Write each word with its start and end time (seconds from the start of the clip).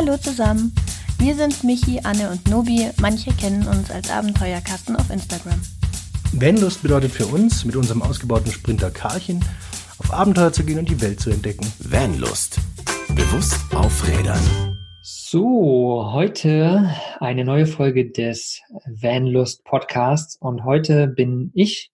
Hallo 0.00 0.16
zusammen. 0.16 0.72
Wir 1.18 1.34
sind 1.34 1.64
Michi, 1.64 1.98
Anne 2.04 2.30
und 2.30 2.48
Nobi. 2.48 2.88
Manche 3.00 3.32
kennen 3.32 3.66
uns 3.66 3.90
als 3.90 4.08
Abenteuerkasten 4.08 4.94
auf 4.94 5.10
Instagram. 5.10 5.60
Vanlust 6.34 6.82
bedeutet 6.82 7.10
für 7.10 7.26
uns, 7.26 7.64
mit 7.64 7.74
unserem 7.74 8.02
ausgebauten 8.02 8.52
Sprinter 8.52 8.92
Karchen 8.92 9.44
auf 9.98 10.12
Abenteuer 10.12 10.52
zu 10.52 10.64
gehen 10.64 10.78
und 10.78 10.88
die 10.88 11.00
Welt 11.02 11.18
zu 11.18 11.30
entdecken. 11.30 11.66
Vanlust. 11.80 12.60
Bewusst 13.08 13.58
auf 13.74 14.06
Rädern. 14.06 14.38
So, 15.02 16.12
heute 16.12 16.94
eine 17.18 17.44
neue 17.44 17.66
Folge 17.66 18.08
des 18.08 18.60
Vanlust 18.86 19.64
Podcasts 19.64 20.36
und 20.36 20.62
heute 20.64 21.08
bin 21.08 21.50
ich, 21.54 21.90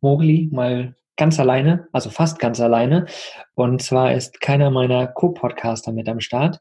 Mogli, 0.00 0.48
mal 0.50 0.96
ganz 1.18 1.38
alleine, 1.38 1.86
also 1.92 2.08
fast 2.08 2.38
ganz 2.38 2.62
alleine. 2.62 3.04
Und 3.54 3.82
zwar 3.82 4.14
ist 4.14 4.40
keiner 4.40 4.70
meiner 4.70 5.06
Co-Podcaster 5.06 5.92
mit 5.92 6.08
am 6.08 6.20
Start, 6.20 6.60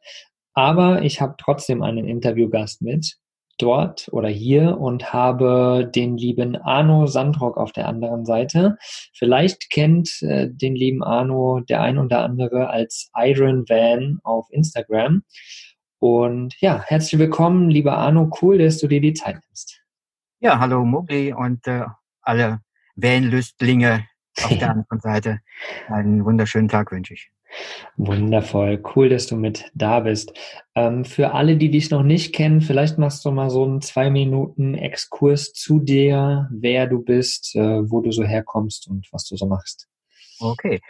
aber 0.55 1.03
ich 1.03 1.21
habe 1.21 1.35
trotzdem 1.37 1.83
einen 1.83 2.07
Interviewgast 2.07 2.81
mit 2.81 3.17
dort 3.57 4.07
oder 4.11 4.27
hier 4.27 4.77
und 4.79 5.13
habe 5.13 5.89
den 5.93 6.17
lieben 6.17 6.55
Arno 6.57 7.07
Sandrock 7.07 7.57
auf 7.57 7.71
der 7.71 7.87
anderen 7.87 8.25
Seite. 8.25 8.77
Vielleicht 9.13 9.69
kennt 9.69 10.21
äh, 10.21 10.49
den 10.49 10.75
lieben 10.75 11.03
Arno 11.03 11.61
der 11.61 11.81
ein 11.81 11.97
oder 11.97 12.23
andere 12.23 12.69
als 12.69 13.09
Iron 13.15 13.67
Van 13.69 14.19
auf 14.23 14.47
Instagram. 14.49 15.23
Und 15.99 16.59
ja, 16.59 16.83
herzlich 16.85 17.19
willkommen, 17.19 17.69
lieber 17.69 17.97
Arno. 17.97 18.29
Cool, 18.41 18.57
dass 18.57 18.77
du 18.77 18.87
dir 18.87 19.01
die 19.01 19.13
Zeit 19.13 19.37
nimmst. 19.45 19.81
Ja, 20.39 20.59
hallo 20.59 20.83
Mogli 20.83 21.33
und 21.33 21.65
äh, 21.67 21.85
alle 22.21 22.59
Van-Lüstlinge 22.95 24.05
auf 24.43 24.57
der 24.57 24.69
anderen 24.71 24.99
Seite. 24.99 25.39
Einen 25.87 26.25
wunderschönen 26.25 26.67
Tag 26.67 26.91
wünsche 26.91 27.13
ich. 27.13 27.34
Wundervoll, 27.97 28.81
cool, 28.95 29.09
dass 29.09 29.27
du 29.27 29.35
mit 29.35 29.71
da 29.73 30.01
bist. 30.01 30.33
Ähm, 30.75 31.05
für 31.05 31.33
alle, 31.33 31.57
die 31.57 31.71
dich 31.71 31.89
noch 31.89 32.03
nicht 32.03 32.33
kennen, 32.33 32.61
vielleicht 32.61 32.97
machst 32.97 33.23
du 33.25 33.31
mal 33.31 33.49
so 33.49 33.63
einen 33.63 33.81
zwei 33.81 34.09
Minuten 34.09 34.75
Exkurs 34.75 35.53
zu 35.53 35.79
dir, 35.79 36.49
wer 36.51 36.87
du 36.87 37.01
bist, 37.01 37.55
äh, 37.55 37.89
wo 37.89 38.01
du 38.01 38.11
so 38.11 38.23
herkommst 38.23 38.87
und 38.87 39.07
was 39.11 39.25
du 39.27 39.37
so 39.37 39.45
machst. 39.45 39.87
Okay, 40.39 40.81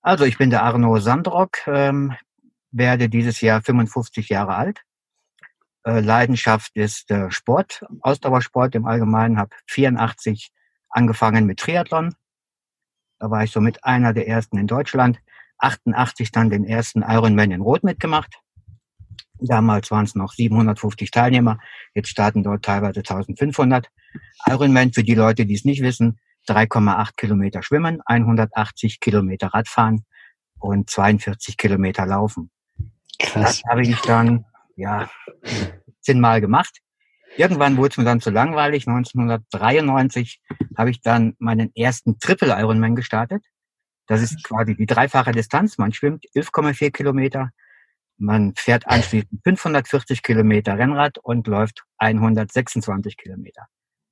also 0.00 0.24
ich 0.24 0.38
bin 0.38 0.50
der 0.50 0.62
Arno 0.62 0.98
Sandrock, 0.98 1.66
ähm, 1.66 2.14
werde 2.70 3.08
dieses 3.08 3.40
Jahr 3.40 3.62
55 3.62 4.28
Jahre 4.28 4.54
alt. 4.54 4.82
Äh, 5.84 6.00
Leidenschaft 6.00 6.76
ist 6.76 7.10
äh, 7.10 7.30
Sport, 7.30 7.84
Ausdauersport 8.00 8.74
im 8.74 8.86
Allgemeinen. 8.86 9.38
Habe 9.38 9.54
84 9.66 10.52
angefangen 10.88 11.46
mit 11.46 11.58
Triathlon. 11.58 12.14
Da 13.18 13.30
war 13.30 13.44
ich 13.44 13.50
so 13.50 13.60
mit 13.60 13.84
einer 13.84 14.12
der 14.12 14.28
ersten 14.28 14.58
in 14.58 14.66
Deutschland 14.66 15.18
88 15.62 16.30
dann 16.32 16.50
den 16.50 16.64
ersten 16.64 17.02
Ironman 17.02 17.50
in 17.50 17.60
Rot 17.60 17.84
mitgemacht. 17.84 18.34
Damals 19.38 19.90
waren 19.90 20.04
es 20.04 20.14
noch 20.14 20.32
750 20.32 21.10
Teilnehmer, 21.10 21.58
jetzt 21.94 22.08
starten 22.08 22.42
dort 22.42 22.64
teilweise 22.64 23.00
1500. 23.00 23.88
Ironman, 24.46 24.92
für 24.92 25.02
die 25.02 25.14
Leute, 25.14 25.46
die 25.46 25.54
es 25.54 25.64
nicht 25.64 25.82
wissen, 25.82 26.20
3,8 26.48 27.16
Kilometer 27.16 27.62
schwimmen, 27.62 28.00
180 28.04 29.00
Kilometer 29.00 29.48
Radfahren 29.48 30.04
und 30.58 30.90
42 30.90 31.56
Kilometer 31.56 32.06
laufen. 32.06 32.50
Krass. 33.18 33.62
Das 33.62 33.70
habe 33.70 33.82
ich 33.82 34.00
dann, 34.02 34.44
ja, 34.76 35.08
zehnmal 36.00 36.40
gemacht. 36.40 36.78
Irgendwann 37.36 37.76
wurde 37.76 37.92
es 37.92 37.96
mir 37.96 38.04
dann 38.04 38.20
zu 38.20 38.30
langweilig. 38.30 38.86
1993 38.86 40.40
habe 40.76 40.90
ich 40.90 41.00
dann 41.00 41.34
meinen 41.38 41.74
ersten 41.74 42.18
Triple 42.18 42.52
Ironman 42.58 42.94
gestartet. 42.94 43.44
Das 44.06 44.20
ist 44.20 44.42
quasi 44.44 44.74
die 44.74 44.86
dreifache 44.86 45.32
Distanz. 45.32 45.78
Man 45.78 45.92
schwimmt 45.92 46.24
11,4 46.34 46.90
Kilometer, 46.90 47.50
man 48.18 48.54
fährt 48.56 48.86
anschließend 48.86 49.42
540 49.44 50.22
Kilometer 50.22 50.78
Rennrad 50.78 51.18
und 51.18 51.46
läuft 51.46 51.84
126 51.98 53.16
Kilometer. 53.16 53.66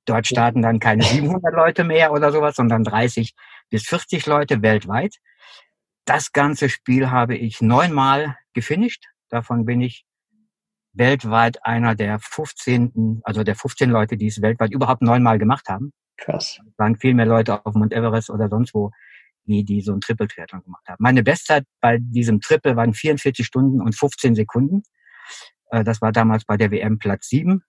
Dort 0.05 0.27
starten 0.27 0.61
dann 0.61 0.79
keine 0.79 1.03
700 1.03 1.53
Leute 1.53 1.83
mehr 1.83 2.11
oder 2.11 2.31
sowas, 2.31 2.55
sondern 2.55 2.83
30 2.83 3.33
bis 3.69 3.83
40 3.83 4.25
Leute 4.25 4.61
weltweit. 4.61 5.15
Das 6.05 6.31
ganze 6.31 6.69
Spiel 6.69 7.11
habe 7.11 7.35
ich 7.35 7.61
neunmal 7.61 8.37
gefinisht. 8.53 9.05
Davon 9.29 9.65
bin 9.65 9.81
ich 9.81 10.05
weltweit 10.93 11.63
einer 11.63 11.95
der 11.95 12.19
15, 12.19 13.21
also 13.23 13.43
der 13.43 13.55
15 13.55 13.89
Leute, 13.89 14.17
die 14.17 14.27
es 14.27 14.41
weltweit 14.41 14.71
überhaupt 14.71 15.01
neunmal 15.01 15.39
gemacht 15.39 15.69
haben. 15.69 15.93
Krass. 16.17 16.59
Es 16.67 16.77
waren 16.77 16.97
viel 16.97 17.13
mehr 17.13 17.25
Leute 17.25 17.65
auf 17.65 17.75
Mount 17.75 17.93
Everest 17.93 18.29
oder 18.29 18.49
sonst 18.49 18.73
wo, 18.73 18.91
die, 19.45 19.63
die 19.63 19.81
so 19.81 19.93
ein 19.93 20.01
Triple-Triathlon 20.01 20.63
gemacht 20.63 20.87
haben. 20.87 20.97
Meine 20.99 21.23
Bestzeit 21.23 21.65
bei 21.79 21.97
diesem 21.99 22.39
Triple 22.41 22.75
waren 22.75 22.93
44 22.93 23.45
Stunden 23.45 23.81
und 23.81 23.95
15 23.95 24.35
Sekunden. 24.35 24.83
Äh, 25.69 25.83
das 25.83 26.01
war 26.01 26.11
damals 26.11 26.45
bei 26.45 26.57
der 26.57 26.71
WM 26.71 26.99
Platz 26.99 27.29
7. 27.29 27.63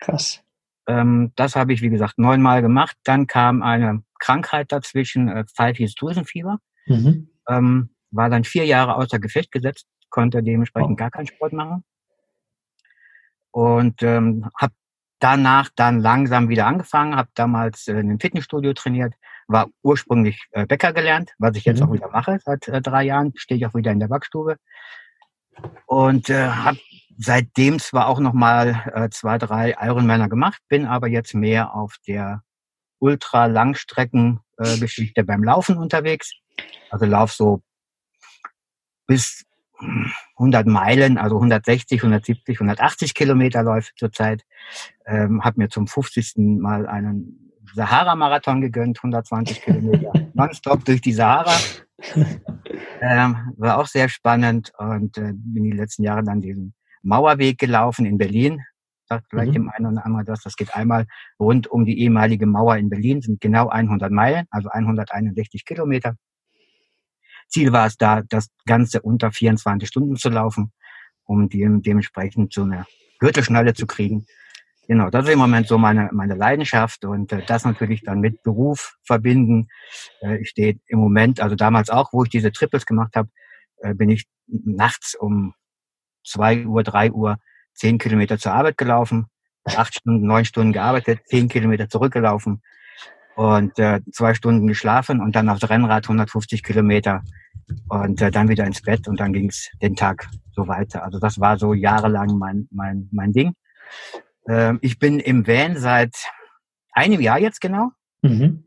Krass. 0.00 0.42
Ähm, 0.86 1.32
das 1.36 1.56
habe 1.56 1.72
ich, 1.72 1.82
wie 1.82 1.90
gesagt, 1.90 2.18
neunmal 2.18 2.62
gemacht. 2.62 2.96
Dann 3.04 3.26
kam 3.26 3.62
eine 3.62 4.02
Krankheit 4.18 4.72
dazwischen, 4.72 5.28
äh, 5.28 5.44
Pfeifjes-Drüsenfieber. 5.44 6.58
Mhm. 6.86 7.30
Ähm, 7.48 7.90
war 8.10 8.30
dann 8.30 8.44
vier 8.44 8.64
Jahre 8.64 8.96
außer 8.96 9.18
Gefecht 9.18 9.52
gesetzt, 9.52 9.86
konnte 10.08 10.42
dementsprechend 10.42 10.92
oh. 10.92 10.96
gar 10.96 11.10
keinen 11.10 11.26
Sport 11.26 11.52
machen. 11.52 11.84
Und 13.50 14.02
ähm, 14.02 14.48
habe 14.58 14.72
danach 15.18 15.70
dann 15.74 16.00
langsam 16.00 16.48
wieder 16.48 16.66
angefangen, 16.66 17.16
habe 17.16 17.28
damals 17.34 17.88
äh, 17.88 17.92
in 17.92 17.98
einem 17.98 18.20
Fitnessstudio 18.20 18.72
trainiert, 18.72 19.14
war 19.48 19.68
ursprünglich 19.82 20.46
äh, 20.52 20.66
Bäcker 20.66 20.92
gelernt, 20.92 21.32
was 21.38 21.56
ich 21.56 21.64
jetzt 21.64 21.80
mhm. 21.80 21.88
auch 21.88 21.92
wieder 21.92 22.08
mache. 22.10 22.38
Seit 22.44 22.68
äh, 22.68 22.80
drei 22.80 23.02
Jahren 23.04 23.32
stehe 23.36 23.58
ich 23.58 23.66
auch 23.66 23.74
wieder 23.74 23.90
in 23.90 23.98
der 24.00 24.08
Backstube 24.08 24.56
und 25.86 26.30
äh, 26.30 26.48
habe 26.48 26.78
seitdem 27.16 27.80
zwar 27.80 28.06
auch 28.06 28.20
noch 28.20 28.34
mal 28.34 28.84
äh, 28.94 29.08
zwei, 29.10 29.38
drei 29.38 29.74
Ironmänner 29.80 30.28
gemacht, 30.28 30.62
bin 30.68 30.86
aber 30.86 31.08
jetzt 31.08 31.34
mehr 31.34 31.74
auf 31.74 31.96
der 32.06 32.44
Ultra-Langstrecken-Geschichte 33.00 35.20
äh, 35.20 35.24
beim 35.24 35.42
Laufen 35.42 35.78
unterwegs. 35.78 36.32
Also 36.90 37.06
lauf 37.06 37.32
so 37.32 37.62
bis 39.06 39.44
100 40.36 40.66
Meilen, 40.66 41.18
also 41.18 41.36
160, 41.36 42.00
170, 42.00 42.60
180 42.60 43.14
Kilometer 43.14 43.62
läuft 43.62 43.92
zurzeit. 43.96 44.44
Ähm, 45.06 45.44
habe 45.44 45.60
mir 45.60 45.68
zum 45.68 45.86
50. 45.86 46.34
Mal 46.36 46.86
einen 46.86 47.47
Sahara-Marathon 47.74 48.60
gegönnt, 48.60 48.98
120 48.98 49.62
Kilometer 49.62 50.12
nonstop 50.34 50.84
durch 50.84 51.00
die 51.00 51.12
Sahara. 51.12 51.54
Ähm, 53.00 53.54
war 53.56 53.78
auch 53.78 53.86
sehr 53.86 54.08
spannend 54.08 54.72
und 54.78 55.16
äh, 55.18 55.32
bin 55.32 55.64
die 55.64 55.72
letzten 55.72 56.02
Jahre 56.02 56.24
dann 56.24 56.40
diesen 56.40 56.74
Mauerweg 57.02 57.58
gelaufen 57.58 58.06
in 58.06 58.18
Berlin. 58.18 58.62
Sagt 59.08 59.26
vielleicht 59.30 59.50
mhm. 59.50 59.54
dem 59.54 59.70
einen 59.70 59.86
oder 59.86 60.04
anderen 60.04 60.26
das. 60.26 60.42
Das 60.42 60.56
geht 60.56 60.74
einmal 60.74 61.06
rund 61.38 61.66
um 61.68 61.84
die 61.84 62.00
ehemalige 62.00 62.46
Mauer 62.46 62.76
in 62.76 62.90
Berlin, 62.90 63.22
sind 63.22 63.40
genau 63.40 63.68
100 63.68 64.10
Meilen, 64.10 64.46
also 64.50 64.68
161 64.68 65.64
Kilometer. 65.64 66.16
Ziel 67.48 67.72
war 67.72 67.86
es 67.86 67.96
da, 67.96 68.22
das 68.22 68.48
Ganze 68.66 69.00
unter 69.00 69.32
24 69.32 69.88
Stunden 69.88 70.16
zu 70.16 70.28
laufen, 70.28 70.72
um 71.24 71.48
dem, 71.48 71.82
dementsprechend 71.82 72.52
so 72.52 72.62
eine 72.62 72.84
Gürtelschnalle 73.18 73.74
zu 73.74 73.86
kriegen. 73.86 74.26
Genau, 74.88 75.10
das 75.10 75.26
ist 75.26 75.32
im 75.34 75.38
Moment 75.38 75.68
so 75.68 75.76
meine, 75.76 76.08
meine 76.12 76.34
Leidenschaft 76.34 77.04
und 77.04 77.30
äh, 77.30 77.42
das 77.46 77.66
natürlich 77.66 78.02
dann 78.04 78.20
mit 78.20 78.42
Beruf 78.42 78.96
verbinden. 79.04 79.68
Äh, 80.22 80.38
ich 80.38 80.48
stehe 80.48 80.80
im 80.86 80.98
Moment, 80.98 81.40
also 81.40 81.56
damals 81.56 81.90
auch, 81.90 82.14
wo 82.14 82.24
ich 82.24 82.30
diese 82.30 82.52
Triples 82.52 82.86
gemacht 82.86 83.14
habe, 83.14 83.28
äh, 83.82 83.92
bin 83.92 84.08
ich 84.08 84.26
nachts 84.46 85.14
um 85.14 85.52
zwei 86.24 86.64
Uhr, 86.64 86.82
drei 86.84 87.12
Uhr 87.12 87.36
zehn 87.74 87.98
Kilometer 87.98 88.38
zur 88.38 88.52
Arbeit 88.52 88.78
gelaufen, 88.78 89.26
acht 89.64 89.94
Stunden, 89.94 90.26
neun 90.26 90.46
Stunden 90.46 90.72
gearbeitet, 90.72 91.20
zehn 91.26 91.48
Kilometer 91.48 91.90
zurückgelaufen 91.90 92.62
und 93.36 93.78
äh, 93.78 94.00
zwei 94.10 94.32
Stunden 94.32 94.66
geschlafen 94.66 95.20
und 95.20 95.36
dann 95.36 95.50
aufs 95.50 95.68
Rennrad 95.68 96.06
150 96.06 96.62
Kilometer 96.62 97.22
und 97.90 98.22
äh, 98.22 98.30
dann 98.30 98.48
wieder 98.48 98.64
ins 98.64 98.80
Bett 98.80 99.06
und 99.06 99.20
dann 99.20 99.34
ging 99.34 99.50
es 99.50 99.70
den 99.82 99.96
Tag 99.96 100.30
so 100.52 100.66
weiter. 100.66 101.04
Also 101.04 101.18
das 101.18 101.38
war 101.38 101.58
so 101.58 101.74
jahrelang 101.74 102.38
mein, 102.38 102.68
mein, 102.70 103.10
mein 103.12 103.32
Ding. 103.32 103.52
Ähm, 104.48 104.78
ich 104.82 104.98
bin 104.98 105.20
im 105.20 105.46
Van 105.46 105.76
seit 105.76 106.16
einem 106.92 107.20
Jahr 107.20 107.38
jetzt 107.38 107.60
genau. 107.60 107.90
Mhm. 108.22 108.64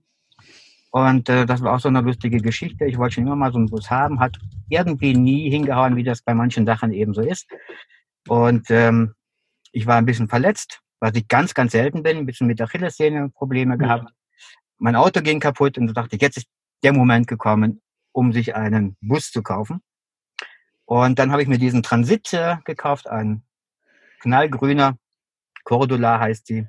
Und 0.91 1.29
äh, 1.29 1.45
das 1.45 1.61
war 1.61 1.73
auch 1.73 1.79
so 1.79 1.87
eine 1.87 2.01
lustige 2.01 2.39
Geschichte. 2.39 2.85
Ich 2.85 2.97
wollte 2.97 3.15
schon 3.15 3.25
immer 3.25 3.35
mal 3.35 3.51
so 3.51 3.57
einen 3.57 3.69
Bus 3.69 3.89
haben, 3.89 4.19
hat 4.19 4.37
irgendwie 4.69 5.13
nie 5.13 5.49
hingehauen, 5.49 5.95
wie 5.95 6.03
das 6.03 6.21
bei 6.21 6.33
manchen 6.33 6.65
Sachen 6.65 6.91
eben 6.91 7.13
so 7.13 7.21
ist. 7.21 7.47
Und 8.27 8.69
ähm, 8.69 9.13
ich 9.71 9.87
war 9.87 9.97
ein 9.97 10.05
bisschen 10.05 10.27
verletzt, 10.27 10.81
was 10.99 11.15
ich 11.15 11.27
ganz, 11.27 11.53
ganz 11.53 11.71
selten 11.71 12.03
bin, 12.03 12.17
ein 12.17 12.25
bisschen 12.25 12.47
mit 12.47 12.59
der 12.59 12.67
Achillessehne 12.67 13.29
Probleme 13.29 13.77
gehabt. 13.77 14.03
Mhm 14.03 14.15
mein 14.81 14.95
Auto 14.95 15.21
ging 15.21 15.39
kaputt 15.39 15.77
und 15.77 15.87
so 15.87 15.93
dachte 15.93 16.15
ich, 16.15 16.21
jetzt 16.21 16.37
ist 16.37 16.47
der 16.83 16.91
Moment 16.91 17.27
gekommen, 17.27 17.81
um 18.11 18.33
sich 18.33 18.55
einen 18.55 18.97
Bus 18.99 19.31
zu 19.31 19.43
kaufen. 19.43 19.81
Und 20.85 21.19
dann 21.19 21.31
habe 21.31 21.43
ich 21.43 21.47
mir 21.47 21.59
diesen 21.59 21.83
Transit 21.83 22.33
äh, 22.33 22.57
gekauft, 22.65 23.07
ein 23.07 23.43
knallgrüner, 24.21 24.97
Cordula 25.63 26.19
heißt 26.19 26.49
die. 26.49 26.67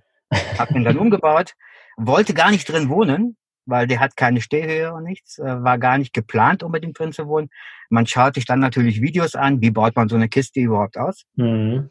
Habe 0.59 0.75
ihn 0.75 0.85
dann 0.85 0.97
umgebaut, 0.97 1.55
wollte 1.97 2.35
gar 2.35 2.50
nicht 2.50 2.69
drin 2.69 2.89
wohnen, 2.89 3.37
weil 3.67 3.87
der 3.87 4.00
hat 4.00 4.17
keine 4.17 4.41
Stehhöhe 4.41 4.93
und 4.93 5.05
nichts, 5.05 5.39
äh, 5.39 5.62
war 5.62 5.79
gar 5.79 5.99
nicht 5.99 6.12
geplant, 6.12 6.62
unbedingt 6.62 6.99
drin 6.99 7.12
zu 7.12 7.29
wohnen. 7.29 7.50
Man 7.91 8.06
schaut 8.06 8.35
sich 8.35 8.47
dann 8.47 8.61
natürlich 8.61 9.03
Videos 9.03 9.35
an, 9.35 9.61
wie 9.61 9.71
baut 9.71 9.94
man 9.94 10.09
so 10.09 10.17
eine 10.17 10.29
Kiste 10.29 10.61
überhaupt 10.61 10.97
aus. 10.97 11.25
Mhm. 11.37 11.91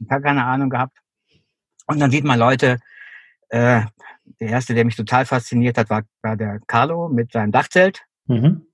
Ich 0.00 0.10
habe 0.10 0.22
keine 0.22 0.44
Ahnung 0.44 0.70
gehabt. 0.70 0.96
Und 1.86 2.00
dann 2.00 2.10
sieht 2.10 2.24
man 2.24 2.38
Leute, 2.38 2.78
äh, 3.50 3.82
der 4.40 4.48
erste, 4.48 4.74
der 4.74 4.84
mich 4.84 4.96
total 4.96 5.24
fasziniert 5.24 5.78
hat, 5.78 5.88
war, 5.88 6.02
war 6.22 6.36
der 6.36 6.60
Carlo 6.66 7.08
mit 7.08 7.32
seinem 7.32 7.52
Dachzelt. 7.52 8.02
Mhm. 8.26 8.66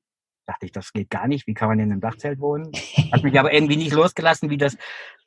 Dachte 0.46 0.66
ich, 0.66 0.72
das 0.72 0.92
geht 0.92 1.08
gar 1.08 1.28
nicht. 1.28 1.46
Wie 1.46 1.54
kann 1.54 1.68
man 1.68 1.78
in 1.78 1.92
einem 1.92 2.00
Dachzelt 2.00 2.40
wohnen? 2.40 2.72
Hat 3.12 3.22
mich 3.22 3.38
aber 3.38 3.52
irgendwie 3.52 3.76
nicht 3.76 3.92
losgelassen, 3.92 4.50
wie 4.50 4.56
das 4.56 4.76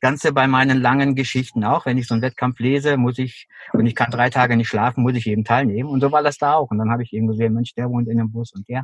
Ganze 0.02 0.34
bei 0.34 0.46
meinen 0.46 0.82
langen 0.82 1.16
Geschichten 1.16 1.64
auch. 1.64 1.86
Wenn 1.86 1.98
ich 1.98 2.08
so 2.08 2.14
einen 2.14 2.22
Wettkampf 2.22 2.60
lese, 2.60 2.98
muss 2.98 3.18
ich, 3.18 3.48
und 3.72 3.86
ich 3.86 3.96
kann 3.96 4.12
drei 4.12 4.30
Tage 4.30 4.58
nicht 4.58 4.68
schlafen, 4.68 5.04
muss 5.04 5.16
ich 5.16 5.26
eben 5.28 5.46
teilnehmen. 5.46 5.90
Und 5.90 6.02
so 6.02 6.12
war 6.12 6.22
das 6.22 6.38
da 6.38 6.56
auch. 6.56 6.70
Und 6.70 6.80
dann 6.80 6.92
habe 6.92 7.04
ich 7.04 7.14
eben 7.14 7.28
gesehen, 7.28 7.54
Mensch, 7.54 7.74
der 7.76 7.90
wohnt 7.90 8.10
in 8.10 8.20
einem 8.20 8.32
Bus 8.32 8.52
und 8.54 8.68
der. 8.68 8.82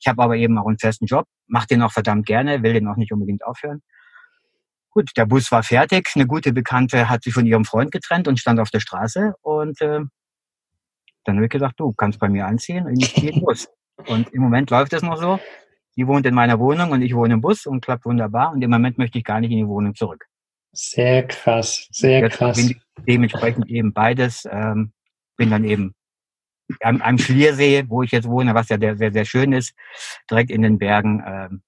Ich 0.00 0.06
habe 0.06 0.22
aber 0.22 0.36
eben 0.36 0.56
auch 0.58 0.66
einen 0.66 0.78
festen 0.78 1.04
Job, 1.04 1.26
mache 1.46 1.66
den 1.66 1.82
auch 1.82 1.92
verdammt 1.92 2.24
gerne, 2.26 2.62
will 2.62 2.72
den 2.72 2.88
auch 2.88 2.96
nicht 2.96 3.12
unbedingt 3.12 3.44
aufhören. 3.44 3.82
Gut, 4.90 5.10
der 5.16 5.26
Bus 5.26 5.52
war 5.52 5.62
fertig. 5.62 6.10
Eine 6.14 6.26
gute 6.26 6.52
Bekannte 6.52 7.10
hat 7.10 7.24
sich 7.24 7.34
von 7.34 7.44
ihrem 7.44 7.64
Freund 7.64 7.90
getrennt 7.90 8.26
und 8.26 8.38
stand 8.38 8.58
auf 8.58 8.70
der 8.70 8.80
Straße. 8.80 9.34
Und 9.42 9.80
äh, 9.80 10.00
dann 11.24 11.36
habe 11.36 11.44
ich 11.44 11.50
gesagt, 11.50 11.78
du 11.78 11.92
kannst 11.92 12.18
bei 12.20 12.28
mir 12.28 12.46
anziehen 12.46 12.86
und 12.86 13.02
ich 13.02 13.12
gehe 13.14 13.32
los. 13.40 13.68
Und 14.06 14.32
im 14.32 14.42
Moment 14.42 14.70
läuft 14.70 14.92
es 14.92 15.02
noch 15.02 15.16
so. 15.16 15.40
Die 15.96 16.06
wohnt 16.06 16.26
in 16.26 16.34
meiner 16.34 16.58
Wohnung 16.58 16.90
und 16.90 17.02
ich 17.02 17.14
wohne 17.14 17.34
im 17.34 17.40
Bus 17.40 17.66
und 17.66 17.84
klappt 17.84 18.04
wunderbar. 18.04 18.52
Und 18.52 18.62
im 18.62 18.70
Moment 18.70 18.98
möchte 18.98 19.18
ich 19.18 19.24
gar 19.24 19.40
nicht 19.40 19.50
in 19.50 19.58
die 19.58 19.68
Wohnung 19.68 19.94
zurück. 19.94 20.26
Sehr 20.72 21.26
krass, 21.26 21.86
sehr 21.92 22.20
Jetzt 22.20 22.38
krass. 22.38 22.58
dementsprechend 23.06 23.68
eben 23.68 23.92
beides. 23.92 24.46
Ähm, 24.50 24.92
bin 25.36 25.50
dann 25.50 25.64
eben 25.64 25.94
am, 26.82 27.00
am 27.00 27.18
Schliersee, 27.18 27.84
wo 27.88 28.02
ich 28.02 28.10
jetzt 28.10 28.28
wohne, 28.28 28.54
was 28.54 28.68
ja 28.68 28.78
sehr, 28.78 28.96
sehr, 28.96 29.12
sehr 29.12 29.24
schön 29.24 29.52
ist, 29.52 29.74
direkt 30.30 30.50
in 30.50 30.62
den 30.62 30.78
Bergen. 30.78 31.22
Ähm, 31.26 31.62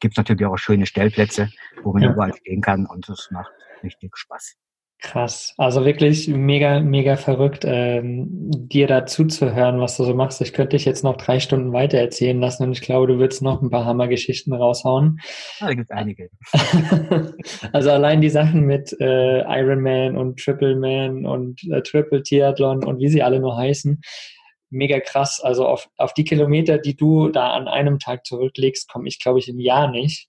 Gibt 0.00 0.12
es 0.14 0.18
natürlich 0.18 0.44
auch 0.46 0.58
schöne 0.58 0.86
Stellplätze, 0.86 1.50
wo 1.82 1.92
man 1.92 2.02
Ja. 2.02 2.12
überall 2.12 2.34
stehen 2.36 2.60
kann 2.60 2.86
und 2.86 3.08
es 3.08 3.30
macht 3.30 3.50
richtig 3.82 4.16
Spaß. 4.16 4.56
Krass. 5.00 5.54
Also 5.58 5.84
wirklich 5.84 6.26
mega, 6.26 6.80
mega 6.80 7.16
verrückt, 7.16 7.64
ähm, 7.64 8.26
dir 8.50 8.88
da 8.88 9.06
zuzuhören, 9.06 9.80
was 9.80 9.96
du 9.96 10.02
so 10.02 10.12
machst. 10.12 10.40
Ich 10.40 10.52
könnte 10.52 10.76
dich 10.76 10.84
jetzt 10.84 11.04
noch 11.04 11.16
drei 11.16 11.38
Stunden 11.38 11.72
weiter 11.72 11.98
erzählen 11.98 12.40
lassen 12.40 12.64
und 12.64 12.72
ich 12.72 12.80
glaube, 12.80 13.06
du 13.06 13.18
würdest 13.18 13.40
noch 13.40 13.62
ein 13.62 13.70
paar 13.70 13.84
Hammergeschichten 13.84 14.52
raushauen. 14.52 15.20
Ah, 15.60 15.68
da 15.68 15.74
gibt 15.74 15.92
einige. 15.92 16.30
also 17.72 17.90
allein 17.90 18.20
die 18.20 18.28
Sachen 18.28 18.62
mit 18.62 18.92
äh, 19.00 19.42
Ironman 19.42 20.16
und 20.16 20.40
Triple 20.40 20.74
Man 20.74 21.24
und 21.24 21.62
äh, 21.70 21.80
Triple 21.82 22.24
Triathlon 22.24 22.84
und 22.84 22.98
wie 22.98 23.08
sie 23.08 23.22
alle 23.22 23.38
nur 23.38 23.56
heißen, 23.56 24.00
mega 24.70 24.98
krass. 24.98 25.40
Also 25.40 25.64
auf, 25.66 25.88
auf 25.96 26.12
die 26.12 26.24
Kilometer, 26.24 26.78
die 26.78 26.96
du 26.96 27.28
da 27.28 27.52
an 27.52 27.68
einem 27.68 28.00
Tag 28.00 28.26
zurücklegst, 28.26 28.90
komme 28.90 29.06
ich, 29.06 29.20
glaube 29.20 29.38
ich, 29.38 29.48
im 29.48 29.60
Jahr 29.60 29.88
nicht. 29.90 30.28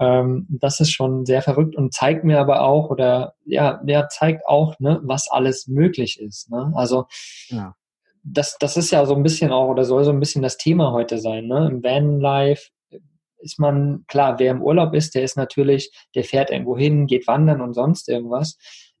Ähm, 0.00 0.46
das 0.48 0.80
ist 0.80 0.90
schon 0.92 1.24
sehr 1.24 1.42
verrückt 1.42 1.76
und 1.76 1.94
zeigt 1.94 2.24
mir 2.24 2.40
aber 2.40 2.62
auch 2.62 2.90
oder 2.90 3.34
ja, 3.44 3.80
ja 3.86 4.08
zeigt 4.08 4.46
auch, 4.46 4.78
ne, 4.80 5.00
was 5.04 5.28
alles 5.30 5.68
möglich 5.68 6.20
ist. 6.20 6.50
Ne? 6.50 6.72
Also 6.74 7.06
Ja. 7.48 7.76
das, 8.24 8.56
das 8.58 8.76
ist 8.76 8.90
ja 8.90 9.06
so 9.06 9.14
ein 9.14 9.22
bisschen 9.22 9.52
auch 9.52 9.68
oder 9.68 9.84
soll 9.84 10.04
so 10.04 10.10
ein 10.10 10.20
bisschen 10.20 10.42
das 10.42 10.56
Thema 10.56 10.92
heute 10.92 11.18
sein. 11.18 11.46
Ne? 11.46 11.68
Im 11.70 11.84
Vanlife 11.84 12.70
ist 13.38 13.58
man, 13.60 14.04
klar, 14.08 14.38
wer 14.38 14.50
im 14.50 14.62
Urlaub 14.62 14.94
ist, 14.94 15.14
der 15.14 15.22
ist 15.22 15.36
natürlich, 15.36 15.92
der 16.14 16.24
fährt 16.24 16.50
irgendwo 16.50 16.76
hin, 16.76 17.06
geht 17.06 17.26
wandern 17.26 17.60
und 17.60 17.74
sonst 17.74 18.08
irgendwas. 18.08 18.56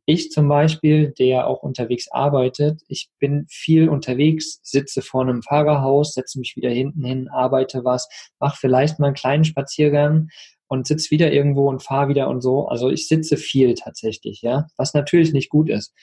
Ich 0.06 0.30
zum 0.30 0.48
Beispiel, 0.48 1.12
der 1.18 1.46
auch 1.46 1.62
unterwegs 1.62 2.08
arbeitet, 2.12 2.82
ich 2.88 3.08
bin 3.18 3.46
viel 3.48 3.88
unterwegs, 3.88 4.60
sitze 4.62 5.00
vor 5.00 5.22
einem 5.22 5.42
Fahrerhaus, 5.42 6.12
setze 6.12 6.38
mich 6.38 6.56
wieder 6.56 6.68
hinten 6.68 7.04
hin, 7.04 7.28
arbeite 7.30 7.84
was, 7.84 8.06
mache 8.38 8.58
vielleicht 8.60 8.98
mal 8.98 9.06
einen 9.06 9.14
kleinen 9.14 9.44
Spaziergang 9.44 10.28
und 10.68 10.86
sitze 10.86 11.10
wieder 11.10 11.32
irgendwo 11.32 11.68
und 11.68 11.82
fahre 11.82 12.08
wieder 12.08 12.28
und 12.28 12.40
so. 12.40 12.66
Also 12.66 12.90
ich 12.90 13.08
sitze 13.08 13.36
viel 13.36 13.74
tatsächlich, 13.74 14.42
ja, 14.42 14.66
was 14.76 14.94
natürlich 14.94 15.32
nicht 15.32 15.50
gut 15.50 15.70
ist. 15.70 15.94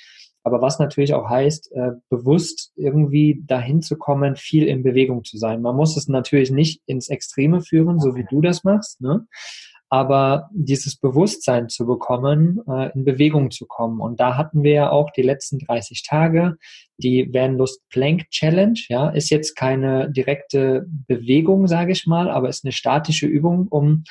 Aber 0.43 0.61
was 0.61 0.79
natürlich 0.79 1.13
auch 1.13 1.29
heißt, 1.29 1.71
äh, 1.73 1.91
bewusst 2.09 2.71
irgendwie 2.75 3.43
dahin 3.45 3.81
zu 3.81 3.97
kommen, 3.97 4.35
viel 4.35 4.67
in 4.67 4.81
Bewegung 4.81 5.23
zu 5.23 5.37
sein. 5.37 5.61
Man 5.61 5.75
muss 5.75 5.95
es 5.97 6.07
natürlich 6.07 6.49
nicht 6.49 6.81
ins 6.87 7.09
Extreme 7.09 7.61
führen, 7.61 7.99
so 7.99 8.15
wie 8.15 8.25
du 8.29 8.41
das 8.41 8.63
machst, 8.63 9.01
ne? 9.01 9.27
aber 9.89 10.49
dieses 10.53 10.95
Bewusstsein 10.95 11.67
zu 11.67 11.85
bekommen, 11.85 12.61
äh, 12.67 12.91
in 12.93 13.03
Bewegung 13.03 13.51
zu 13.51 13.67
kommen. 13.67 13.99
Und 13.99 14.21
da 14.21 14.37
hatten 14.37 14.63
wir 14.63 14.71
ja 14.71 14.89
auch 14.89 15.11
die 15.11 15.21
letzten 15.21 15.59
30 15.59 16.03
Tage 16.07 16.55
die 17.01 17.29
Vanlust 17.33 17.81
Plank 17.89 18.29
Challenge. 18.29 18.79
Ja, 18.89 19.09
ist 19.09 19.29
jetzt 19.29 19.55
keine 19.55 20.09
direkte 20.11 20.85
Bewegung, 21.07 21.67
sage 21.67 21.91
ich 21.91 22.05
mal, 22.07 22.29
aber 22.29 22.49
ist 22.49 22.63
eine 22.65 22.71
statische 22.71 23.25
Übung, 23.27 23.67
um 23.69 24.03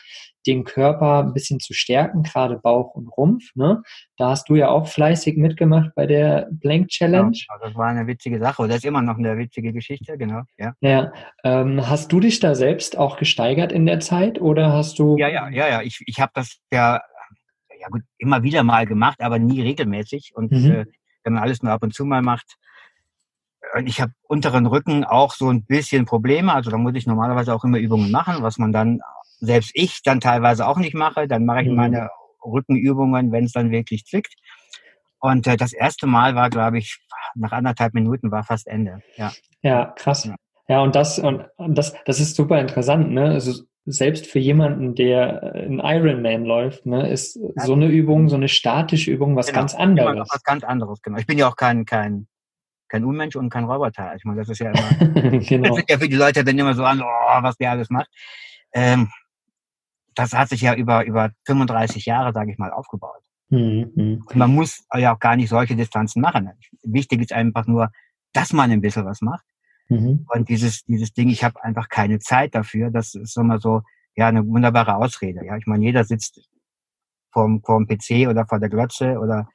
den 0.46 0.64
Körper 0.64 1.22
ein 1.22 1.34
bisschen 1.34 1.60
zu 1.60 1.74
stärken, 1.74 2.22
gerade 2.22 2.56
Bauch 2.56 2.94
und 2.94 3.08
Rumpf. 3.08 3.54
Ne? 3.54 3.82
Da 4.16 4.30
hast 4.30 4.48
du 4.48 4.54
ja 4.54 4.70
auch 4.70 4.88
fleißig 4.88 5.36
mitgemacht 5.36 5.90
bei 5.94 6.06
der 6.06 6.48
Plank 6.62 6.88
Challenge. 6.88 7.32
Ja, 7.34 7.58
das 7.60 7.74
war 7.74 7.88
eine 7.88 8.06
witzige 8.06 8.38
Sache. 8.38 8.66
Das 8.66 8.78
ist 8.78 8.86
immer 8.86 9.02
noch 9.02 9.18
eine 9.18 9.36
witzige 9.36 9.74
Geschichte, 9.74 10.16
genau. 10.16 10.42
Ja, 10.56 10.72
Ja, 10.80 11.12
ähm, 11.44 11.86
hast 11.86 12.10
du 12.10 12.20
dich 12.20 12.40
da 12.40 12.54
selbst 12.54 12.96
auch 12.96 13.18
gesteigert 13.18 13.70
in 13.70 13.84
der 13.84 14.00
Zeit 14.00 14.40
oder 14.40 14.72
hast 14.72 14.98
du? 14.98 15.18
ja, 15.18 15.28
ja, 15.28 15.50
ja. 15.50 15.68
ja. 15.68 15.82
Ich, 15.82 16.02
ich 16.06 16.18
habe 16.20 16.32
das 16.34 16.56
ja, 16.72 17.02
ja 17.78 17.88
gut, 17.90 18.02
immer 18.16 18.42
wieder 18.42 18.62
mal 18.62 18.86
gemacht, 18.86 19.20
aber 19.20 19.38
nie 19.38 19.60
regelmäßig. 19.60 20.32
Und 20.34 20.52
Mhm. 20.52 20.70
äh, 20.70 20.86
wenn 21.22 21.34
man 21.34 21.42
alles 21.42 21.62
nur 21.62 21.70
ab 21.72 21.82
und 21.82 21.92
zu 21.92 22.06
mal 22.06 22.22
macht. 22.22 22.54
Und 23.74 23.86
ich 23.86 24.00
habe 24.00 24.12
unteren 24.28 24.66
Rücken 24.66 25.04
auch 25.04 25.32
so 25.32 25.48
ein 25.48 25.64
bisschen 25.64 26.04
Probleme. 26.04 26.52
Also 26.54 26.70
da 26.70 26.76
muss 26.76 26.94
ich 26.94 27.06
normalerweise 27.06 27.54
auch 27.54 27.64
immer 27.64 27.78
Übungen 27.78 28.10
machen, 28.10 28.42
was 28.42 28.58
man 28.58 28.72
dann, 28.72 29.00
selbst 29.40 29.70
ich 29.74 30.02
dann 30.02 30.20
teilweise 30.20 30.66
auch 30.66 30.78
nicht 30.78 30.94
mache. 30.94 31.28
Dann 31.28 31.44
mache 31.44 31.62
ich 31.62 31.68
Mhm. 31.68 31.76
meine 31.76 32.10
Rückenübungen, 32.44 33.32
wenn 33.32 33.44
es 33.44 33.52
dann 33.52 33.70
wirklich 33.70 34.04
zwickt. 34.06 34.34
Und 35.20 35.46
äh, 35.46 35.56
das 35.56 35.72
erste 35.72 36.06
Mal 36.06 36.34
war, 36.34 36.50
glaube 36.50 36.78
ich, 36.78 36.98
nach 37.34 37.52
anderthalb 37.52 37.94
Minuten 37.94 38.30
war 38.30 38.42
fast 38.42 38.66
Ende. 38.66 39.02
Ja. 39.16 39.32
Ja, 39.62 39.86
krass. 39.96 40.24
Ja. 40.24 40.34
Ja, 40.68 40.80
und 40.82 40.94
das 40.94 41.18
und 41.18 41.44
das 41.58 41.94
das 42.04 42.20
ist 42.20 42.36
super 42.36 42.60
interessant, 42.60 43.10
ne? 43.10 43.24
Also 43.30 43.64
selbst 43.86 44.26
für 44.26 44.38
jemanden, 44.38 44.94
der 44.94 45.42
ein 45.54 45.80
Ironman 45.82 46.44
läuft, 46.44 46.86
ne, 46.86 47.10
ist 47.10 47.32
so 47.56 47.72
eine 47.72 47.86
Übung, 47.88 48.28
so 48.28 48.36
eine 48.36 48.46
statische 48.46 49.10
Übung 49.10 49.34
was 49.34 49.48
Genau. 49.48 49.58
ganz 49.60 49.74
anderes. 49.74 50.28
was 50.30 50.42
ganz 50.44 50.62
anderes, 50.62 51.02
genau. 51.02 51.18
Ich 51.18 51.26
bin 51.26 51.38
ja 51.38 51.48
auch 51.48 51.56
kein, 51.56 51.86
kein, 51.86 52.28
kein 52.90 53.04
Unmensch 53.04 53.36
und 53.36 53.50
kein 53.50 53.64
Roboter. 53.64 54.14
Ich 54.16 54.24
meine, 54.24 54.40
das 54.40 54.48
ist 54.48 54.58
ja 54.58 54.70
immer, 54.70 55.12
das 55.30 55.46
genau. 55.46 55.76
wird 55.76 55.90
ja 55.90 55.98
für 55.98 56.08
die 56.08 56.16
Leute 56.16 56.44
dann 56.44 56.58
immer 56.58 56.74
so 56.74 56.84
an, 56.84 57.00
oh, 57.00 57.42
was 57.42 57.56
der 57.56 57.70
alles 57.70 57.88
macht. 57.88 58.08
Ähm, 58.72 59.08
das 60.14 60.32
hat 60.32 60.48
sich 60.48 60.60
ja 60.60 60.74
über, 60.74 61.04
über 61.06 61.30
35 61.46 62.04
Jahre, 62.04 62.32
sage 62.32 62.52
ich 62.52 62.58
mal, 62.58 62.70
aufgebaut. 62.70 63.22
Mhm, 63.48 64.22
man 64.34 64.54
muss 64.54 64.84
ja 64.94 65.14
auch 65.14 65.18
gar 65.18 65.34
nicht 65.34 65.48
solche 65.48 65.74
Distanzen 65.74 66.22
machen. 66.22 66.50
Wichtig 66.82 67.20
ist 67.20 67.32
einfach 67.32 67.66
nur, 67.66 67.90
dass 68.32 68.52
man 68.52 68.70
ein 68.70 68.80
bisschen 68.80 69.04
was 69.04 69.22
macht. 69.22 69.44
Mhm. 69.88 70.26
Und 70.32 70.48
dieses, 70.48 70.84
dieses 70.84 71.12
Ding, 71.12 71.28
ich 71.28 71.42
habe 71.42 71.62
einfach 71.64 71.88
keine 71.88 72.20
Zeit 72.20 72.54
dafür, 72.54 72.90
das 72.90 73.14
ist 73.14 73.36
immer 73.36 73.58
so, 73.58 73.82
ja, 74.14 74.28
eine 74.28 74.46
wunderbare 74.46 74.96
Ausrede. 74.96 75.44
Ja, 75.44 75.56
ich 75.56 75.66
meine, 75.66 75.84
jeder 75.84 76.04
sitzt 76.04 76.48
vorm, 77.32 77.62
vorm 77.64 77.86
PC 77.86 78.28
oder 78.28 78.46
vor 78.46 78.58
der 78.58 78.68
Glotze 78.68 79.18
oder 79.18 79.48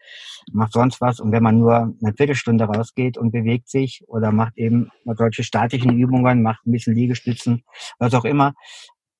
macht 0.52 0.74
sonst 0.74 1.02
was. 1.02 1.20
Und 1.20 1.32
wenn 1.32 1.44
man 1.44 1.60
nur 1.60 1.76
eine 1.76 2.14
Viertelstunde 2.16 2.66
rausgeht 2.66 3.18
und 3.18 3.32
bewegt 3.32 3.70
sich 3.70 4.04
oder 4.08 4.32
macht 4.32 4.58
eben 4.58 4.90
mal 5.04 5.16
solche 5.16 5.44
statischen 5.44 5.98
Übungen, 5.98 6.42
macht 6.42 6.66
ein 6.66 6.72
bisschen 6.72 6.96
Liegestützen, 6.96 7.64
was 8.00 8.14
auch 8.14 8.26
immer, 8.26 8.54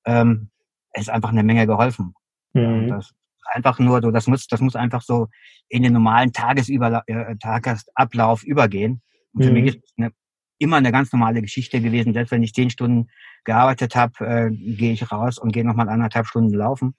ähm, 0.04 0.50
ist 0.94 1.10
einfach 1.10 1.30
eine 1.30 1.42
Menge 1.42 1.66
geholfen. 1.66 2.14
Und 2.54 2.86
Mhm. 2.86 2.90
das 2.90 3.12
einfach 3.52 3.78
nur 3.78 4.00
so, 4.02 4.10
das 4.10 4.26
muss, 4.26 4.46
das 4.46 4.60
muss 4.60 4.76
einfach 4.76 5.02
so 5.02 5.28
in 5.68 5.82
den 5.82 5.92
normalen 5.92 6.32
Tagesüberla 6.32 7.02
äh, 7.06 7.36
Tagesablauf 7.36 8.42
übergehen. 8.44 9.02
Und 9.32 9.44
für 9.44 9.50
Mhm. 9.50 9.54
mich 9.54 9.66
ist 9.66 9.84
es 9.84 9.92
eine, 9.96 10.10
immer 10.58 10.76
eine 10.76 10.92
ganz 10.92 11.12
normale 11.12 11.42
Geschichte 11.42 11.80
gewesen. 11.80 12.12
Selbst 12.14 12.30
wenn 12.30 12.42
ich 12.42 12.54
zehn 12.54 12.70
Stunden 12.70 13.08
gearbeitet 13.44 13.94
habe, 13.94 14.26
äh, 14.26 14.50
gehe 14.50 14.92
ich 14.92 15.12
raus 15.12 15.38
und 15.38 15.52
gehe 15.52 15.64
nochmal 15.64 15.88
anderthalb 15.88 16.26
Stunden 16.26 16.54
laufen 16.54 16.94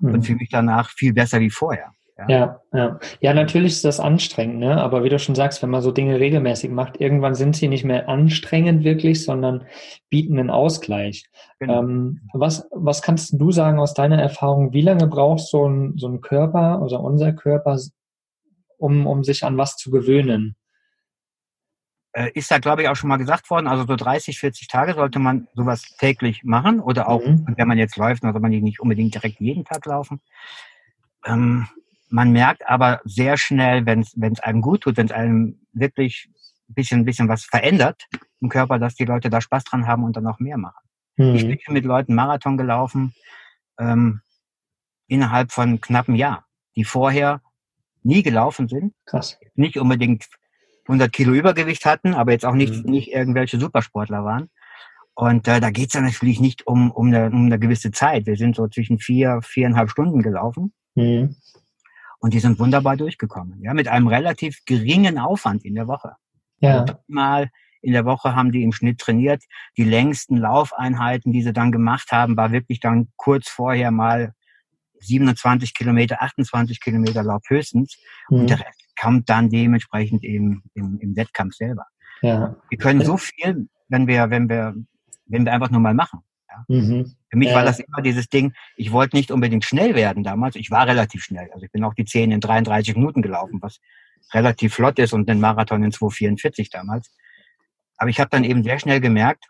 und 0.00 0.12
Mhm. 0.12 0.22
fühle 0.22 0.38
mich 0.38 0.50
danach 0.50 0.90
viel 0.90 1.12
besser 1.12 1.40
wie 1.40 1.50
vorher. 1.50 1.92
Ja, 2.28 2.60
ja. 2.72 3.00
Ja, 3.20 3.34
natürlich 3.34 3.72
ist 3.72 3.84
das 3.84 3.98
anstrengend, 3.98 4.60
ne? 4.60 4.80
Aber 4.80 5.02
wie 5.02 5.08
du 5.08 5.18
schon 5.18 5.34
sagst, 5.34 5.62
wenn 5.62 5.70
man 5.70 5.82
so 5.82 5.90
Dinge 5.90 6.20
regelmäßig 6.20 6.70
macht, 6.70 7.00
irgendwann 7.00 7.34
sind 7.34 7.56
sie 7.56 7.66
nicht 7.66 7.84
mehr 7.84 8.08
anstrengend 8.08 8.84
wirklich, 8.84 9.24
sondern 9.24 9.66
bieten 10.10 10.38
einen 10.38 10.50
Ausgleich. 10.50 11.24
Genau. 11.58 11.80
Ähm, 11.80 12.20
was, 12.32 12.68
was 12.70 13.02
kannst 13.02 13.34
du 13.40 13.50
sagen 13.50 13.80
aus 13.80 13.94
deiner 13.94 14.22
Erfahrung? 14.22 14.72
Wie 14.72 14.82
lange 14.82 15.08
braucht 15.08 15.40
so 15.40 15.68
ein, 15.68 15.94
so 15.96 16.06
ein 16.06 16.20
Körper, 16.20 16.80
also 16.80 17.00
unser 17.00 17.32
Körper, 17.32 17.78
um, 18.78 19.08
um 19.08 19.24
sich 19.24 19.42
an 19.42 19.58
was 19.58 19.76
zu 19.76 19.90
gewöhnen? 19.90 20.54
Äh, 22.16 22.30
ist 22.34 22.48
da, 22.50 22.58
glaube 22.58 22.82
ich, 22.82 22.88
auch 22.88 22.94
schon 22.94 23.08
mal 23.08 23.16
gesagt 23.16 23.50
worden, 23.50 23.66
also 23.66 23.84
so 23.84 23.96
30, 23.96 24.38
40 24.38 24.68
Tage 24.68 24.94
sollte 24.94 25.18
man 25.18 25.48
sowas 25.54 25.82
täglich 25.98 26.44
machen 26.44 26.78
oder 26.78 27.08
auch, 27.08 27.20
Mhm. 27.26 27.44
wenn 27.56 27.66
man 27.68 27.76
jetzt 27.76 27.96
läuft, 27.96 28.22
dann 28.22 28.32
soll 28.32 28.40
man 28.40 28.52
nicht 28.52 28.78
unbedingt 28.80 29.14
direkt 29.14 29.40
jeden 29.40 29.64
Tag 29.64 29.84
laufen. 29.86 30.20
Ähm, 31.24 31.66
man 32.10 32.30
merkt 32.30 32.68
aber 32.68 33.00
sehr 33.04 33.36
schnell, 33.36 33.84
wenn 33.86 34.00
es 34.02 34.40
einem 34.40 34.60
gut 34.60 34.82
tut, 34.82 34.96
wenn 34.96 35.06
es 35.06 35.12
einem 35.12 35.58
wirklich 35.72 36.30
bisschen, 36.68 37.04
bisschen 37.04 37.28
was 37.28 37.44
verändert 37.44 38.06
im 38.40 38.48
Körper, 38.48 38.78
dass 38.78 38.94
die 38.94 39.04
Leute 39.04 39.28
da 39.28 39.40
Spaß 39.40 39.64
dran 39.64 39.88
haben 39.88 40.04
und 40.04 40.16
dann 40.16 40.24
noch 40.24 40.38
mehr 40.38 40.56
machen. 40.56 40.86
Mhm. 41.16 41.34
Ich 41.34 41.46
bin 41.46 41.58
mit 41.70 41.84
Leuten 41.84 42.14
Marathon 42.14 42.56
gelaufen, 42.56 43.12
ähm, 43.78 44.20
innerhalb 45.08 45.50
von 45.50 45.80
knappem 45.80 46.14
Jahr, 46.14 46.46
die 46.76 46.84
vorher 46.84 47.42
nie 48.04 48.22
gelaufen 48.22 48.68
sind, 48.68 48.94
Krass. 49.06 49.38
nicht 49.56 49.78
unbedingt 49.78 50.26
100 50.86 51.12
Kilo 51.12 51.32
Übergewicht 51.32 51.84
hatten, 51.86 52.14
aber 52.14 52.32
jetzt 52.32 52.44
auch 52.44 52.54
nicht, 52.54 52.84
Mhm. 52.84 52.90
nicht 52.90 53.12
irgendwelche 53.12 53.58
Supersportler 53.58 54.24
waren. 54.24 54.50
Und 55.14 55.46
äh, 55.46 55.60
da 55.60 55.70
geht's 55.70 55.92
dann 55.92 56.04
natürlich 56.04 56.40
nicht 56.40 56.66
um, 56.66 56.90
um, 56.90 57.06
eine, 57.06 57.26
um 57.30 57.46
eine 57.46 57.58
gewisse 57.58 57.90
Zeit. 57.92 58.26
Wir 58.26 58.36
sind 58.36 58.56
so 58.56 58.66
zwischen 58.68 58.98
vier, 58.98 59.40
viereinhalb 59.42 59.90
Stunden 59.90 60.22
gelaufen 60.22 60.72
Mhm. 60.96 61.36
und 62.18 62.34
die 62.34 62.40
sind 62.40 62.58
wunderbar 62.58 62.96
durchgekommen. 62.96 63.62
Ja, 63.62 63.74
mit 63.74 63.86
einem 63.88 64.08
relativ 64.08 64.58
geringen 64.66 65.18
Aufwand 65.18 65.64
in 65.64 65.74
der 65.74 65.86
Woche. 65.88 66.16
Ja. 66.60 66.84
Mal 67.06 67.50
in 67.82 67.92
der 67.92 68.04
Woche 68.06 68.34
haben 68.34 68.50
die 68.50 68.62
im 68.62 68.72
Schnitt 68.72 68.98
trainiert. 68.98 69.44
Die 69.76 69.84
längsten 69.84 70.38
Laufeinheiten, 70.38 71.32
die 71.32 71.42
sie 71.42 71.52
dann 71.52 71.70
gemacht 71.70 72.10
haben, 72.12 72.36
war 72.36 72.50
wirklich 72.50 72.80
dann 72.80 73.08
kurz 73.16 73.48
vorher 73.48 73.90
mal 73.90 74.32
27 75.00 75.74
Kilometer, 75.74 76.22
28 76.22 76.80
Kilometer 76.80 77.22
Lauf 77.22 77.42
höchstens. 77.48 77.98
Und 78.30 78.42
Mhm. 78.42 78.46
der 78.46 78.60
Rest 78.60 78.83
kam 78.96 79.24
dann 79.24 79.48
dementsprechend 79.50 80.24
im, 80.24 80.62
im, 80.74 80.98
im 81.00 81.16
Wettkampf 81.16 81.54
selber. 81.54 81.86
Ja. 82.22 82.56
Wir 82.68 82.78
können 82.78 83.02
so 83.04 83.16
viel, 83.16 83.68
wenn 83.88 84.06
wir, 84.06 84.30
wenn 84.30 84.48
wir, 84.48 84.74
wenn 85.26 85.44
wir 85.44 85.52
einfach 85.52 85.70
nur 85.70 85.80
mal 85.80 85.94
machen. 85.94 86.20
Mhm. 86.68 87.14
Für 87.30 87.36
mich 87.36 87.48
Ja. 87.48 87.56
war 87.56 87.64
das 87.64 87.80
immer 87.80 88.00
dieses 88.00 88.28
Ding, 88.28 88.52
ich 88.76 88.92
wollte 88.92 89.16
nicht 89.16 89.30
unbedingt 89.32 89.64
schnell 89.64 89.94
werden 89.96 90.22
damals. 90.22 90.54
Ich 90.56 90.70
war 90.70 90.86
relativ 90.86 91.24
schnell. 91.24 91.50
Also 91.52 91.66
ich 91.66 91.72
bin 91.72 91.82
auch 91.84 91.94
die 91.94 92.04
10 92.04 92.30
in 92.30 92.40
33 92.40 92.94
Minuten 92.94 93.22
gelaufen, 93.22 93.58
was 93.60 93.80
relativ 94.32 94.74
flott 94.74 94.98
ist 95.00 95.12
und 95.12 95.28
den 95.28 95.40
Marathon 95.40 95.82
in 95.82 95.90
2,44 95.90 96.70
damals. 96.70 97.10
Aber 97.96 98.08
ich 98.10 98.20
habe 98.20 98.30
dann 98.30 98.44
eben 98.44 98.62
sehr 98.62 98.78
schnell 98.78 99.00
gemerkt, 99.00 99.46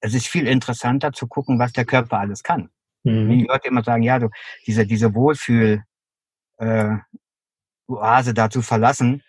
es 0.00 0.14
ist 0.14 0.28
viel 0.28 0.46
interessanter 0.46 1.12
zu 1.12 1.26
gucken, 1.26 1.58
was 1.58 1.72
der 1.72 1.84
Körper 1.84 2.18
alles 2.18 2.42
kann. 2.42 2.70
Wenn 3.02 3.26
Mhm. 3.26 3.38
die 3.38 3.44
Leute 3.46 3.68
immer 3.68 3.82
sagen, 3.82 4.02
ja, 4.02 4.18
du, 4.18 4.28
diese, 4.66 4.86
diese 4.86 5.14
Wohlfühl, 5.14 5.82
äh, 6.58 6.96
Oase 7.88 8.34
da 8.34 8.50
zu 8.50 8.62
verlassen, 8.62 9.22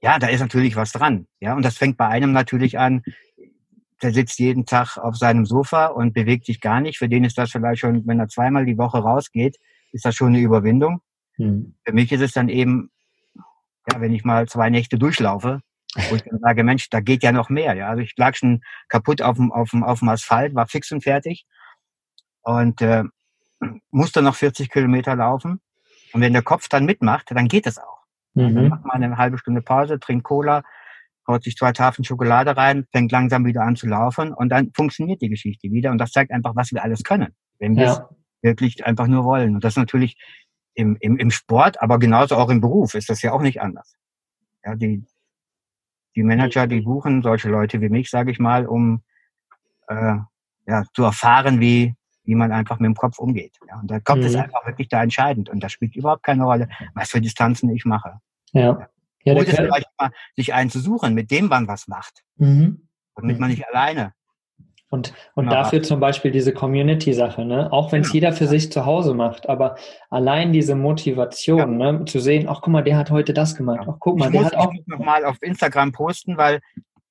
ja, 0.00 0.18
da 0.18 0.26
ist 0.26 0.40
natürlich 0.40 0.74
was 0.74 0.92
dran. 0.92 1.26
Ja, 1.40 1.54
und 1.54 1.64
das 1.64 1.76
fängt 1.76 1.96
bei 1.96 2.08
einem 2.08 2.32
natürlich 2.32 2.78
an, 2.78 3.02
der 4.02 4.12
sitzt 4.12 4.40
jeden 4.40 4.66
Tag 4.66 4.98
auf 4.98 5.16
seinem 5.16 5.46
Sofa 5.46 5.86
und 5.86 6.12
bewegt 6.12 6.46
sich 6.46 6.60
gar 6.60 6.80
nicht. 6.80 6.98
Für 6.98 7.08
den 7.08 7.24
ist 7.24 7.38
das 7.38 7.52
vielleicht 7.52 7.80
schon, 7.80 8.04
wenn 8.06 8.18
er 8.18 8.28
zweimal 8.28 8.66
die 8.66 8.76
Woche 8.76 8.98
rausgeht, 8.98 9.56
ist 9.92 10.04
das 10.04 10.16
schon 10.16 10.28
eine 10.28 10.40
Überwindung. 10.40 11.00
Mhm. 11.38 11.76
Für 11.84 11.92
mich 11.92 12.10
ist 12.10 12.20
es 12.20 12.32
dann 12.32 12.48
eben, 12.48 12.90
ja, 13.90 14.00
wenn 14.00 14.12
ich 14.12 14.24
mal 14.24 14.48
zwei 14.48 14.70
Nächte 14.70 14.98
durchlaufe, 14.98 15.60
wo 16.08 16.16
ich 16.16 16.22
dann 16.22 16.40
sage, 16.40 16.64
Mensch, 16.64 16.88
da 16.90 17.00
geht 17.00 17.22
ja 17.22 17.30
noch 17.30 17.48
mehr. 17.48 17.74
Ja, 17.74 17.88
also 17.88 18.02
ich 18.02 18.14
lag 18.16 18.34
schon 18.34 18.62
kaputt 18.88 19.22
auf 19.22 19.36
dem, 19.36 19.52
auf 19.52 19.70
dem, 19.70 19.84
auf 19.84 20.00
dem 20.00 20.08
Asphalt, 20.08 20.54
war 20.54 20.66
fix 20.66 20.90
und 20.90 21.02
fertig 21.02 21.46
und 22.42 22.80
äh, 22.80 23.04
musste 23.90 24.20
noch 24.20 24.34
40 24.34 24.68
Kilometer 24.68 25.14
laufen. 25.14 25.60
Und 26.12 26.20
wenn 26.20 26.32
der 26.32 26.42
Kopf 26.42 26.68
dann 26.68 26.84
mitmacht, 26.84 27.30
dann 27.30 27.48
geht 27.48 27.66
es 27.66 27.78
auch. 27.78 28.00
Dann 28.34 28.54
Mhm. 28.54 28.68
macht 28.68 28.84
man 28.84 29.02
eine 29.02 29.16
halbe 29.16 29.38
Stunde 29.38 29.60
Pause, 29.62 29.98
trinkt 30.00 30.24
Cola, 30.24 30.62
haut 31.28 31.44
sich 31.44 31.56
zwei 31.56 31.72
Tafeln 31.72 32.04
Schokolade 32.04 32.56
rein, 32.56 32.86
fängt 32.92 33.12
langsam 33.12 33.44
wieder 33.44 33.62
an 33.62 33.76
zu 33.76 33.86
laufen 33.86 34.32
und 34.32 34.48
dann 34.48 34.70
funktioniert 34.74 35.20
die 35.22 35.28
Geschichte 35.28 35.70
wieder. 35.70 35.90
Und 35.90 35.98
das 35.98 36.10
zeigt 36.12 36.30
einfach, 36.32 36.56
was 36.56 36.72
wir 36.72 36.82
alles 36.82 37.02
können, 37.04 37.34
wenn 37.58 37.76
wir 37.76 37.86
es 37.86 37.98
Ja. 37.98 38.08
wirklich 38.42 38.84
einfach 38.86 39.06
nur 39.06 39.24
wollen. 39.24 39.54
Und 39.54 39.64
das 39.64 39.74
ist 39.74 39.78
natürlich 39.78 40.16
im, 40.74 40.96
im, 41.00 41.16
im 41.18 41.30
Sport, 41.30 41.80
aber 41.82 41.98
genauso 41.98 42.36
auch 42.36 42.48
im 42.50 42.60
Beruf 42.60 42.94
ist 42.94 43.10
das 43.10 43.20
ja 43.22 43.32
auch 43.32 43.42
nicht 43.42 43.60
anders. 43.60 43.94
Ja, 44.64 44.74
die, 44.74 45.04
die 46.16 46.22
Manager, 46.22 46.66
die 46.66 46.80
buchen 46.80 47.22
solche 47.22 47.48
Leute 47.50 47.80
wie 47.80 47.88
mich, 47.88 48.10
sage 48.10 48.30
ich 48.30 48.38
mal, 48.38 48.66
um 48.66 49.02
äh, 49.88 50.16
ja, 50.66 50.84
zu 50.94 51.04
erfahren, 51.04 51.60
wie, 51.60 51.94
wie 52.24 52.34
man 52.34 52.52
einfach 52.52 52.78
mit 52.78 52.86
dem 52.86 52.94
Kopf 52.94 53.18
umgeht. 53.18 53.58
Ja, 53.68 53.80
und 53.80 53.90
der 53.90 54.00
Kopf 54.00 54.18
ist 54.20 54.34
Mhm. 54.34 54.42
einfach 54.42 54.66
wirklich 54.66 54.88
da 54.88 55.02
entscheidend 55.02 55.48
und 55.50 55.60
das 55.62 55.72
spielt 55.72 55.96
überhaupt 55.96 56.22
keine 56.22 56.44
Rolle, 56.44 56.68
was 56.94 57.10
für 57.10 57.20
Distanzen 57.20 57.70
ich 57.70 57.84
mache. 57.84 58.14
Ja. 58.52 58.86
Ja, 59.24 59.34
Gut 59.34 59.46
ist 59.46 59.56
vielleicht 59.56 59.86
mal, 60.00 60.10
sich 60.34 60.52
einen 60.52 60.68
zu 60.70 60.80
suchen, 60.80 61.14
mit 61.14 61.30
dem 61.30 61.46
man 61.46 61.68
was 61.68 61.86
macht, 61.86 62.22
mhm. 62.36 62.88
damit 63.14 63.38
man 63.38 63.50
nicht 63.50 63.64
alleine. 63.68 64.12
Und, 64.90 65.14
und 65.34 65.44
Genau. 65.46 65.56
dafür 65.62 65.82
zum 65.82 66.00
Beispiel 66.00 66.30
diese 66.32 66.52
Community-Sache, 66.52 67.44
ne? 67.46 67.72
Auch 67.72 67.92
wenn 67.92 68.02
es 68.02 68.12
jeder 68.12 68.32
für 68.34 68.46
sich 68.46 68.70
zu 68.70 68.84
Hause 68.84 69.14
macht, 69.14 69.48
aber 69.48 69.76
allein 70.10 70.52
diese 70.52 70.74
Motivation, 70.74 71.78
ne? 71.78 72.04
Zu 72.04 72.20
sehen, 72.20 72.46
ach 72.48 72.60
guck 72.60 72.72
mal, 72.72 72.82
der 72.82 72.98
hat 72.98 73.10
heute 73.10 73.32
das 73.32 73.54
gemacht. 73.54 73.86
Ach 73.88 73.96
guck 74.00 74.18
mal, 74.18 74.26
ich 74.26 74.32
der 74.32 74.42
muss 74.42 74.50
hat 74.52 74.58
auch. 74.58 74.66
auch 74.66 74.74
noch 74.86 74.98
mal 74.98 75.24
auf 75.24 75.40
Instagram 75.40 75.92
posten, 75.92 76.36
weil 76.36 76.60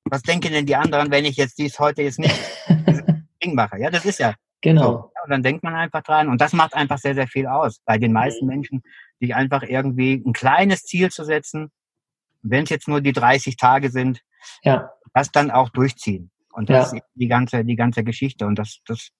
was 0.04 0.22
denken 0.22 0.52
denn 0.52 0.66
die 0.66 0.76
anderen, 0.76 1.10
wenn 1.10 1.24
ich 1.24 1.36
jetzt 1.36 1.58
dies 1.58 1.78
heute 1.80 2.02
jetzt 2.02 2.18
nicht 2.20 2.34
Ding 3.42 3.54
mache? 3.54 3.78
Ja, 3.80 3.90
das 3.90 4.04
ist 4.04 4.18
ja 4.20 4.34
Genau. 4.62 5.12
und 5.24 5.30
dann 5.30 5.42
denkt 5.42 5.62
man 5.64 5.74
einfach 5.74 6.02
dran 6.02 6.28
und 6.28 6.40
das 6.40 6.52
macht 6.52 6.74
einfach 6.74 6.98
sehr, 6.98 7.14
sehr 7.14 7.26
viel 7.28 7.46
aus 7.46 7.80
bei 7.84 7.98
den 7.98 8.12
meisten 8.12 8.46
Menschen, 8.46 8.82
sich 9.20 9.34
einfach 9.34 9.62
irgendwie 9.62 10.14
ein 10.24 10.32
kleines 10.32 10.84
Ziel 10.84 11.10
zu 11.10 11.24
setzen, 11.24 11.70
wenn 12.42 12.64
es 12.64 12.70
jetzt 12.70 12.88
nur 12.88 13.00
die 13.00 13.12
30 13.12 13.56
Tage 13.56 13.90
sind, 13.90 14.20
Ja. 14.62 14.90
das 15.14 15.30
dann 15.30 15.50
auch 15.50 15.68
durchziehen. 15.70 16.30
Und 16.52 16.70
das 16.70 16.92
Ja. 16.92 16.98
ist 16.98 17.04
die 17.14 17.28
ganze, 17.28 17.64
die 17.64 17.76
ganze 17.76 18.04
Geschichte 18.04 18.46
und 18.46 18.56
das, 18.58 18.80
das 18.86 19.10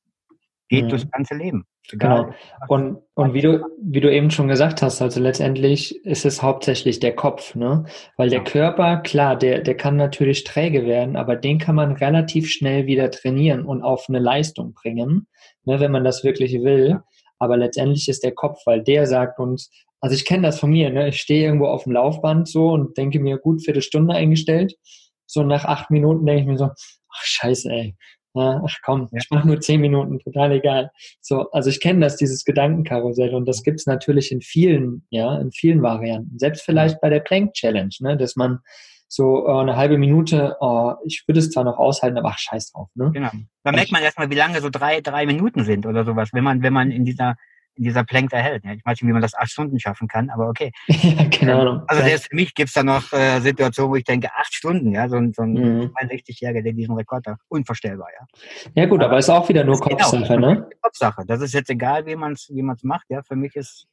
geht 0.69 0.85
Mhm. 0.85 0.89
durchs 0.91 1.11
ganze 1.11 1.35
Leben. 1.35 1.65
Genau. 1.91 2.33
Und, 2.69 2.99
und 3.15 3.35
wie 3.35 3.41
du, 3.43 3.65
wie 3.83 4.01
du 4.01 4.11
eben 4.11 4.31
schon 4.31 4.47
gesagt 4.49 4.83
hast, 4.83 5.03
also 5.03 5.21
letztendlich 5.21 6.05
ist 6.05 6.25
es 6.25 6.41
hauptsächlich 6.43 7.01
der 7.01 7.15
Kopf, 7.17 7.55
ne? 7.57 7.85
Weil 8.17 8.31
der 8.31 8.39
Ja. 8.39 8.45
Körper, 8.45 8.99
klar, 8.99 9.37
der, 9.37 9.61
der 9.63 9.77
kann 9.77 9.97
natürlich 9.97 10.45
träge 10.45 10.87
werden, 10.87 11.17
aber 11.17 11.35
den 11.37 11.59
kann 11.59 11.75
man 11.75 11.93
relativ 11.93 12.49
schnell 12.51 12.87
wieder 12.87 13.11
trainieren 13.11 13.65
und 13.65 13.83
auf 13.83 14.07
eine 14.09 14.21
Leistung 14.21 14.75
bringen, 14.75 15.27
ne, 15.65 15.81
wenn 15.81 15.91
man 15.91 16.05
das 16.05 16.23
wirklich 16.23 16.53
will. 16.63 17.01
Aber 17.41 17.57
letztendlich 17.57 18.09
ist 18.09 18.23
der 18.23 18.33
Kopf, 18.33 18.61
weil 18.65 18.83
der 18.83 19.07
sagt 19.07 19.41
uns, 19.41 19.71
also 20.01 20.15
ich 20.15 20.25
kenne 20.25 20.43
das 20.47 20.61
von 20.61 20.71
mir, 20.71 20.91
ne? 20.91 21.09
Ich 21.09 21.21
stehe 21.21 21.45
irgendwo 21.45 21.67
auf 21.67 21.83
dem 21.85 21.93
Laufband 21.93 22.49
so 22.49 22.69
und 22.69 22.97
denke 22.97 23.19
mir, 23.19 23.39
gut, 23.39 23.65
Viertelstunde 23.65 24.15
eingestellt. 24.15 24.75
So 25.27 25.43
nach 25.43 25.65
acht 25.65 25.91
Minuten 25.91 26.27
denke 26.27 26.43
ich 26.43 26.47
mir 26.49 26.59
so, 26.59 26.67
ach 26.67 27.23
scheiße, 27.25 27.71
ey. 27.73 27.97
Ach 28.35 28.77
komm, 28.85 29.09
Ja. 29.13 29.19
ich 29.21 29.31
mache 29.31 29.47
nur 29.47 29.61
zehn 29.61 29.81
Minuten, 29.81 30.19
total 30.21 30.53
egal. 30.53 30.91
So, 31.21 31.51
also 31.51 31.69
ich 31.71 31.81
kenne 31.81 32.01
das, 32.01 32.17
dieses 32.17 32.45
Gedankenkarussell 32.45 33.35
und 33.35 33.47
das 33.47 33.63
gibt's 33.63 33.87
natürlich 33.87 34.33
in 34.33 34.41
vielen, 34.41 35.07
ja, 35.11 35.39
in 35.39 35.53
vielen 35.53 35.83
Varianten. 35.83 36.39
Selbst 36.39 36.63
vielleicht 36.65 37.01
bei 37.01 37.11
der 37.11 37.21
Plank 37.21 37.53
Challenge, 37.55 37.95
ne, 38.01 38.17
dass 38.17 38.37
man 38.37 38.61
so 39.09 39.47
äh, 39.47 39.61
eine 39.61 39.77
halbe 39.77 39.99
Minute, 39.99 40.57
oh, 40.61 40.95
ich 41.05 41.25
würde 41.27 41.41
es 41.41 41.51
zwar 41.51 41.65
noch 41.65 41.77
aushalten, 41.77 42.17
aber 42.17 42.31
ach, 42.31 42.39
scheiß 42.39 42.73
drauf, 42.73 42.89
ne? 42.95 43.11
Genau. 43.13 43.29
Da 43.63 43.73
merkt 43.73 43.93
man 43.93 44.03
erstmal, 44.03 44.31
wie 44.31 44.35
lange 44.37 44.61
so 44.63 44.71
drei, 44.71 45.03
drei 45.03 45.27
Minuten 45.27 45.65
sind 45.65 45.85
oder 45.85 46.05
sowas, 46.05 46.31
wenn 46.33 46.43
man, 46.45 46.63
wenn 46.63 46.73
man 46.73 46.91
in 46.91 47.05
dieser, 47.05 47.37
dieser 47.77 48.05
Plank 48.05 48.33
erhält. 48.33 48.65
Ja, 48.65 48.73
ich 48.73 48.85
weiß 48.85 49.01
nicht, 49.01 49.09
wie 49.09 49.13
man 49.13 49.23
das 49.23 49.35
acht 49.35 49.51
Stunden 49.51 49.79
schaffen 49.81 50.09
kann, 50.09 50.31
aber 50.31 50.49
okay. 50.49 50.73
ja, 50.89 51.25
keine 51.31 51.55
Ahnung. 51.57 51.83
Also 51.87 52.03
selbst 52.03 52.29
für 52.29 52.37
mich 52.37 52.55
gibt's 52.55 52.75
da 52.75 52.83
noch 52.83 53.13
äh, 53.13 53.41
Situationen, 53.41 53.91
wo 53.93 53.97
ich 53.97 54.05
denke, 54.05 54.29
acht 54.37 54.53
Stunden, 54.55 54.93
ja, 54.93 55.09
so 55.09 55.17
ein, 55.17 55.33
so 55.33 55.43
ein 55.43 55.53
Mhm. 55.53 55.95
62-Jähriger, 56.01 56.63
der 56.63 56.73
diesen 56.73 56.95
Rekord 56.95 57.27
hat. 57.27 57.39
Unvorstellbar, 57.49 58.09
ja. 58.19 58.27
Ja 58.75 58.87
gut, 58.87 59.03
aber 59.03 59.19
ist 59.19 59.31
auch 59.31 59.49
wieder 59.49 59.65
nur 59.65 59.75
geht 59.81 59.99
Kopfsache, 59.99 60.35
auch. 60.35 60.39
ne? 60.39 60.69
Kopfsache. 60.83 61.25
Das 61.27 61.41
ist 61.41 61.55
jetzt 61.55 61.71
egal, 61.71 62.07
wie 62.07 62.17
man 62.17 62.33
es 62.33 62.49
wie 62.53 62.63
man's 62.63 62.83
macht, 62.85 63.07
ja. 63.09 63.23
Für 63.23 63.37
mich 63.37 63.57
ist 63.57 63.87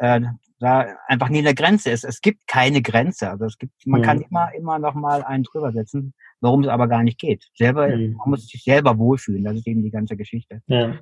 äh, 0.00 0.20
da 0.60 0.86
einfach 1.08 1.28
nie 1.28 1.38
eine 1.40 1.54
Grenze. 1.54 1.90
Es, 1.90 2.04
es 2.04 2.20
gibt 2.20 2.46
keine 2.46 2.82
Grenze. 2.82 3.30
Also 3.30 3.46
es 3.46 3.58
gibt, 3.58 3.72
man 3.86 4.00
Mhm. 4.00 4.04
kann 4.04 4.20
immer, 4.20 4.54
immer 4.54 4.78
noch 4.78 4.94
mal 4.94 5.24
einen 5.24 5.42
drüber 5.42 5.72
setzen, 5.72 6.14
warum 6.40 6.62
es 6.62 6.68
aber 6.68 6.86
gar 6.86 7.02
nicht 7.02 7.18
geht. 7.18 7.48
Selber, 7.56 7.88
Mhm. 7.88 8.14
man 8.16 8.30
muss 8.30 8.46
sich 8.46 8.62
selber 8.62 8.96
wohlfühlen. 8.98 9.42
Das 9.44 9.56
ist 9.56 9.66
eben 9.66 9.82
die 9.82 9.90
ganze 9.90 10.16
Geschichte. 10.16 10.62
Ja. 10.66 10.94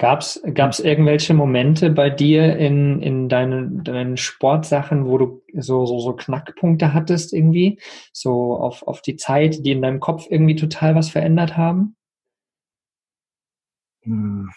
Gab's, 0.00 0.40
gab's 0.54 0.80
irgendwelche 0.80 1.34
Momente 1.34 1.90
bei 1.90 2.08
dir 2.08 2.56
in, 2.56 3.02
in 3.02 3.28
deinen, 3.28 3.84
deinen 3.84 4.16
Sportsachen, 4.16 5.04
wo 5.04 5.18
du 5.18 5.42
so, 5.52 5.84
so, 5.84 6.00
so 6.00 6.14
Knackpunkte 6.14 6.94
hattest 6.94 7.34
irgendwie? 7.34 7.78
So 8.10 8.56
auf, 8.56 8.82
auf 8.82 9.02
die 9.02 9.16
Zeit, 9.16 9.62
die 9.62 9.72
in 9.72 9.82
deinem 9.82 10.00
Kopf 10.00 10.24
irgendwie 10.30 10.56
total 10.56 10.94
was 10.94 11.10
verändert 11.10 11.58
haben? 11.58 11.96
Hm, 14.04 14.48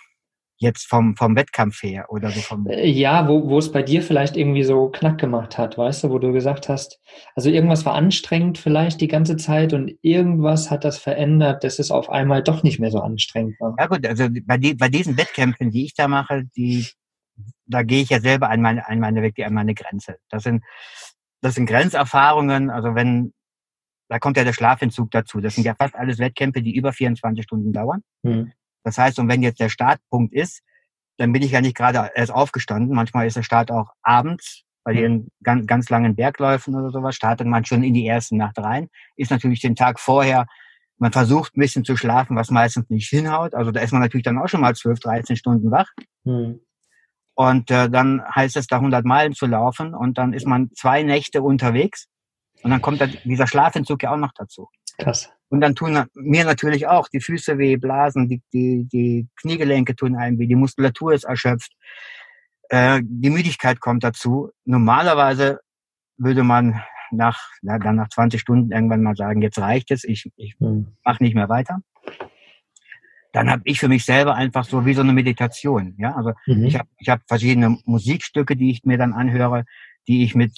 Jetzt 0.64 0.88
vom, 0.88 1.18
vom 1.18 1.36
Wettkampf 1.36 1.84
her 1.84 2.06
oder 2.08 2.30
so 2.32 2.40
vom, 2.40 2.66
Äh, 2.68 2.88
Ja, 2.88 3.28
wo, 3.28 3.50
wo 3.50 3.58
es 3.58 3.70
bei 3.70 3.84
dir 3.84 4.02
vielleicht 4.02 4.38
irgendwie 4.38 4.64
so 4.64 4.88
knack 4.88 5.18
gemacht 5.18 5.58
hat, 5.58 5.78
weißt 5.78 6.06
du, 6.06 6.10
wo 6.10 6.20
du 6.20 6.32
gesagt 6.32 6.70
hast, 6.70 7.02
also 7.36 7.50
irgendwas 7.50 7.86
war 7.86 7.96
anstrengend 7.96 8.58
vielleicht 8.58 9.02
die 9.02 9.10
ganze 9.10 9.36
Zeit 9.36 9.74
und 9.74 9.92
irgendwas 10.02 10.72
hat 10.72 10.86
das 10.86 10.98
verändert, 10.98 11.66
dass 11.66 11.80
es 11.80 11.92
auf 11.92 12.10
einmal 12.10 12.42
doch 12.42 12.64
nicht 12.64 12.80
mehr 12.80 12.92
so 12.92 13.02
anstrengend 13.02 13.60
war. 13.60 13.76
Ja 13.78 13.88
gut, 13.88 14.08
also 14.08 14.28
bei, 14.46 14.58
die, 14.58 14.74
bei 14.74 14.88
diesen 14.88 15.18
Wettkämpfen, 15.18 15.70
die 15.70 15.84
ich 15.84 15.96
da 15.96 16.08
mache, 16.08 16.46
die, 16.56 16.88
da 17.66 17.84
gehe 17.84 18.02
ich 18.02 18.10
ja 18.10 18.22
selber 18.22 18.50
an 18.50 18.62
meine, 18.62 18.88
an 18.88 19.00
meine, 19.00 19.22
wirklich 19.22 19.46
an 19.46 19.54
meine 19.54 19.74
Grenze. 19.74 20.16
Das 20.30 20.44
sind, 20.44 20.64
das 21.42 21.56
sind 21.56 21.66
Grenzerfahrungen, 21.66 22.70
also 22.70 22.96
wenn, 22.96 23.34
da 24.08 24.18
kommt 24.18 24.38
ja 24.38 24.46
der 24.46 24.54
Schlafentzug 24.54 25.12
dazu. 25.12 25.42
Das 25.42 25.56
sind 25.56 25.66
ja 25.66 25.76
fast 25.76 25.96
alles 25.96 26.20
Wettkämpfe, 26.20 26.62
die 26.62 26.74
über 26.74 26.94
24 26.94 27.44
Stunden 27.44 27.74
dauern. 27.74 28.02
Hm. 28.24 28.54
Das 28.84 28.98
heißt, 28.98 29.20
und 29.20 29.30
wenn 29.30 29.42
jetzt 29.42 29.60
der 29.60 29.70
Startpunkt 29.70 30.34
ist, 30.34 30.62
dann 31.18 31.32
bin 31.32 31.42
ich 31.42 31.52
ja 31.52 31.62
nicht 31.62 31.76
gerade 31.76 32.12
erst 32.16 32.32
aufgestanden. 32.32 32.96
Manchmal 32.96 33.28
ist 33.28 33.36
der 33.38 33.44
Start 33.44 33.72
auch 33.72 33.92
abends 34.02 34.64
Bei 34.84 34.94
den 34.94 35.30
ganz, 35.44 35.66
ganz 35.68 35.90
langen 35.90 36.16
Bergläufen 36.16 36.76
oder 36.76 36.92
sowas 36.92 37.16
startet 37.16 37.48
man 37.48 37.64
schon 37.64 37.84
in 37.84 37.94
die 37.94 38.06
erste 38.06 38.36
Nacht 38.36 38.58
rein. 38.58 38.90
Ist 39.16 39.32
natürlich 39.32 39.62
den 39.62 39.76
Tag 39.76 40.00
vorher, 40.00 40.46
man 40.98 41.12
versucht 41.12 41.56
ein 41.56 41.62
bisschen 41.62 41.86
zu 41.86 41.96
schlafen, 41.96 42.36
was 42.36 42.52
meistens 42.52 42.90
nicht 42.90 43.10
hinhaut. 43.10 43.54
Also 43.54 43.72
da 43.72 43.82
ist 43.82 43.92
man 43.92 44.02
natürlich 44.02 44.24
dann 44.24 44.38
auch 44.38 44.48
schon 44.48 44.62
mal 44.62 44.76
12, 44.76 45.00
13 45.00 45.36
Stunden 45.36 45.72
wach. 45.72 45.90
Mhm. 46.24 46.60
Und 47.36 47.72
äh, 47.72 47.90
dann 47.90 48.22
heißt 48.36 48.58
es 48.58 48.68
da 48.68 48.78
100 48.78 49.06
Meilen 49.06 49.34
zu 49.34 49.46
laufen 49.46 49.96
und 49.96 50.18
dann 50.18 50.34
ist 50.34 50.46
man 50.46 50.70
zwei 50.76 51.04
Nächte 51.04 51.42
unterwegs 51.42 52.08
und 52.62 52.72
dann 52.72 52.82
kommt 52.82 53.02
da 53.02 53.08
dieser 53.08 53.48
Schlafentzug 53.48 54.04
ja 54.04 54.12
auch 54.12 54.18
noch 54.18 54.34
dazu. 54.34 54.70
Krass. 54.98 55.30
Und 55.50 55.62
dann 55.62 55.76
tun 55.76 56.04
mir 56.16 56.46
natürlich 56.46 56.88
auch 56.88 57.08
die 57.10 57.20
Füße 57.20 57.58
weh, 57.60 57.78
Blasen, 57.78 58.28
die, 58.28 58.42
die, 58.54 58.88
die 58.92 59.28
Kniegelenke 59.40 59.96
tun 59.96 60.16
einem 60.16 60.40
weh, 60.40 60.48
die 60.48 60.56
Muskulatur 60.56 61.14
ist 61.14 61.26
erschöpft, 61.26 61.72
äh, 62.70 63.02
die 63.04 63.30
Müdigkeit 63.30 63.80
kommt 63.80 64.04
dazu. 64.04 64.50
Normalerweise 64.66 65.60
würde 66.18 66.44
man 66.44 66.82
nach, 67.12 67.40
na, 67.62 67.78
dann 67.78 67.98
nach 67.98 68.10
20 68.10 68.42
Stunden 68.42 68.72
irgendwann 68.72 69.04
mal 69.04 69.16
sagen, 69.16 69.42
jetzt 69.44 69.60
reicht 69.60 69.92
es, 69.92 70.04
ich, 70.04 70.32
ich 70.36 70.56
Mhm. 70.60 70.88
mache 71.04 71.22
nicht 71.24 71.36
mehr 71.36 71.50
weiter. 71.50 71.82
Dann 73.32 73.50
habe 73.50 73.62
ich 73.66 73.80
für 73.80 73.88
mich 73.88 74.06
selber 74.06 74.36
einfach 74.36 74.64
so 74.64 74.86
wie 74.86 74.94
so 74.94 75.02
eine 75.02 75.14
Meditation. 75.14 75.96
Ja, 75.98 76.16
also 76.16 76.34
Mhm. 76.48 76.66
ich 76.66 76.78
habe 76.78 76.90
ich 76.98 77.10
hab 77.10 77.22
verschiedene 77.28 77.78
Musikstücke, 77.86 78.56
die 78.56 78.72
ich 78.72 78.84
mir 78.84 78.98
dann 78.98 79.14
anhöre, 79.14 79.66
die 80.08 80.24
ich 80.24 80.36
mit 80.36 80.54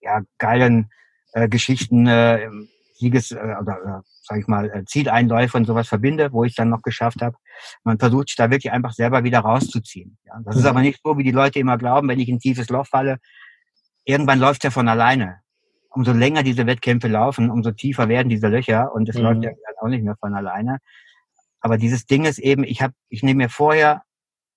ja, 0.00 0.22
geilen 0.38 0.90
äh, 1.32 1.48
Geschichten, 1.48 2.06
äh, 2.06 2.48
Sieges- 2.94 3.32
äh, 3.32 3.56
oder 3.60 3.76
äh, 3.84 4.02
sag 4.22 4.38
ich 4.38 4.46
mal, 4.46 4.70
äh, 4.70 4.84
Zieleinläufe 4.86 5.56
und 5.56 5.64
sowas 5.66 5.88
verbinde, 5.88 6.32
wo 6.32 6.44
ich 6.44 6.54
dann 6.54 6.70
noch 6.70 6.82
geschafft 6.82 7.20
habe. 7.22 7.36
Man 7.82 7.98
versucht 7.98 8.28
sich 8.28 8.36
da 8.36 8.50
wirklich 8.50 8.72
einfach 8.72 8.92
selber 8.92 9.24
wieder 9.24 9.40
rauszuziehen. 9.40 10.16
Ja? 10.24 10.40
Das 10.44 10.56
ist 10.56 10.62
Mhm. 10.62 10.68
aber 10.68 10.80
nicht 10.80 11.00
so, 11.04 11.18
wie 11.18 11.24
die 11.24 11.30
Leute 11.32 11.58
immer 11.58 11.76
glauben, 11.76 12.08
wenn 12.08 12.20
ich 12.20 12.28
in 12.28 12.36
ein 12.36 12.40
tiefes 12.40 12.68
Loch 12.70 12.86
falle. 12.86 13.18
Irgendwann 14.04 14.38
läuft 14.38 14.64
ja 14.64 14.70
von 14.70 14.88
alleine. 14.88 15.40
Umso 15.90 16.12
länger 16.12 16.42
diese 16.42 16.66
Wettkämpfe 16.66 17.08
laufen, 17.08 17.50
umso 17.50 17.70
tiefer 17.72 18.08
werden 18.08 18.28
diese 18.28 18.48
Löcher 18.48 18.92
und 18.94 19.08
es 19.08 19.16
Mhm. 19.16 19.22
läuft 19.22 19.44
ja 19.44 19.50
auch 19.80 19.88
nicht 19.88 20.02
mehr 20.04 20.16
von 20.18 20.34
alleine. 20.34 20.78
Aber 21.60 21.78
dieses 21.78 22.06
Ding 22.06 22.24
ist 22.24 22.38
eben, 22.38 22.64
ich 22.64 22.82
habe, 22.82 22.94
ich 23.08 23.22
nehme 23.22 23.44
mir 23.44 23.48
vorher 23.48 24.02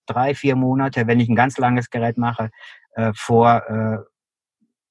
drei, 0.08 0.36
vier 0.36 0.56
Monate, 0.56 1.08
wenn 1.08 1.20
ich 1.20 1.30
ein 1.30 1.36
ganz 1.36 1.58
langes 1.58 1.90
Gerät 1.90 2.18
mache, 2.18 2.50
äh, 2.96 3.12
vor 3.16 3.64
äh, 3.70 3.98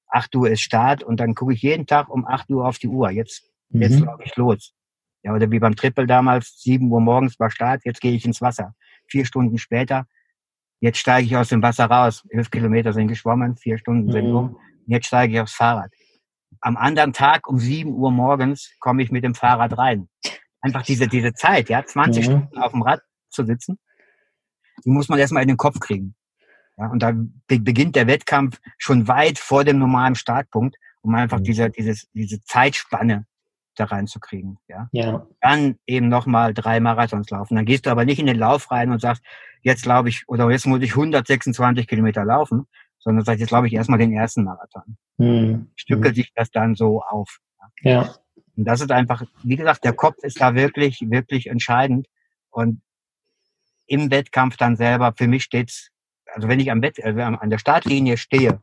8 0.09 0.35
Uhr 0.35 0.49
ist 0.49 0.61
Start 0.61 1.03
und 1.03 1.19
dann 1.19 1.35
gucke 1.35 1.53
ich 1.53 1.61
jeden 1.61 1.85
Tag 1.85 2.09
um 2.09 2.25
8 2.25 2.49
Uhr 2.49 2.67
auf 2.67 2.77
die 2.79 2.87
Uhr. 2.87 3.09
Jetzt, 3.11 3.43
jetzt 3.69 3.99
Mhm. 3.99 4.05
laufe 4.05 4.23
ich 4.23 4.35
los. 4.35 4.73
Ja, 5.23 5.33
oder 5.33 5.49
wie 5.51 5.59
beim 5.59 5.75
Triple 5.75 6.07
damals, 6.07 6.61
7 6.61 6.89
Uhr 6.91 7.01
morgens 7.01 7.39
war 7.39 7.49
Start, 7.51 7.81
jetzt 7.85 7.99
gehe 8.01 8.13
ich 8.13 8.25
ins 8.25 8.41
Wasser. 8.41 8.73
Vier 9.07 9.25
Stunden 9.25 9.57
später, 9.57 10.05
jetzt 10.79 10.99
steige 10.99 11.25
ich 11.25 11.35
aus 11.35 11.49
dem 11.49 11.61
Wasser 11.61 11.85
raus. 11.85 12.23
Elf 12.29 12.49
Kilometer 12.51 12.93
sind 12.93 13.07
geschwommen, 13.07 13.57
vier 13.57 13.77
Stunden 13.77 14.11
sind 14.11 14.29
Mhm. 14.29 14.35
um. 14.35 14.57
Jetzt 14.85 15.07
steige 15.07 15.33
ich 15.33 15.39
aufs 15.41 15.53
Fahrrad. 15.53 15.91
Am 16.61 16.77
anderen 16.77 17.13
Tag 17.13 17.47
um 17.47 17.59
7 17.59 17.93
Uhr 17.93 18.11
morgens 18.11 18.71
komme 18.79 19.03
ich 19.03 19.11
mit 19.11 19.23
dem 19.23 19.35
Fahrrad 19.35 19.77
rein. 19.77 20.07
Einfach 20.61 20.81
diese, 20.83 21.07
diese 21.07 21.33
Zeit, 21.33 21.69
ja, 21.69 21.85
20 21.85 22.25
Mhm. 22.27 22.31
Stunden 22.31 22.57
auf 22.59 22.71
dem 22.71 22.81
Rad 22.81 23.01
zu 23.29 23.43
sitzen, 23.45 23.77
die 24.85 24.89
muss 24.89 25.09
man 25.09 25.19
erstmal 25.19 25.43
in 25.43 25.49
den 25.49 25.57
Kopf 25.57 25.79
kriegen. 25.79 26.15
Ja, 26.77 26.87
und 26.87 27.01
da 27.01 27.11
be 27.11 27.59
beginnt 27.59 27.95
der 27.95 28.07
Wettkampf 28.07 28.59
schon 28.77 29.07
weit 29.07 29.39
vor 29.39 29.63
dem 29.63 29.79
normalen 29.79 30.15
Startpunkt, 30.15 30.75
um 31.01 31.15
einfach 31.15 31.39
Mhm. 31.39 31.43
diese, 31.43 31.69
dieses, 31.69 32.07
diese 32.13 32.41
Zeitspanne 32.43 33.25
da 33.75 33.85
reinzukriegen. 33.85 34.57
Ja. 34.67 34.89
Ja. 34.91 35.27
Dann 35.41 35.77
eben 35.85 36.07
nochmal 36.07 36.53
drei 36.53 36.79
Marathons 36.79 37.29
laufen. 37.29 37.55
Dann 37.55 37.65
gehst 37.65 37.85
du 37.85 37.89
aber 37.91 38.05
nicht 38.05 38.19
in 38.19 38.25
den 38.25 38.37
Lauf 38.37 38.71
rein 38.71 38.91
und 38.91 39.01
sagst, 39.01 39.23
jetzt 39.61 39.85
laufe 39.85 40.09
ich, 40.09 40.23
oder 40.27 40.49
jetzt 40.51 40.65
muss 40.67 40.81
ich 40.81 40.91
126 40.95 41.87
Kilometer 41.87 42.25
laufen, 42.25 42.67
sondern 42.99 43.25
sagst, 43.25 43.39
jetzt 43.41 43.51
laufe 43.51 43.67
ich 43.67 43.73
erstmal 43.73 43.99
den 43.99 44.13
ersten 44.13 44.43
Marathon. 44.43 44.97
Mhm. 45.17 45.69
Stückelt 45.75 46.15
sich 46.15 46.31
das 46.33 46.51
dann 46.51 46.75
so 46.75 47.01
auf. 47.01 47.39
Ja. 47.81 48.13
Und 48.55 48.65
das 48.65 48.81
ist 48.81 48.91
einfach, 48.91 49.23
wie 49.43 49.55
gesagt, 49.55 49.83
der 49.83 49.93
Kopf 49.93 50.17
ist 50.23 50.41
da 50.41 50.55
wirklich, 50.55 51.01
wirklich 51.09 51.47
entscheidend. 51.47 52.07
Und 52.49 52.81
im 53.85 54.09
Wettkampf 54.09 54.57
dann 54.57 54.75
selber, 54.75 55.13
für 55.15 55.27
mich 55.27 55.43
steht's, 55.43 55.89
also 56.37 56.49
wenn 56.49 56.59
ich 56.59 56.69
am 56.69 56.83
Wett, 56.83 57.03
also 57.03 57.19
an 57.19 57.49
der 57.49 57.57
Startlinie 57.57 58.15
stehe, 58.15 58.59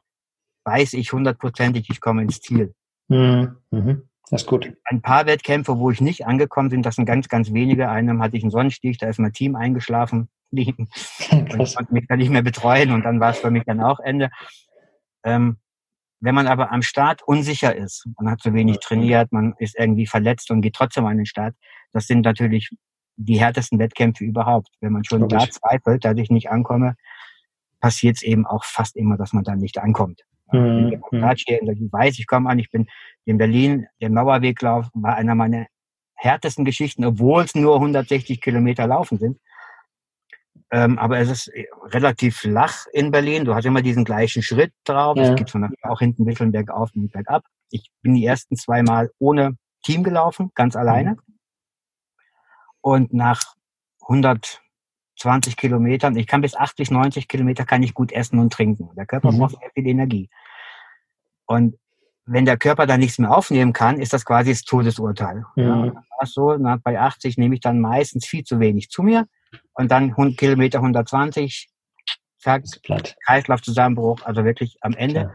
weiß 0.65 0.93
ich 0.93 1.13
hundertprozentig, 1.13 1.91
ich 1.91 2.01
komme 2.01 2.23
ins 2.23 2.41
Ziel. 2.41 2.73
Mhm. 3.09 3.57
Mhm. 3.73 4.09
Das 4.31 4.43
ist 4.43 4.47
gut. 4.47 4.73
Ein 4.85 5.03
paar 5.03 5.27
Wettkämpfe, 5.27 5.77
wo 5.77 5.91
ich 5.91 6.01
nicht 6.01 6.25
angekommen 6.25 6.69
bin, 6.69 6.83
das 6.83 6.95
sind 6.95 7.05
ganz, 7.05 7.29
ganz 7.29 7.53
wenige. 7.53 7.91
Einem 7.91 8.23
hatte 8.23 8.37
ich 8.37 8.45
einen 8.45 8.53
Sonnenstich, 8.53 8.97
da 8.99 9.09
ist 9.09 9.19
mein 9.19 9.33
Team 9.33 9.57
eingeschlafen. 9.57 10.29
Und 10.53 10.89
ich 11.61 11.75
konnte 11.75 11.93
mich 11.93 12.07
dann 12.09 12.21
nicht 12.21 12.31
mehr 12.31 12.43
betreuen 12.43 12.93
und 12.93 13.03
dann 13.03 13.19
war 13.19 13.31
es 13.31 13.39
für 13.39 13.51
mich 13.51 13.65
dann 13.65 13.81
auch 13.81 13.99
Ende. 13.99 14.31
Ähm, 15.25 15.57
wenn 16.21 16.37
man 16.37 16.47
aber 16.47 16.71
am 16.71 16.83
Start 16.83 17.23
unsicher 17.27 17.75
ist, 17.75 18.07
man 18.21 18.31
hat 18.31 18.41
zu 18.41 18.55
wenig 18.55 18.79
trainiert, 18.79 19.33
man 19.33 19.55
ist 19.59 19.77
irgendwie 19.77 20.07
verletzt 20.07 20.53
und 20.53 20.61
geht 20.61 20.77
trotzdem 20.77 21.07
an 21.07 21.17
den 21.17 21.27
Start, 21.27 21.57
das 21.93 22.07
sind 22.07 22.25
natürlich 22.25 22.71
die 23.17 23.41
härtesten 23.41 23.81
Wettkämpfe 23.81 24.23
überhaupt. 24.23 24.69
Wenn 24.81 24.93
man 24.93 25.03
schon 25.03 25.29
da 25.29 25.41
zweifelt, 25.41 26.05
dass 26.05 26.17
ich 26.17 26.31
nicht 26.31 26.51
ankomme, 26.51 26.95
passiert 27.85 28.17
es 28.17 28.23
eben 28.23 28.47
auch 28.47 28.65
fast 28.65 28.97
immer, 28.97 29.19
dass 29.19 29.35
man 29.35 29.45
dann 29.45 29.59
nicht 29.59 29.77
ankommt. 29.77 30.23
Mhm. 30.51 30.87
Ich 30.87 31.11
bin 31.11 31.21
Quatsch 31.21 31.45
hier, 31.47 31.61
ich 31.63 31.93
weiß, 31.93 32.19
ich 32.19 32.27
komme 32.27 32.49
an, 32.49 32.59
ich 32.59 32.71
bin 32.71 32.87
in 33.27 33.37
Berlin, 33.37 33.87
der 34.01 34.09
Mauerweglauf 34.09 34.89
war 34.95 35.17
einer 35.17 35.35
meiner 35.35 35.67
härtesten 36.15 36.65
Geschichten, 36.65 37.05
obwohl 37.05 37.43
es 37.45 37.55
nur 37.55 37.75
160 37.75 38.41
Kilometer 38.41 38.87
laufen 38.87 39.19
sind. 39.19 39.39
Ähm, 40.71 40.99
aber 40.99 41.19
es 41.19 41.29
ist 41.29 41.49
äh, 41.49 41.67
relativ 41.89 42.39
flach 42.39 42.87
in 42.95 43.11
Berlin. 43.11 43.45
Du 43.45 43.55
hast 43.55 43.67
immer 43.67 43.83
diesen 43.83 44.07
gleichen 44.07 44.43
Schritt 44.43 44.73
drauf. 44.85 45.19
Ja. 45.19 45.25
Es 45.25 45.37
geht 45.37 45.51
von 45.51 45.71
auch 45.83 45.99
hinten 45.99 46.23
ein 46.23 46.25
bisschen 46.25 46.53
bergauf 46.53 46.89
und 46.95 47.13
bergab. 47.13 47.45
Ich 47.69 47.91
bin 48.01 48.15
die 48.15 48.25
ersten 48.25 48.57
zwei 48.57 48.83
Mal 48.83 49.11
ohne 49.19 49.59
Team 49.83 50.03
gelaufen, 50.03 50.53
ganz 50.55 50.75
alleine. 50.75 51.19
Und 52.81 53.13
nach 53.13 53.43
120 55.25 55.57
Kilometern, 55.57 56.17
ich 56.17 56.27
kann 56.27 56.41
bis 56.41 56.55
80, 56.55 56.91
90 56.91 57.29
Kilometer 57.29 57.65
kann 57.65 57.83
ich 57.83 57.95
gut 57.95 58.13
essen 58.13 58.39
und 58.39 58.53
trinken. 58.53 58.91
Der 58.97 59.07
Körper 59.07 59.33
Mhm. 59.33 59.39
braucht 59.39 59.57
sehr 59.59 59.71
viel 59.73 59.87
Energie. 59.87 60.29
Und 61.47 61.77
wenn 62.27 62.45
der 62.45 62.57
Körper 62.57 62.87
dann 62.87 63.01
nichts 63.01 63.19
mehr 63.19 63.31
aufnehmen 63.37 63.73
kann, 63.73 64.01
ist 64.01 64.13
das 64.13 64.25
quasi 64.25 64.51
das 64.51 64.63
Todesurteil. 64.63 65.45
Mhm. 65.57 65.63
Ja, 65.63 65.93
es 66.23 66.33
so, 66.33 66.57
na, 66.57 66.77
bei 66.83 66.99
80 66.99 67.37
nehme 67.39 67.55
ich 67.55 67.61
dann 67.61 67.81
meistens 67.81 68.27
viel 68.27 68.45
zu 68.45 68.61
wenig 68.61 68.89
zu 68.91 69.03
mir 69.03 69.27
und 69.75 69.91
dann 69.91 70.11
100 70.17 70.39
Kilometer 70.39 70.81
120, 70.81 71.69
zack. 72.39 72.65
Kreislaufzusammenbruch, 73.27 74.21
also 74.25 74.45
wirklich 74.45 74.77
am 74.81 74.93
Ende 74.95 75.21
Ja. 75.21 75.33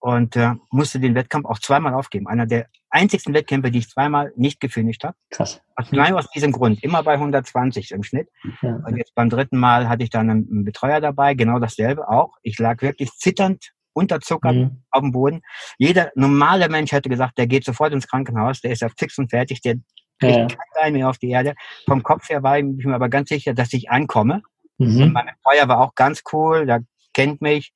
Und 0.00 0.36
äh, 0.36 0.52
musste 0.70 1.00
den 1.00 1.14
Wettkampf 1.14 1.46
auch 1.46 1.58
zweimal 1.58 1.94
aufgeben. 1.94 2.26
Einer 2.28 2.46
der 2.46 2.66
einzigsten 2.90 3.34
Wettkämpfe, 3.34 3.70
die 3.70 3.80
ich 3.80 3.88
zweimal 3.90 4.32
nicht 4.36 4.60
gefinisht 4.60 5.04
habe. 5.04 5.16
Krass. 5.30 5.60
Aus, 5.76 5.90
genau 5.90 6.16
aus 6.16 6.30
diesem 6.30 6.52
Grund, 6.52 6.82
immer 6.82 7.02
bei 7.02 7.14
120 7.14 7.90
im 7.90 8.02
Schnitt. 8.02 8.28
Ja. 8.62 8.76
Und 8.86 8.96
jetzt 8.96 9.14
beim 9.14 9.28
dritten 9.28 9.58
Mal 9.58 9.88
hatte 9.88 10.04
ich 10.04 10.10
dann 10.10 10.30
einen, 10.30 10.64
Betreuer 10.64 11.00
dabei, 11.00 11.34
genau 11.34 11.58
dasselbe 11.58 12.08
auch. 12.08 12.36
Ich 12.42 12.58
lag 12.58 12.80
wirklich 12.82 13.10
zitternd, 13.12 13.72
unterzuckert 13.92 14.54
Mhm. 14.54 14.82
auf 14.90 15.00
dem 15.02 15.12
Boden. 15.12 15.42
Jeder 15.78 16.10
normale 16.14 16.68
Mensch 16.68 16.92
hätte 16.92 17.08
gesagt, 17.08 17.36
der 17.38 17.46
geht 17.48 17.64
sofort 17.64 17.92
ins 17.92 18.06
Krankenhaus, 18.06 18.60
der 18.60 18.70
ist 18.70 18.80
ja 18.82 18.88
fix 18.96 19.18
und 19.18 19.30
fertig, 19.30 19.60
der 19.62 19.74
kriegt 20.20 20.36
Ja. 20.36 20.46
kein 20.46 20.58
Bein 20.80 20.92
mehr 20.94 21.08
auf 21.08 21.18
die 21.18 21.30
Erde. 21.30 21.54
Vom 21.86 22.02
Kopf 22.02 22.28
her 22.28 22.42
war 22.42 22.58
ich 22.58 22.64
mir 22.64 22.94
aber 22.94 23.08
ganz 23.08 23.28
sicher, 23.28 23.54
dass 23.54 23.72
ich 23.72 23.90
ankomme. 23.90 24.42
Und 24.78 24.94
Mhm. 24.94 25.12
mein 25.12 25.26
Betreuer 25.26 25.66
war 25.68 25.80
auch 25.80 25.94
ganz 25.96 26.22
cool, 26.32 26.64
der 26.66 26.84
kennt 27.12 27.42
mich 27.42 27.72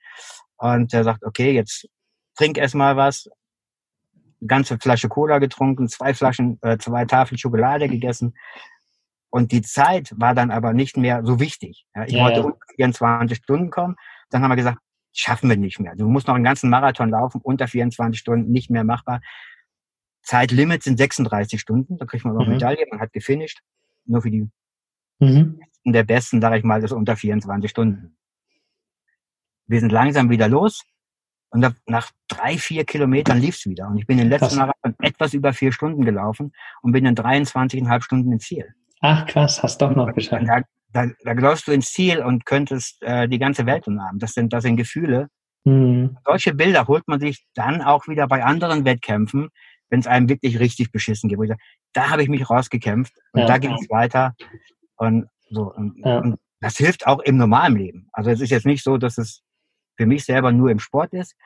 und 0.56 0.92
der 0.92 1.02
sagt, 1.02 1.24
okay, 1.24 1.50
jetzt 1.52 1.88
trink 2.36 2.58
erst 2.58 2.74
mal 2.74 2.96
was. 2.96 3.28
Eine 4.40 4.48
ganze 4.48 4.78
Flasche 4.78 5.08
Cola 5.08 5.38
getrunken, 5.38 5.88
zwei 5.88 6.14
Flaschen, 6.14 6.58
äh, 6.62 6.78
zwei 6.78 7.04
Tafeln 7.04 7.38
Schokolade 7.38 7.88
gegessen. 7.88 8.34
Und 9.30 9.52
die 9.52 9.62
Zeit 9.62 10.12
war 10.16 10.34
dann 10.34 10.50
aber 10.50 10.72
nicht 10.74 10.96
mehr 10.96 11.22
so 11.24 11.40
wichtig. 11.40 11.86
Ja, 11.94 12.04
ich 12.04 12.12
Ja, 12.12 12.24
wollte 12.24 12.40
ja. 12.40 12.44
unter 12.46 12.58
24 12.76 13.38
Stunden 13.38 13.70
kommen. 13.70 13.96
Dann 14.30 14.42
haben 14.42 14.50
wir 14.50 14.56
gesagt, 14.56 14.78
schaffen 15.12 15.48
wir 15.48 15.56
nicht 15.56 15.78
mehr. 15.80 15.94
Du 15.96 16.08
musst 16.08 16.26
noch 16.26 16.34
einen 16.34 16.44
ganzen 16.44 16.70
Marathon 16.70 17.10
laufen, 17.10 17.40
unter 17.42 17.66
24 17.68 18.18
Stunden, 18.18 18.50
nicht 18.50 18.70
mehr 18.70 18.84
machbar. 18.84 19.20
Zeitlimit 20.22 20.82
sind 20.82 20.98
36 20.98 21.60
Stunden, 21.60 21.96
da 21.98 22.04
kriegt 22.06 22.24
man 22.24 22.34
noch 22.34 22.46
Mhm. 22.46 22.52
Medaille, 22.52 22.84
man 22.90 23.00
hat 23.00 23.12
gefinisht. 23.12 23.60
Nur 24.04 24.22
für 24.22 24.30
die 24.30 24.48
Mhm. 25.20 25.58
Besten 25.60 25.92
der 25.92 26.04
Besten, 26.04 26.40
sage 26.40 26.58
ich 26.58 26.64
mal, 26.64 26.82
ist 26.82 26.92
unter 26.92 27.16
24 27.16 27.70
Stunden. 27.70 28.16
Wir 29.66 29.80
sind 29.80 29.92
langsam 29.92 30.30
wieder 30.30 30.48
los 30.48 30.82
und 31.52 31.60
nach- 31.60 31.74
nach 31.86 32.10
drei, 32.28 32.58
vier 32.58 32.84
Kilometern 32.84 33.38
lief's 33.38 33.64
wieder. 33.66 33.86
Und 33.88 33.98
ich 33.98 34.06
bin 34.06 34.18
den 34.18 34.28
letzten. 34.28 34.56
Marathon 34.58 34.94
etwas 35.00 35.34
über 35.34 35.52
vier 35.52 35.70
Stunden 35.72 36.04
gelaufen 36.04 36.52
und 36.82 36.92
bin 36.92 37.06
in 37.06 37.14
23,5 37.14 38.02
Stunden 38.02 38.32
ins 38.32 38.44
Ziel. 38.44 38.66
Ach 39.00 39.26
krass, 39.26 39.62
hast 39.62 39.80
doch 39.82 39.94
noch 39.94 40.12
geschafft. 40.14 40.44
da, 40.46 40.62
da, 40.92 41.06
da 41.24 41.32
läufst 41.32 41.66
du 41.68 41.72
ins 41.72 41.92
Ziel 41.92 42.20
und 42.20 42.44
könntest 42.46 43.02
äh, 43.02 43.28
die 43.28 43.38
ganze 43.38 43.66
Welt 43.66 43.86
umarmen. 43.86 44.18
Das 44.18 44.32
sind, 44.32 44.52
das 44.52 44.62
sind 44.64 44.76
Gefühle. 44.76 45.28
Mhm. 45.64 46.16
Solche 46.24 46.54
Bilder 46.54 46.86
holt 46.88 47.06
man 47.06 47.20
sich 47.20 47.44
dann 47.54 47.82
auch 47.82 48.08
wieder 48.08 48.26
bei 48.28 48.42
anderen 48.44 48.84
Wettkämpfen, 48.84 49.48
wenn 49.90 50.00
es 50.00 50.06
einem 50.06 50.28
wirklich 50.28 50.58
richtig 50.58 50.90
beschissen 50.90 51.28
geht. 51.28 51.38
Sage, 51.38 51.56
da 51.92 52.10
habe 52.10 52.22
ich 52.22 52.28
mich 52.28 52.48
rausgekämpft 52.48 53.12
und 53.32 53.40
Ja. 53.42 53.46
da 53.46 53.58
ging 53.58 53.72
es 53.74 53.88
weiter. 53.90 54.34
Und 54.96 55.26
so. 55.50 55.72
Und, 55.72 55.98
Ja. 56.04 56.18
und 56.18 56.38
das 56.60 56.76
hilft 56.78 57.06
auch 57.06 57.20
im 57.20 57.36
normalen 57.36 57.76
Leben. 57.76 58.08
Also 58.12 58.30
es 58.30 58.40
ist 58.40 58.50
jetzt 58.50 58.66
nicht 58.66 58.82
so, 58.84 58.96
dass 58.96 59.18
es 59.18 59.42
für 60.02 60.06
mich 60.06 60.24
selber 60.24 60.50
nur 60.50 60.68
im 60.70 60.80
Sport 60.80 61.12
ist. 61.12 61.36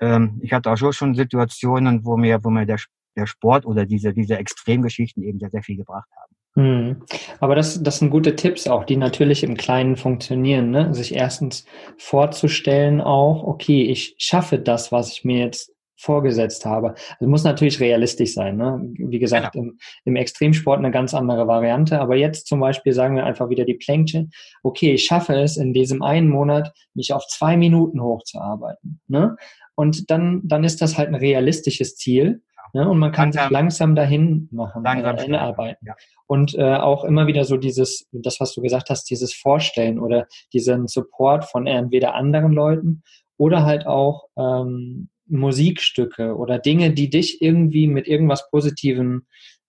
Ähm, 0.00 0.40
ich 0.42 0.54
hatte 0.54 0.70
auch 0.70 0.92
schon 0.92 1.14
Situationen, 1.14 2.02
wo 2.04 2.16
mir, 2.16 2.42
wo 2.42 2.48
mir 2.48 2.64
der, 2.64 2.78
der 3.14 3.26
Sport 3.26 3.66
oder 3.66 3.84
diese, 3.84 4.14
diese 4.14 4.38
Extremgeschichten 4.38 5.22
eben 5.22 5.38
sehr, 5.38 5.50
sehr 5.50 5.62
viel 5.62 5.76
gebracht 5.76 6.08
haben. 6.16 6.34
Hm. 6.56 7.02
Aber 7.40 7.54
das, 7.56 7.82
das 7.82 7.98
sind 7.98 8.08
gute 8.08 8.36
Tipps 8.36 8.66
auch, 8.66 8.84
die 8.84 8.96
natürlich 8.96 9.42
im 9.44 9.58
Kleinen 9.58 9.96
funktionieren. 9.96 10.70
Ne? 10.70 10.94
Sich 10.94 11.14
erstens 11.14 11.66
vorzustellen 11.98 13.02
auch, 13.02 13.42
okay, 13.42 13.82
ich 13.82 14.14
schaffe 14.16 14.58
das, 14.58 14.90
was 14.90 15.12
ich 15.12 15.24
mir 15.24 15.40
jetzt 15.40 15.73
vorgesetzt 15.96 16.64
habe. 16.66 16.94
Also 17.18 17.30
muss 17.30 17.44
natürlich 17.44 17.80
realistisch 17.80 18.34
sein. 18.34 18.56
Ne? 18.56 18.80
Wie 18.98 19.18
gesagt, 19.18 19.52
genau. 19.52 19.66
im, 19.66 19.78
im 20.04 20.16
Extremsport 20.16 20.78
eine 20.78 20.90
ganz 20.90 21.14
andere 21.14 21.46
Variante. 21.46 22.00
Aber 22.00 22.16
jetzt 22.16 22.46
zum 22.46 22.60
Beispiel 22.60 22.92
sagen 22.92 23.16
wir 23.16 23.24
einfach 23.24 23.48
wieder 23.48 23.64
die 23.64 23.74
Plänkchen. 23.74 24.30
Okay, 24.62 24.92
ich 24.92 25.04
schaffe 25.04 25.34
es 25.34 25.56
in 25.56 25.72
diesem 25.72 26.02
einen 26.02 26.28
Monat, 26.28 26.72
mich 26.94 27.12
auf 27.12 27.26
zwei 27.26 27.56
Minuten 27.56 28.02
hochzuarbeiten. 28.02 29.00
Ne? 29.08 29.36
Und 29.74 30.10
dann, 30.10 30.40
dann 30.44 30.64
ist 30.64 30.82
das 30.82 30.98
halt 30.98 31.08
ein 31.08 31.14
realistisches 31.14 31.96
Ziel. 31.96 32.42
Ne? 32.72 32.88
Und 32.88 32.98
man 32.98 33.12
kann 33.12 33.28
langsam, 33.28 33.42
sich 33.42 33.50
langsam 33.52 33.94
dahin 33.94 34.48
machen, 34.50 34.82
langsam 34.82 35.32
äh, 35.32 35.36
arbeiten. 35.36 35.86
Ja. 35.86 35.94
Und 36.26 36.54
äh, 36.56 36.74
auch 36.74 37.04
immer 37.04 37.26
wieder 37.26 37.44
so 37.44 37.56
dieses, 37.56 38.08
das, 38.10 38.40
was 38.40 38.52
du 38.52 38.62
gesagt 38.62 38.90
hast, 38.90 39.04
dieses 39.10 39.32
Vorstellen 39.32 40.00
oder 40.00 40.26
diesen 40.52 40.88
Support 40.88 41.44
von 41.44 41.66
entweder 41.66 42.14
anderen 42.14 42.52
Leuten 42.52 43.02
oder 43.36 43.64
halt 43.64 43.86
auch 43.86 44.26
ähm, 44.36 45.08
Musikstücke 45.26 46.36
oder 46.36 46.58
Dinge, 46.58 46.92
die 46.92 47.10
dich 47.10 47.40
irgendwie 47.40 47.86
mit 47.86 48.06
irgendwas 48.06 48.48
Positivem 48.50 49.26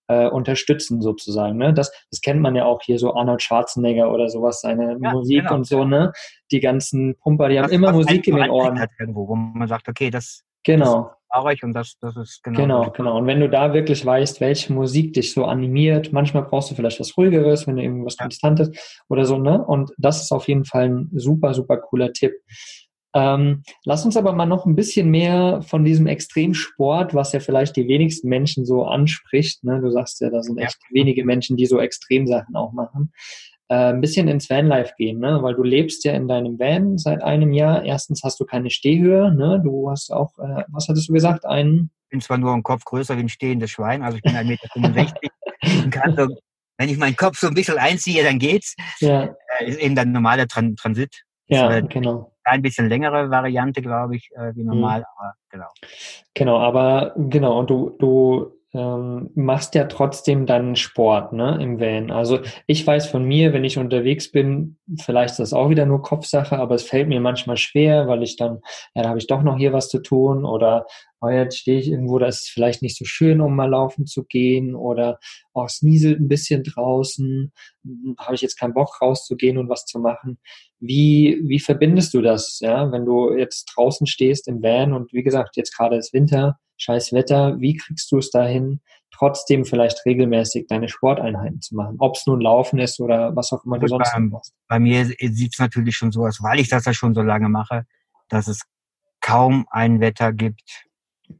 äh, 0.07 0.27
unterstützen 0.27 1.01
sozusagen. 1.01 1.57
Ne? 1.57 1.73
Das, 1.73 1.91
das 2.11 2.21
kennt 2.21 2.41
man 2.41 2.55
ja 2.55 2.65
auch 2.65 2.81
hier 2.83 2.99
so 2.99 3.15
Arnold 3.15 3.41
Schwarzenegger 3.41 4.11
oder 4.11 4.29
sowas, 4.29 4.61
seine 4.61 4.97
ja, 5.01 5.11
Musik 5.11 5.43
genau. 5.43 5.55
und 5.55 5.67
so, 5.67 5.85
ne? 5.85 6.11
Die 6.51 6.59
ganzen 6.59 7.15
Pumper, 7.17 7.49
die 7.49 7.55
das, 7.55 7.65
haben 7.65 7.73
immer 7.73 7.91
Musik 7.91 8.27
in 8.27 8.35
den 8.35 8.49
Ohren. 8.49 8.79
Hat 8.79 8.91
irgendwo, 8.99 9.27
wo 9.27 9.35
man 9.35 9.67
sagt, 9.67 9.87
okay, 9.89 10.11
das, 10.11 10.43
genau. 10.63 11.11
traurig 11.31 11.63
und 11.63 11.73
das, 11.73 11.97
das 12.01 12.15
ist 12.17 12.43
genau. 12.43 12.59
Genau, 12.59 12.91
genau. 12.91 13.17
Und 13.17 13.25
wenn 13.25 13.39
du 13.39 13.49
da 13.49 13.73
wirklich 13.73 14.05
weißt, 14.05 14.41
welche 14.41 14.73
Musik 14.73 15.13
dich 15.13 15.33
so 15.33 15.45
animiert, 15.45 16.13
manchmal 16.13 16.43
brauchst 16.43 16.69
du 16.69 16.75
vielleicht 16.75 16.99
was 16.99 17.17
ruhigeres, 17.17 17.65
wenn 17.65 17.77
du 17.77 17.81
irgendwas 17.81 18.17
ja. 18.19 18.25
Konstantes 18.25 19.01
oder 19.09 19.25
so, 19.25 19.39
ne? 19.39 19.63
Und 19.63 19.91
das 19.97 20.21
ist 20.21 20.31
auf 20.31 20.47
jeden 20.47 20.65
Fall 20.65 20.89
ein 20.89 21.09
super, 21.13 21.53
super 21.53 21.77
cooler 21.77 22.13
Tipp. 22.13 22.33
Ähm, 23.15 23.63
lass 23.85 24.03
uns 24.03 24.17
aber 24.17 24.33
mal 24.33 24.45
noch 24.45 24.65
ein 24.65 24.75
bisschen 24.75 25.09
mehr 25.09 25.61
von 25.61 25.85
diesem 25.85 26.05
Extremsport, 26.05 27.13
was 27.13 27.31
ja 27.31 27.39
vielleicht 27.39 27.77
die 27.77 27.87
wenigsten 27.87 28.27
Menschen 28.27 28.65
so 28.65 28.83
anspricht. 28.83 29.63
Ne? 29.63 29.79
Du 29.79 29.89
sagst 29.89 30.19
ja, 30.19 30.29
da 30.29 30.43
sind 30.43 30.57
echt 30.57 30.77
ja. 30.89 31.01
wenige 31.01 31.23
Menschen, 31.23 31.55
die 31.55 31.65
so 31.65 31.79
Extremsachen 31.79 32.57
auch 32.57 32.73
machen. 32.73 33.13
Äh, 33.69 33.93
ein 33.93 34.01
bisschen 34.01 34.27
ins 34.27 34.49
Vanlife 34.49 34.93
gehen, 34.97 35.19
ne? 35.19 35.39
weil 35.41 35.55
du 35.55 35.63
lebst 35.63 36.03
ja 36.03 36.11
in 36.11 36.27
deinem 36.27 36.59
Van 36.59 36.97
seit 36.97 37.23
einem 37.23 37.53
Jahr. 37.53 37.85
Erstens 37.85 38.21
hast 38.21 38.37
du 38.41 38.45
keine 38.45 38.69
Stehhöhe, 38.69 39.33
ne? 39.33 39.61
du 39.63 39.89
hast 39.89 40.11
auch, 40.11 40.37
äh, 40.37 40.65
was 40.67 40.89
hattest 40.89 41.07
du 41.07 41.13
gesagt, 41.13 41.45
einen... 41.45 41.91
Ich 42.07 42.09
bin 42.09 42.21
zwar 42.21 42.37
nur 42.37 42.53
ein 42.53 42.63
Kopf 42.63 42.83
größer 42.83 43.15
wie 43.15 43.21
ein 43.21 43.29
stehendes 43.29 43.71
Schwein, 43.71 44.03
also 44.03 44.17
ich 44.17 44.23
bin 44.23 44.33
1,65 44.33 45.13
Meter 45.21 45.89
kann 45.89 46.15
so, 46.15 46.27
wenn 46.77 46.89
ich 46.89 46.97
meinen 46.97 47.15
Kopf 47.15 47.39
so 47.39 47.47
ein 47.47 47.53
bisschen 47.53 47.77
einziehe, 47.77 48.23
dann 48.23 48.39
geht's. 48.39 48.75
Ja. 48.99 49.33
Äh, 49.59 49.69
ist 49.69 49.79
eben 49.79 49.95
der 49.95 50.05
normale 50.05 50.47
Tran 50.47 50.75
Transit. 50.75 51.23
Ja, 51.47 51.77
äh, 51.77 51.81
genau 51.81 52.34
ein 52.45 52.61
bisschen 52.61 52.87
längere 52.87 53.29
Variante, 53.29 53.81
glaube 53.81 54.15
ich, 54.15 54.29
äh, 54.35 54.55
wie 54.55 54.61
mhm. 54.61 54.69
normal, 54.69 54.99
mhm. 54.99 55.05
aber 55.17 55.33
genau. 55.49 55.67
Genau, 56.33 56.59
aber 56.59 57.13
genau, 57.17 57.59
und 57.59 57.69
du, 57.69 57.95
du 57.99 58.55
ähm, 58.75 59.29
machst 59.35 59.73
ja 59.73 59.85
trotzdem 59.85 60.45
dann 60.45 60.75
Sport, 60.75 61.33
ne, 61.33 61.57
im 61.61 61.79
Van. 61.79 62.11
Also 62.11 62.39
ich 62.67 62.85
weiß 62.85 63.07
von 63.07 63.23
mir, 63.23 63.53
wenn 63.53 63.63
ich 63.63 63.77
unterwegs 63.77 64.31
bin, 64.31 64.77
vielleicht 64.99 65.31
ist 65.31 65.39
das 65.39 65.53
auch 65.53 65.69
wieder 65.69 65.85
nur 65.85 66.01
Kopfsache, 66.01 66.57
aber 66.57 66.75
es 66.75 66.83
fällt 66.83 67.07
mir 67.07 67.21
manchmal 67.21 67.57
schwer, 67.57 68.07
weil 68.07 68.21
ich 68.21 68.35
dann, 68.35 68.59
ja, 68.93 69.03
da 69.03 69.09
habe 69.09 69.19
ich 69.19 69.27
doch 69.27 69.43
noch 69.43 69.57
hier 69.57 69.71
was 69.71 69.89
zu 69.89 69.99
tun 69.99 70.45
oder 70.45 70.85
oh, 71.25 71.29
jetzt 71.29 71.57
stehe 71.57 71.79
ich 71.79 71.89
irgendwo, 71.89 72.19
da 72.19 72.27
ist 72.27 72.43
es 72.43 72.49
vielleicht 72.49 72.81
nicht 72.81 72.97
so 72.97 73.05
schön, 73.05 73.41
um 73.41 73.55
mal 73.55 73.69
laufen 73.69 74.05
zu 74.05 74.23
gehen 74.23 74.75
oder 74.75 75.19
oh, 75.53 75.65
es 75.65 75.81
nieselt 75.81 76.19
ein 76.19 76.27
bisschen 76.27 76.63
draußen, 76.63 77.51
hm, 77.83 78.15
habe 78.19 78.35
ich 78.35 78.41
jetzt 78.41 78.57
keinen 78.59 78.73
Bock 78.73 79.01
rauszugehen 79.01 79.57
und 79.57 79.69
was 79.69 79.85
zu 79.85 79.99
machen. 79.99 80.39
Wie, 80.79 81.41
wie 81.45 81.59
verbindest 81.59 82.13
du 82.13 82.21
das, 82.21 82.59
ja, 82.59 82.91
wenn 82.91 83.05
du 83.05 83.35
jetzt 83.35 83.65
draußen 83.75 84.07
stehst 84.07 84.47
im 84.47 84.61
Van 84.61 84.93
und 84.93 85.13
wie 85.13 85.23
gesagt, 85.23 85.57
jetzt 85.57 85.75
gerade 85.75 85.97
ist 85.97 86.13
Winter, 86.13 86.59
scheiß 86.77 87.13
Wetter, 87.13 87.59
wie 87.59 87.75
kriegst 87.75 88.11
du 88.11 88.17
es 88.17 88.29
dahin, 88.29 88.81
trotzdem 89.11 89.65
vielleicht 89.65 90.05
regelmäßig 90.05 90.67
deine 90.67 90.89
Sporteinheiten 90.89 91.61
zu 91.61 91.75
machen? 91.75 91.95
Ob 91.99 92.15
es 92.15 92.27
nun 92.27 92.41
Laufen 92.41 92.79
ist 92.79 92.99
oder 92.99 93.35
was 93.35 93.51
auch 93.53 93.63
immer 93.65 93.79
du 93.79 93.87
sonst 93.87 94.11
bei, 94.13 94.19
machst. 94.19 94.53
Bei 94.67 94.79
mir 94.79 95.05
sieht 95.05 95.53
es 95.53 95.59
natürlich 95.59 95.95
schon 95.95 96.11
so 96.11 96.25
aus, 96.25 96.41
weil 96.43 96.59
ich 96.59 96.69
das 96.69 96.85
ja 96.85 96.93
schon 96.93 97.13
so 97.13 97.21
lange 97.21 97.49
mache, 97.49 97.85
dass 98.27 98.47
es 98.47 98.61
kaum 99.21 99.65
ein 99.71 100.01
Wetter 100.01 100.33
gibt, 100.33 100.85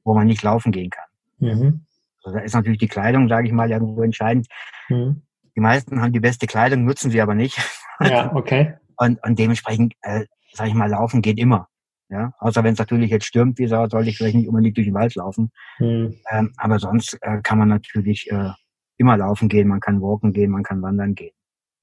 wo 0.04 0.13
man 0.13 0.28
nicht 0.28 0.43
laufen 0.43 0.71
gehen 0.71 0.89
kann. 0.89 1.06
Mhm. 1.39 1.86
Also 2.24 2.38
da 2.38 2.43
ist 2.43 2.54
natürlich 2.54 2.80
die 2.80 2.88
Kleidung, 2.88 3.28
sage 3.30 3.48
ich 3.48 3.54
mal, 3.54 3.69
irgendwo 3.69 4.02
entscheidend. 4.02 4.48
Mhm. 4.89 5.21
Die 5.56 5.62
meisten 5.62 6.02
haben 6.02 6.12
die 6.12 6.19
beste 6.19 6.48
Kleidung, 6.48 6.84
nutzen 6.86 7.12
sie 7.12 7.21
aber 7.21 7.36
nicht. 7.36 7.58
Ja, 8.02 8.36
okay. 8.36 8.74
und, 8.98 9.24
und 9.24 9.39
dementsprechend, 9.39 9.93
äh, 10.02 10.26
sage 10.52 10.69
ich 10.69 10.76
mal, 10.76 10.89
laufen 10.89 11.21
geht 11.21 11.39
immer. 11.39 11.69
Ja, 12.10 12.34
außer 12.39 12.62
wenn 12.65 12.74
es 12.74 12.80
natürlich 12.80 13.10
jetzt 13.10 13.26
stürmt, 13.26 13.58
wie 13.58 13.63
gesagt, 13.63 13.91
sollte 13.91 14.10
ich 14.10 14.17
vielleicht 14.17 14.36
nicht 14.36 14.50
unbedingt 14.50 14.76
durch 14.76 14.88
den 14.88 14.93
Wald 14.93 15.15
laufen. 15.15 15.50
Mhm. 15.80 16.17
Ähm, 16.30 16.54
aber 16.58 16.78
sonst 16.78 17.17
äh, 17.21 17.39
kann 17.41 17.58
man 17.58 17.69
natürlich 17.69 18.30
äh, 18.30 18.52
immer 18.98 19.15
laufen 19.15 19.48
gehen, 19.48 19.69
man 19.69 19.80
kann 19.80 20.02
walken 20.02 20.34
gehen, 20.34 20.52
man 20.52 20.63
kann 20.63 20.82
wandern 20.82 21.15
gehen. 21.15 21.34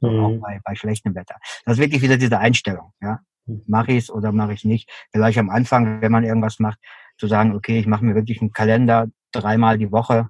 Mhm. 0.01 0.21
Auch 0.21 0.39
bei, 0.39 0.61
bei 0.65 0.75
schlechtem 0.75 1.15
Wetter. 1.15 1.37
Das 1.65 1.75
ist 1.75 1.81
wirklich 1.81 2.03
wieder 2.03 2.19
diese 2.19 2.39
Einstellung. 2.39 2.93
Ja, 3.01 3.21
hm. 3.47 3.63
mache 3.67 3.93
ich 3.93 4.05
es 4.05 4.11
oder 4.11 4.33
mache 4.33 4.53
ich 4.53 4.61
es 4.61 4.65
nicht? 4.65 4.91
Vielleicht 5.13 5.39
am 5.39 5.51
Anfang, 5.51 6.01
wenn 6.03 6.13
man 6.13 6.25
irgendwas 6.25 6.59
macht, 6.59 6.79
zu 7.23 7.29
sagen, 7.29 7.55
okay, 7.55 7.79
ich 7.79 7.87
mache 7.87 8.05
mir 8.05 8.17
wirklich 8.17 8.41
einen 8.41 8.53
Kalender 8.53 9.07
dreimal 9.31 9.79
die 9.79 9.93
Woche, 9.93 10.29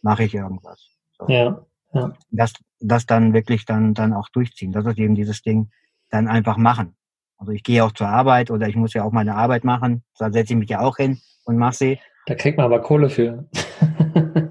mache 0.00 0.24
ich 0.24 0.34
irgendwas. 0.34 0.88
So. 1.16 1.28
Ja, 1.28 1.64
ja. 1.94 2.12
Das, 2.32 2.54
das 2.80 3.06
dann 3.06 3.32
wirklich 3.32 3.64
dann 3.64 3.94
dann 3.94 4.12
auch 4.12 4.28
durchziehen. 4.30 4.72
Das 4.72 4.84
ist 4.84 4.98
eben 4.98 5.14
dieses 5.14 5.42
Ding, 5.42 5.70
dann 6.10 6.26
einfach 6.26 6.56
machen. 6.56 6.96
Also 7.36 7.52
ich 7.52 7.62
gehe 7.62 7.84
auch 7.84 7.92
zur 7.92 8.08
Arbeit 8.08 8.50
oder 8.50 8.66
ich 8.66 8.74
muss 8.74 8.92
ja 8.92 9.04
auch 9.04 9.12
meine 9.12 9.36
Arbeit 9.36 9.62
machen. 9.62 10.02
Da 10.18 10.32
setze 10.32 10.54
ich 10.54 10.58
mich 10.58 10.68
ja 10.68 10.80
auch 10.80 10.96
hin 10.96 11.20
und 11.44 11.58
mache 11.58 11.76
sie. 11.76 12.00
Da 12.26 12.34
kriegt 12.34 12.56
man 12.56 12.66
aber 12.66 12.82
Kohle 12.82 13.08
für. 13.08 13.48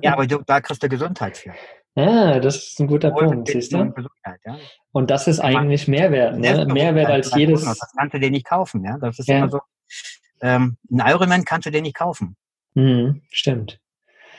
ja, 0.02 0.14
aber 0.14 0.26
du, 0.28 0.38
da 0.48 0.62
kriegst 0.62 0.82
du 0.82 0.88
Gesundheit 0.88 1.36
für. 1.36 1.52
Ja, 1.96 2.40
das 2.40 2.56
ist 2.56 2.80
ein 2.80 2.88
guter 2.88 3.12
Kohle 3.12 3.32
Punkt, 3.32 3.50
siehst 3.50 3.74
du? 3.74 3.80
Und, 3.80 3.98
ja. 4.46 4.58
und 4.94 5.12
das 5.12 5.28
ist 5.28 5.42
eigentlich 5.42 5.90
Mehrwert, 5.90 6.40
ne? 6.40 6.66
Mehrwert 6.68 7.10
als 7.10 7.36
jedes. 7.36 7.66
Das 7.66 7.80
kannst 7.98 8.14
du 8.14 8.20
dir 8.22 8.32
nicht 8.32 8.46
kaufen, 8.46 8.86
ja. 8.86 8.98
Das 8.98 9.20
ist 9.20 9.28
ja. 9.28 9.40
immer 9.40 9.50
so. 9.50 9.60
Ähm, 10.42 10.78
ein 10.90 11.04
Ironman 11.06 11.46
kannst 11.46 11.66
du 11.68 11.72
dir 11.72 11.82
nicht 11.82 11.96
kaufen. 11.96 12.36
Mhm, 12.74 13.22
stimmt. 13.30 13.80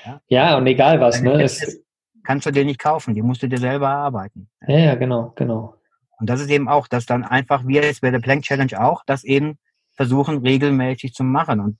Ja. 0.05 0.21
ja, 0.27 0.57
und 0.57 0.67
egal 0.67 1.01
was, 1.01 1.21
ne? 1.21 1.43
Es, 1.43 1.83
kannst 2.25 2.47
du 2.47 2.51
dir 2.51 2.65
nicht 2.65 2.81
kaufen, 2.81 3.15
die 3.15 3.23
musst 3.23 3.43
du 3.43 3.49
dir 3.49 3.59
selber 3.59 3.89
erarbeiten. 3.89 4.49
Ja, 4.67 4.79
ja, 4.79 4.95
genau, 4.95 5.33
genau. 5.37 5.77
Und 6.19 6.29
das 6.31 6.41
ist 6.41 6.51
eben 6.51 6.69
auch, 6.69 6.89
dass 6.89 7.07
dann 7.07 7.25
einfach, 7.25 7.67
wir 7.67 7.83
jetzt 7.83 8.01
bei 8.01 8.11
der 8.11 8.21
Plank 8.21 8.43
Challenge 8.43 8.81
auch, 8.81 9.03
das 9.07 9.25
eben 9.25 9.59
versuchen 9.93 10.39
regelmäßig 10.39 11.15
zu 11.15 11.25
machen. 11.25 11.61
Und 11.61 11.79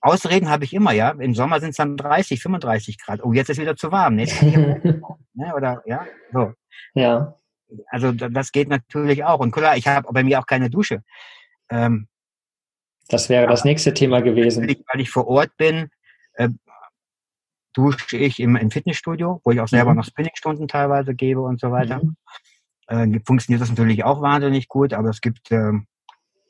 Ausreden 0.00 0.48
habe 0.48 0.64
ich 0.64 0.72
immer, 0.72 0.92
ja. 0.92 1.10
Im 1.10 1.34
Sommer 1.34 1.60
sind 1.60 1.70
es 1.70 1.76
dann 1.76 1.96
30, 1.96 2.40
35 2.40 2.98
Grad. 2.98 3.22
Oh, 3.22 3.32
jetzt 3.32 3.50
ist 3.50 3.60
wieder 3.60 3.76
zu 3.76 3.92
warm. 3.92 4.16
Ne? 4.16 4.24
ne? 5.34 5.54
Oder 5.54 5.82
ja, 5.84 6.06
so. 6.32 6.52
Ja. 6.94 7.34
Also 7.88 8.12
das 8.12 8.50
geht 8.50 8.68
natürlich 8.68 9.24
auch. 9.24 9.40
Und 9.40 9.52
klar, 9.52 9.76
ich 9.76 9.86
habe 9.86 10.10
bei 10.12 10.24
mir 10.24 10.40
auch 10.40 10.46
keine 10.46 10.70
Dusche. 10.70 11.02
Ähm, 11.70 12.08
das 13.10 13.28
wäre 13.28 13.46
das 13.46 13.64
nächste 13.64 13.92
Thema 13.92 14.20
gewesen. 14.20 14.66
Weil 14.66 15.00
ich, 15.00 15.10
vor 15.10 15.28
Ort 15.28 15.56
bin, 15.56 15.90
äh, 16.34 16.48
dusche 17.74 18.16
ich 18.16 18.40
im, 18.40 18.56
im 18.56 18.70
Fitnessstudio, 18.70 19.40
wo 19.44 19.50
ich 19.50 19.60
auch 19.60 19.68
selber 19.68 19.90
mhm. 19.90 19.98
noch 19.98 20.04
Spinningstunden 20.04 20.68
teilweise 20.68 21.14
gebe 21.14 21.40
und 21.42 21.60
so 21.60 21.70
weiter. 21.70 22.02
Mhm 22.02 22.16
äh, 22.90 23.20
funktioniert 23.24 23.62
das 23.62 23.70
natürlich 23.70 24.04
auch 24.04 24.20
wahnsinnig 24.20 24.68
gut, 24.68 24.92
aber 24.92 25.08
es 25.08 25.20
gibt, 25.20 25.50
äh, 25.50 25.72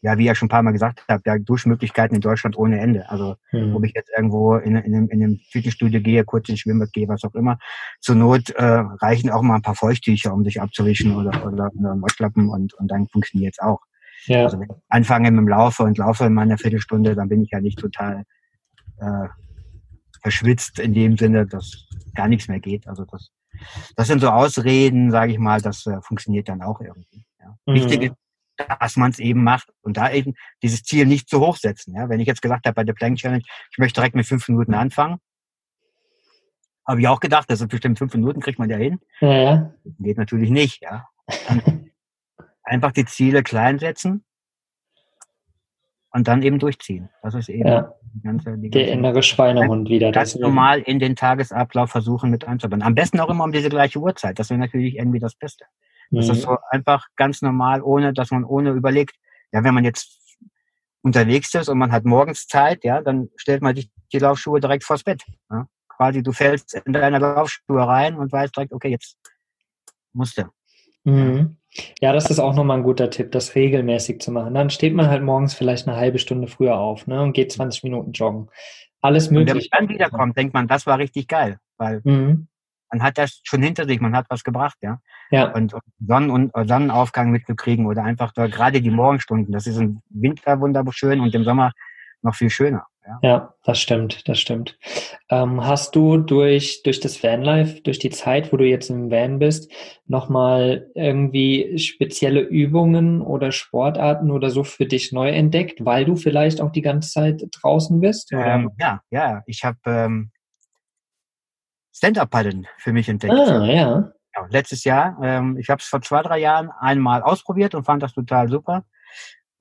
ja, 0.03 0.17
wie 0.17 0.23
ich 0.23 0.29
ja 0.29 0.35
schon 0.35 0.47
ein 0.47 0.51
paar 0.51 0.63
Mal 0.63 0.73
gesagt 0.73 1.05
habe, 1.09 1.23
ja, 1.27 1.39
Duschmöglichkeiten 1.39 2.15
in 2.15 2.23
Deutschland 2.23 2.57
ohne 2.57 2.81
Ende. 2.81 3.09
Also, 3.11 3.37
mhm. 3.53 3.77
ob 3.77 3.85
ich 3.85 3.93
jetzt 3.95 4.11
irgendwo 4.17 4.57
in, 4.57 4.75
in, 4.77 4.95
einem, 4.95 5.09
in 5.11 5.23
einem 5.23 5.41
Fitnessstudio 5.51 6.01
gehe, 6.01 6.25
kurz 6.25 6.49
ins 6.49 6.61
Schwimmbad 6.61 6.93
gehe, 6.95 7.07
was 7.07 7.25
auch 7.25 7.35
immer. 7.35 7.59
Zur 8.01 8.15
Not 8.15 8.51
äh, 8.51 8.65
reichen 8.65 9.31
auch 9.31 9.43
mal 9.43 9.57
ein 9.57 9.63
paar 9.63 9.75
Feuchttücher, 9.75 10.33
um 10.33 10.43
sich 10.45 10.61
abzuwischen 10.61 11.15
oder, 11.15 11.47
oder, 11.47 11.71
oder 11.79 12.01
Waschlappen 12.01 12.49
und, 12.49 12.73
und 12.75 12.91
dann 12.91 13.09
funktioniert 13.09 13.55
es 13.59 13.63
auch. 13.63 13.81
Ja. 14.31 14.45
Also, 14.45 14.61
wenn 14.61 14.69
ich 14.71 14.77
anfange 14.89 15.31
mit 15.31 15.39
dem 15.39 15.49
Laufe 15.49 15.83
und 15.83 15.99
laufe 15.99 16.25
in 16.25 16.35
meiner 16.35 16.57
Viertelstunde, 16.57 17.15
dann 17.15 17.29
bin 17.29 17.43
ich 17.43 17.51
ja 17.51 17.61
nicht 17.61 17.79
total 17.79 18.25
äh, 18.99 19.29
verschwitzt 20.23 20.79
in 20.79 20.95
dem 20.95 21.17
Sinne, 21.17 21.47
dass 21.47 21.87
gar 22.15 22.29
nichts 22.29 22.49
mehr 22.49 22.61
geht. 22.61 22.87
Also 22.87 23.05
das 23.05 23.31
das 23.97 24.07
sind 24.07 24.21
so 24.21 24.29
Ausreden, 24.31 25.11
sage 25.11 25.33
ich 25.33 25.39
mal, 25.39 25.61
das 25.61 25.87
äh, 25.87 26.01
funktioniert 26.03 26.49
dann 26.49 26.63
auch 26.63 26.81
irgendwie. 26.81 27.25
Ja. 27.41 27.57
Mhm. 27.67 27.75
Wichtig 27.75 28.03
ist, 28.05 28.15
dass 28.79 28.97
man 28.97 29.11
es 29.11 29.19
eben 29.19 29.43
macht 29.43 29.69
und 29.83 29.97
da 29.97 30.11
eben 30.11 30.35
dieses 30.63 30.83
Ziel 30.83 31.07
nicht 31.07 31.29
zu 31.29 31.41
hoch 31.41 31.57
setzen. 31.57 31.95
Ja. 31.95 32.09
Wenn 32.09 32.21
ich 32.21 32.27
jetzt 32.27 32.43
gesagt 32.43 32.67
habe 32.67 32.75
bei 32.75 32.85
der 32.85 32.93
Plank 32.93 33.19
Challenge, 33.19 33.43
ich 33.71 33.79
möchte 33.79 34.01
direkt 34.01 34.15
mit 34.15 34.27
fünf 34.27 34.49
Minuten 34.49 34.75
anfangen, 34.75 35.19
habe 36.87 37.01
ich 37.01 37.09
auch 37.09 37.21
gedacht, 37.21 37.51
das 37.51 37.59
sind 37.59 37.71
bestimmt 37.71 37.99
fünf 37.99 38.15
Minuten, 38.15 38.41
kriegt 38.41 38.59
man 38.59 38.71
ja 38.71 38.77
hin. 38.77 38.99
Ja, 39.21 39.33
ja. 39.33 39.75
Geht 39.99 40.19
natürlich 40.19 40.51
nicht. 40.51 40.83
Ja. 40.83 41.07
einfach 42.71 42.93
die 42.93 43.05
Ziele 43.05 43.43
klein 43.43 43.79
setzen 43.79 44.25
und 46.13 46.29
dann 46.29 46.43
eben 46.43 46.59
durchziehen. 46.59 47.09
Das 47.23 47.35
ist 47.35 47.49
eben 47.49 47.69
Ja. 47.69 47.93
die 48.15 48.23
ganze, 48.23 48.57
die 48.59 48.71
Der 48.71 48.83
ganze 48.83 48.93
innere 48.99 49.23
Schweinehund 49.23 49.89
wieder. 49.89 50.13
ganz 50.13 50.31
deswegen. 50.31 50.45
normal 50.45 50.81
in 50.81 50.99
den 50.99 51.17
Tagesablauf 51.17 51.91
versuchen 51.91 52.31
mit 52.31 52.47
einzubauen. 52.47 52.83
Am 52.83 52.95
besten 52.95 53.21
auch 53.21 53.29
immer 53.29 53.45
um 53.45 53.53
diese 53.53 53.69
gleiche 53.69 53.99
Uhrzeit. 54.01 54.39
Das 54.39 54.51
wäre 54.51 54.59
natürlich 54.61 54.97
irgendwie 54.97 55.19
das 55.21 55.35
Beste. 55.35 55.65
Das 56.11 56.27
Mhm. 56.27 56.33
ist 56.33 56.43
so 56.43 56.57
einfach 56.71 57.07
ganz 57.17 57.43
normal, 57.43 57.83
ohne 57.83 58.13
dass 58.13 58.31
man 58.31 58.45
ohne 58.45 58.71
überlegt, 58.71 59.17
ja, 59.53 59.63
wenn 59.65 59.75
man 59.75 59.85
jetzt 59.85 60.19
unterwegs 61.03 61.55
ist 61.55 61.69
und 61.69 61.79
man 61.79 61.93
hat 61.93 62.05
morgens 62.05 62.47
Zeit, 62.47 62.85
ja, 62.85 63.01
dann 63.01 63.31
stellt 63.37 63.63
man 63.63 63.75
sich 63.75 63.91
die 64.13 64.19
Laufschuhe 64.19 64.61
direkt 64.61 64.85
vors 64.85 65.03
Bett. 65.05 65.23
Ja. 65.51 65.67
Quasi 65.89 66.23
du 66.23 66.33
fällst 66.33 66.75
in 66.75 66.93
deine 66.93 67.19
Laufschuhe 67.19 67.87
rein 67.87 68.17
und 68.17 68.33
weißt 68.33 68.57
direkt, 68.57 68.73
okay, 68.73 68.89
jetzt 68.89 69.17
musste. 70.13 70.49
Mhm. 71.05 71.57
Ja, 72.01 72.13
das 72.13 72.31
ist 72.31 72.41
auch 72.41 72.55
nochmal 72.55 72.79
ein 72.79 72.83
guter 72.83 73.11
Tipp, 73.11 73.31
das 73.33 73.55
regelmäßig 73.55 74.21
zu 74.21 74.33
machen. 74.33 74.55
Dann 74.55 74.71
steht 74.71 74.95
man 74.95 75.09
halt 75.09 75.23
morgens 75.23 75.55
vielleicht 75.55 75.87
eine 75.87 75.97
halbe 75.97 76.19
Stunde 76.19 76.49
früher 76.49 76.77
auf 76.77 77.07
ne, 77.07 77.23
und 77.23 77.33
geht 77.33 77.53
20 77.53 77.85
Minuten 77.85 78.13
joggen. 78.13 78.49
Alles 79.01 79.29
Und 79.29 79.37
wenn 79.37 79.47
man 79.47 79.63
dann 79.71 79.89
wiederkommt, 79.89 80.37
denkt 80.37 80.53
man, 80.53 80.69
das 80.69 80.87
war 80.87 80.99
richtig 80.99 81.29
geil, 81.29 81.59
weil 81.79 82.01
Mhm. 82.05 82.49
man 82.91 83.03
hat 83.03 83.19
das 83.19 83.41
schon 83.45 83.63
hinter 83.63 83.87
sich, 83.87 84.01
man 84.01 84.17
hat 84.17 84.27
was 84.29 84.43
gebracht, 84.45 84.77
ja. 84.83 84.99
Ja, 85.31 85.53
Und 85.53 85.75
Sonnen 86.05 86.31
und 86.31 86.53
Sonnenaufgang 86.55 87.31
mitzukriegen 87.31 87.87
oder 87.87 88.03
einfach 88.03 88.33
da, 88.33 88.49
gerade 88.49 88.81
die 88.81 88.91
Morgenstunden, 88.91 89.53
das 89.53 89.67
ist 89.69 89.79
im 89.79 90.03
Winter 90.11 90.61
wunderschön 90.61 91.21
und 91.21 91.33
im 91.35 91.45
Sommer 91.45 91.73
noch 92.23 92.35
viel 92.35 92.51
schöner. 92.51 92.87
Ja. 93.11 93.19
ja, 93.23 93.55
das 93.65 93.81
stimmt, 93.81 94.29
das 94.29 94.39
stimmt. 94.39 94.79
Ähm, 95.31 95.65
hast 95.65 95.97
du 95.97 96.19
durch, 96.19 96.83
durch 96.83 97.01
das 97.01 97.23
Vanlife, 97.23 97.81
durch 97.83 97.99
die 97.99 98.11
Zeit, 98.11 98.53
wo 98.53 98.57
du 98.57 98.65
jetzt 98.65 98.91
im 98.91 99.11
Van 99.11 99.39
bist, 99.39 99.73
nochmal 100.07 100.91
irgendwie 100.95 101.79
spezielle 101.79 102.41
Übungen 102.41 103.21
oder 103.23 103.53
Sportarten 103.53 104.31
oder 104.31 104.51
so 104.51 104.65
für 104.65 104.87
dich 104.87 105.13
neu 105.13 105.31
entdeckt, 105.31 105.85
weil 105.85 106.05
du 106.05 106.17
vielleicht 106.17 106.61
auch 106.61 106.71
die 106.71 106.83
ganze 106.83 107.11
Zeit 107.11 107.43
draußen 107.51 108.01
bist? 108.01 108.31
Ähm, 108.33 108.71
ja, 108.79 109.01
ja, 109.11 109.43
ich 109.47 109.65
habe 109.65 109.79
ähm, 109.87 110.31
Stand-Up-Paddeln 111.93 112.67
für 112.79 112.93
mich 112.93 113.09
entdeckt. 113.09 113.35
ah, 113.35 113.65
ja. 113.65 114.13
Ja, 114.37 114.47
letztes 114.49 114.85
Jahr. 114.85 115.19
Ähm, 115.23 115.57
ich 115.59 115.69
habe 115.69 115.81
es 115.81 115.87
vor 115.87 116.01
zwei, 116.03 116.23
drei 116.23 116.39
Jahren 116.39 116.71
einmal 116.71 117.23
ausprobiert 117.23 117.75
und 117.75 117.85
fand 117.85 118.03
das 118.03 118.15
total 118.15 118.49
super. 118.49 118.85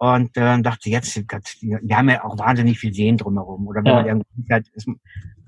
Und 0.02 0.36
äh, 0.38 0.62
dachte, 0.62 0.90
jetzt, 0.90 1.16
wir 1.62 1.98
haben 1.98 2.10
ja 2.10 2.24
auch 2.24 2.38
wahnsinnig 2.40 2.80
viel 2.80 2.94
Seen 2.94 3.18
drumherum. 3.18 3.68
Oder 3.68 3.82
wenn 3.84 3.88
Ja. 3.92 3.96
man 3.98 4.06
irgendwo 4.06 4.28
fährt, 4.48 4.68
ist, 4.70 4.88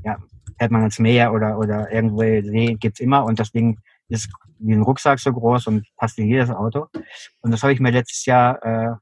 ja, 0.04 0.18
fährt 0.60 0.72
man 0.72 0.82
ans 0.82 1.00
Meer 1.00 1.34
oder, 1.34 1.58
oder 1.58 1.90
irgendwo 1.92 2.20
See 2.20 2.76
gibt's 2.80 3.00
immer. 3.00 3.24
Und 3.24 3.40
das 3.40 3.52
Ding 3.52 3.80
ist 4.10 4.30
wie 4.60 4.74
ein 4.74 4.82
Rucksack 4.82 5.20
so 5.20 5.32
groß 5.32 5.68
und 5.68 5.88
passt 5.96 6.20
in 6.20 6.28
jedes 6.28 6.50
Auto. 6.50 6.88
Und 7.42 7.52
das 7.52 7.64
habe 7.64 7.72
ich 7.72 7.80
mir 7.80 7.92
letztes 7.92 8.26
Jahr 8.26 8.62
äh, 8.64 8.96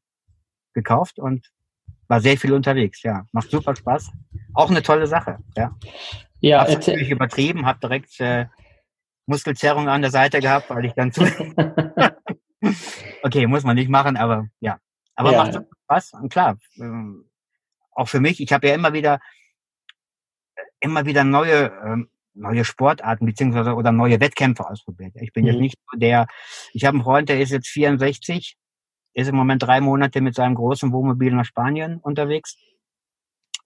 gekauft 0.74 1.18
und 1.18 1.50
war 2.08 2.22
sehr 2.22 2.38
viel 2.38 2.54
unterwegs. 2.54 3.02
Ja, 3.02 3.26
macht 3.32 3.50
super 3.50 3.76
Spaß. 3.76 4.12
Auch 4.54 4.70
eine 4.70 4.84
tolle 4.84 5.08
Sache. 5.08 5.40
Ja, 5.58 5.76
Ja, 6.42 6.62
Hab's 6.62 6.74
natürlich 6.74 7.10
übertrieben, 7.10 7.66
habe 7.66 7.80
direkt 7.80 8.20
äh, 8.20 8.46
Muskelzerrung 9.26 9.90
an 9.90 10.02
der 10.02 10.12
Seite 10.12 10.40
gehabt, 10.42 10.70
weil 10.70 10.86
ich 10.86 10.94
dann 10.94 11.12
zu. 11.12 11.22
okay, 13.24 13.48
muss 13.48 13.64
man 13.64 13.76
nicht 13.76 13.90
machen, 13.90 14.16
aber 14.16 14.48
ja. 14.60 14.78
Aber 15.20 15.32
Ja. 15.34 15.44
macht 15.44 15.54
super 15.54 15.76
Spaß. 15.84 16.14
Und 16.14 16.32
klar, 16.32 16.58
ähm, 16.78 17.30
auch 17.92 18.08
für 18.08 18.22
mich, 18.22 18.40
ich 18.40 18.54
habe 18.54 18.68
ja 18.70 18.74
immer 18.76 18.94
wieder 18.94 19.20
immer 20.80 21.06
wieder 21.06 21.24
neue 21.26 21.72
ähm, 21.86 22.10
neue 22.34 22.64
Sportarten 22.64 23.26
beziehungsweise 23.26 23.74
oder 23.76 23.92
neue 23.92 24.22
Wettkämpfe 24.22 24.66
ausprobiert. 24.70 25.14
Ich 25.16 25.34
bin 25.34 25.46
jetzt 25.46 25.56
Mhm. 25.56 25.62
nicht 25.62 25.78
so 25.92 26.00
der, 26.00 26.26
ich 26.74 26.86
habe 26.86 26.96
einen 26.96 27.04
Freund, 27.04 27.28
der 27.28 27.42
ist 27.42 27.50
jetzt 27.52 27.68
64, 27.68 28.56
ist 29.14 29.28
im 29.28 29.36
Moment 29.36 29.62
drei 29.64 29.82
Monate 29.82 30.22
mit 30.22 30.36
seinem 30.36 30.56
großen 30.56 30.94
Wohnmobil 30.94 31.34
nach 31.34 31.44
Spanien 31.44 31.98
unterwegs 31.98 32.56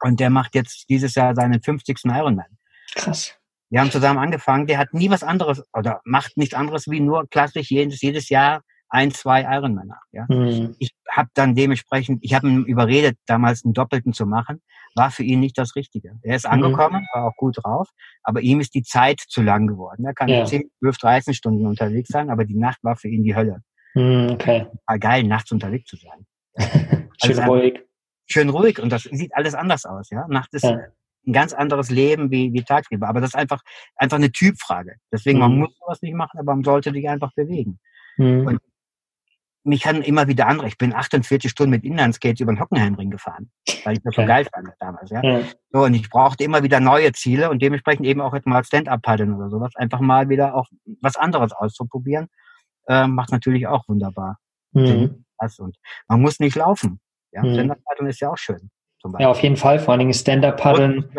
und 0.02 0.20
der 0.20 0.32
macht 0.32 0.56
jetzt 0.56 0.89
dieses 0.89 1.13
Jahr 1.13 1.36
seinen 1.36 1.62
50. 1.62 2.06
Ironman. 2.06 2.58
Krass. 2.96 3.38
Wir 3.70 3.80
haben 3.80 3.92
zusammen 3.92 4.18
angefangen. 4.20 4.66
Der 4.66 4.80
hat 4.80 4.94
nie 4.94 5.10
was 5.12 5.22
anderes 5.24 5.62
oder 5.74 6.02
macht 6.04 6.36
nichts 6.38 6.56
anderes 6.56 6.88
wie 6.89 7.00
nur 7.00 7.28
klassisch 7.30 7.70
jedes, 7.70 8.02
jedes 8.02 8.30
Jahr 8.30 8.63
ein, 8.94 9.10
zwei 9.12 9.42
Ironmänner. 9.42 10.00
Ja. 10.12 10.26
Mhm. 10.30 10.76
Ich 10.78 10.92
habe 11.10 11.30
dann 11.34 11.56
dementsprechend, 11.56 12.20
ich 12.24 12.34
habe 12.36 12.48
ihn 12.48 12.64
überredet, 12.66 13.18
damals 13.26 13.66
einen 13.66 13.74
Doppelten 13.74 14.14
zu 14.14 14.26
machen. 14.28 14.62
War 14.96 15.10
für 15.10 15.24
ihn 15.24 15.40
nicht 15.40 15.58
das 15.58 15.76
Richtige. 15.76 16.20
Er 16.22 16.36
ist 16.36 16.46
Mhm. 16.46 16.54
angekommen, 16.54 17.08
war 17.14 17.26
auch 17.26 17.36
gut 17.36 17.58
drauf, 17.64 17.90
aber 18.22 18.42
ihm 18.42 18.60
ist 18.60 18.76
die 18.76 18.84
Zeit 18.84 19.20
zu 19.20 19.42
lang 19.42 19.66
geworden. 19.66 20.06
Er 20.06 20.14
kann 20.14 20.28
Ja. 20.30 20.46
10, 20.46 20.70
12, 20.80 20.98
13 21.00 21.34
Stunden 21.34 21.66
unterwegs 21.66 22.10
sein, 22.10 22.30
aber 22.30 22.46
die 22.46 22.56
Nacht 22.58 22.84
war 22.84 22.96
für 22.96 23.08
ihn 23.08 23.24
die 23.24 23.36
Hölle. 23.36 23.62
Mhm, 23.96 24.30
okay. 24.34 24.68
War 24.86 25.00
geil, 25.00 25.24
nachts 25.24 25.52
unterwegs 25.52 25.90
zu 25.90 25.98
sein. 25.98 26.26
Schön 27.24 27.40
Also- 27.40 27.52
ruhig. 27.52 27.80
Schön 28.30 28.50
ruhig 28.50 28.80
und 28.80 28.92
das 28.92 29.04
sieht 29.04 29.36
alles 29.36 29.56
anders 29.56 29.86
aus. 29.86 30.10
Ja, 30.12 30.28
Nacht 30.30 30.54
ist 30.54 30.64
Ja. 30.64 30.78
ein 31.28 31.34
ganz 31.34 31.52
anderes 31.54 31.90
Leben 31.90 32.30
wie, 32.32 32.54
wie 32.54 32.64
tagsüber. 32.64 33.08
Aber 33.10 33.22
das 33.22 33.32
ist 33.32 33.36
einfach, 33.36 33.62
einfach 33.96 34.18
eine 34.18 34.32
Typfrage. 34.32 34.96
Deswegen, 35.12 35.40
man 35.40 35.54
Mhm. 35.54 35.60
muss 35.62 35.76
sowas 35.80 36.02
nicht 36.04 36.14
machen, 36.14 36.40
aber 36.40 36.54
man 36.56 36.64
sollte 36.64 36.92
sich 36.92 37.10
einfach 37.10 37.34
bewegen. 37.34 37.80
Mhm. 38.18 38.46
Und- 38.48 38.60
Mich 39.65 39.86
haben 39.86 40.02
immer 40.02 40.28
wieder 40.28 40.47
andere. 40.47 40.67
Ich 40.67 40.78
bin 40.78 40.93
48 40.93 41.49
Stunden 41.49 41.71
mit 41.71 41.84
Inlineskates 41.86 42.41
über 42.41 42.52
den 42.54 42.60
Hockenheimring 42.60 43.10
gefahren, 43.10 43.49
weil 43.86 43.93
ich 43.93 43.99
das 44.04 44.13
Okay. 44.13 44.21
so 44.23 44.28
geil 44.28 44.45
fand 44.54 44.69
damals. 44.80 45.10
Ja. 45.10 45.23
Ja. 45.23 45.39
So, 45.71 45.84
und 45.86 45.93
ich 45.93 46.10
brauchte 46.10 46.43
immer 46.43 46.63
wieder 46.63 46.80
neue 46.82 47.12
Ziele 47.13 47.49
und 47.49 47.62
dementsprechend 47.62 48.06
eben 48.06 48.19
auch 48.21 48.34
jetzt 48.34 48.45
mal 48.45 48.63
Stand-Up-Paddeln 48.63 49.34
oder 49.34 49.49
sowas. 49.49 49.71
Einfach 49.76 50.02
mal 50.02 50.28
wieder 50.30 50.56
auch 50.56 50.67
was 51.02 51.15
anderes 51.15 51.54
auszuprobieren. 51.54 52.28
Äh, 52.88 53.08
macht 53.08 53.32
natürlich 53.32 53.67
auch 53.67 53.88
wunderbar 53.88 54.38
Mhm. 54.73 55.23
Spaß. 55.36 55.60
Und 55.60 55.78
man 56.08 56.19
muss 56.21 56.39
nicht 56.39 56.56
laufen. 56.56 56.99
Ja, 57.32 57.43
Mhm. 57.43 57.54
Stand-Up-Paddeln 57.54 58.10
ist 58.10 58.19
ja 58.19 58.30
auch 58.30 58.38
schön. 58.38 58.69
Ja, 59.19 59.28
auf 59.30 59.41
jeden 59.43 59.58
Fall. 59.58 59.80
Vor 59.80 59.91
allen 59.91 59.99
Dingen 59.99 60.13
Stand-Up-Paddeln. 60.13 61.10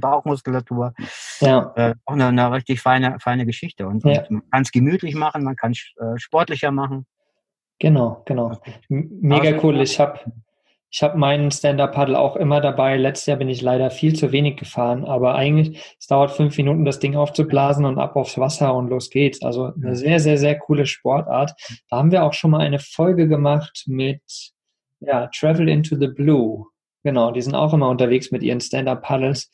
Bauchmuskulatur. 0.00 0.94
Ja. 1.40 1.72
Äh, 1.74 1.94
auch 2.04 2.12
eine, 2.14 2.26
eine 2.28 2.52
richtig 2.52 2.80
feine, 2.80 3.18
feine 3.20 3.44
Geschichte. 3.46 3.86
Und, 3.88 4.04
Ja. 4.04 4.22
und 4.22 4.30
man 4.30 4.50
kann 4.50 4.62
es 4.62 4.70
gemütlich 4.72 5.14
machen, 5.14 5.42
man 5.44 5.56
kann 5.56 5.72
es 5.72 5.92
äh, 6.00 6.18
sportlicher 6.18 6.70
machen. 6.70 7.06
Genau, 7.78 8.22
genau. 8.24 8.58
Mega 8.88 9.50
Also- 9.54 9.66
cool. 9.66 9.80
Ich 9.80 9.98
habe 10.00 10.20
ich 10.90 11.02
hab 11.02 11.16
meinen 11.16 11.50
Stand-Up-Paddle 11.50 12.16
auch 12.16 12.36
immer 12.36 12.60
dabei. 12.60 12.96
Letztes 12.96 13.26
Jahr 13.26 13.36
bin 13.38 13.48
ich 13.48 13.60
leider 13.62 13.90
viel 13.90 14.14
zu 14.14 14.30
wenig 14.30 14.56
gefahren, 14.56 15.04
aber 15.04 15.34
eigentlich, 15.34 15.82
es 15.98 16.06
dauert 16.06 16.30
fünf 16.30 16.56
Minuten, 16.56 16.84
das 16.84 17.00
Ding 17.00 17.16
aufzublasen 17.16 17.84
und 17.84 17.98
ab 17.98 18.14
aufs 18.14 18.38
Wasser 18.38 18.72
und 18.76 18.90
los 18.90 19.10
geht's. 19.10 19.42
Also 19.42 19.72
eine 19.74 19.96
sehr, 19.96 20.20
sehr, 20.20 20.38
sehr 20.38 20.56
coole 20.56 20.86
Sportart. 20.86 21.52
Da 21.90 21.96
haben 21.96 22.12
wir 22.12 22.22
auch 22.22 22.32
schon 22.32 22.52
mal 22.52 22.60
eine 22.60 22.78
Folge 22.78 23.26
gemacht 23.26 23.82
mit 23.88 24.22
ja, 25.00 25.26
Travel 25.34 25.68
into 25.68 25.96
the 25.96 26.06
Blue. 26.06 26.66
Genau, 27.02 27.32
die 27.32 27.42
sind 27.42 27.56
auch 27.56 27.74
immer 27.74 27.88
unterwegs 27.90 28.30
mit 28.30 28.44
ihren 28.44 28.60
Stand-Up-Paddles 28.60 29.50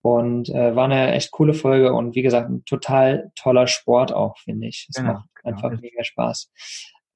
und 0.00 0.48
äh, 0.50 0.76
war 0.76 0.84
eine 0.84 1.10
echt 1.12 1.32
coole 1.32 1.54
Folge 1.54 1.92
und 1.92 2.14
wie 2.14 2.22
gesagt, 2.22 2.48
ein 2.50 2.64
total 2.66 3.32
toller 3.34 3.66
Sport 3.66 4.12
auch, 4.12 4.38
finde 4.38 4.68
ich. 4.68 4.86
Es 4.88 4.94
Genau, 4.96 5.14
macht 5.14 5.26
genau. 5.42 5.56
einfach 5.56 5.80
mega 5.80 6.04
Spaß. 6.04 6.52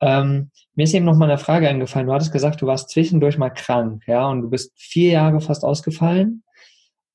Ähm, 0.00 0.50
mir 0.74 0.84
ist 0.84 0.94
eben 0.94 1.04
noch 1.04 1.16
mal 1.16 1.28
eine 1.28 1.38
Frage 1.38 1.68
eingefallen. 1.68 2.06
Du 2.06 2.12
hattest 2.12 2.32
gesagt, 2.32 2.62
du 2.62 2.66
warst 2.66 2.90
zwischendurch 2.90 3.38
mal 3.38 3.50
krank, 3.50 4.04
ja, 4.06 4.26
und 4.28 4.42
du 4.42 4.50
bist 4.50 4.72
vier 4.76 5.12
Jahre 5.12 5.40
fast 5.40 5.64
ausgefallen. 5.64 6.44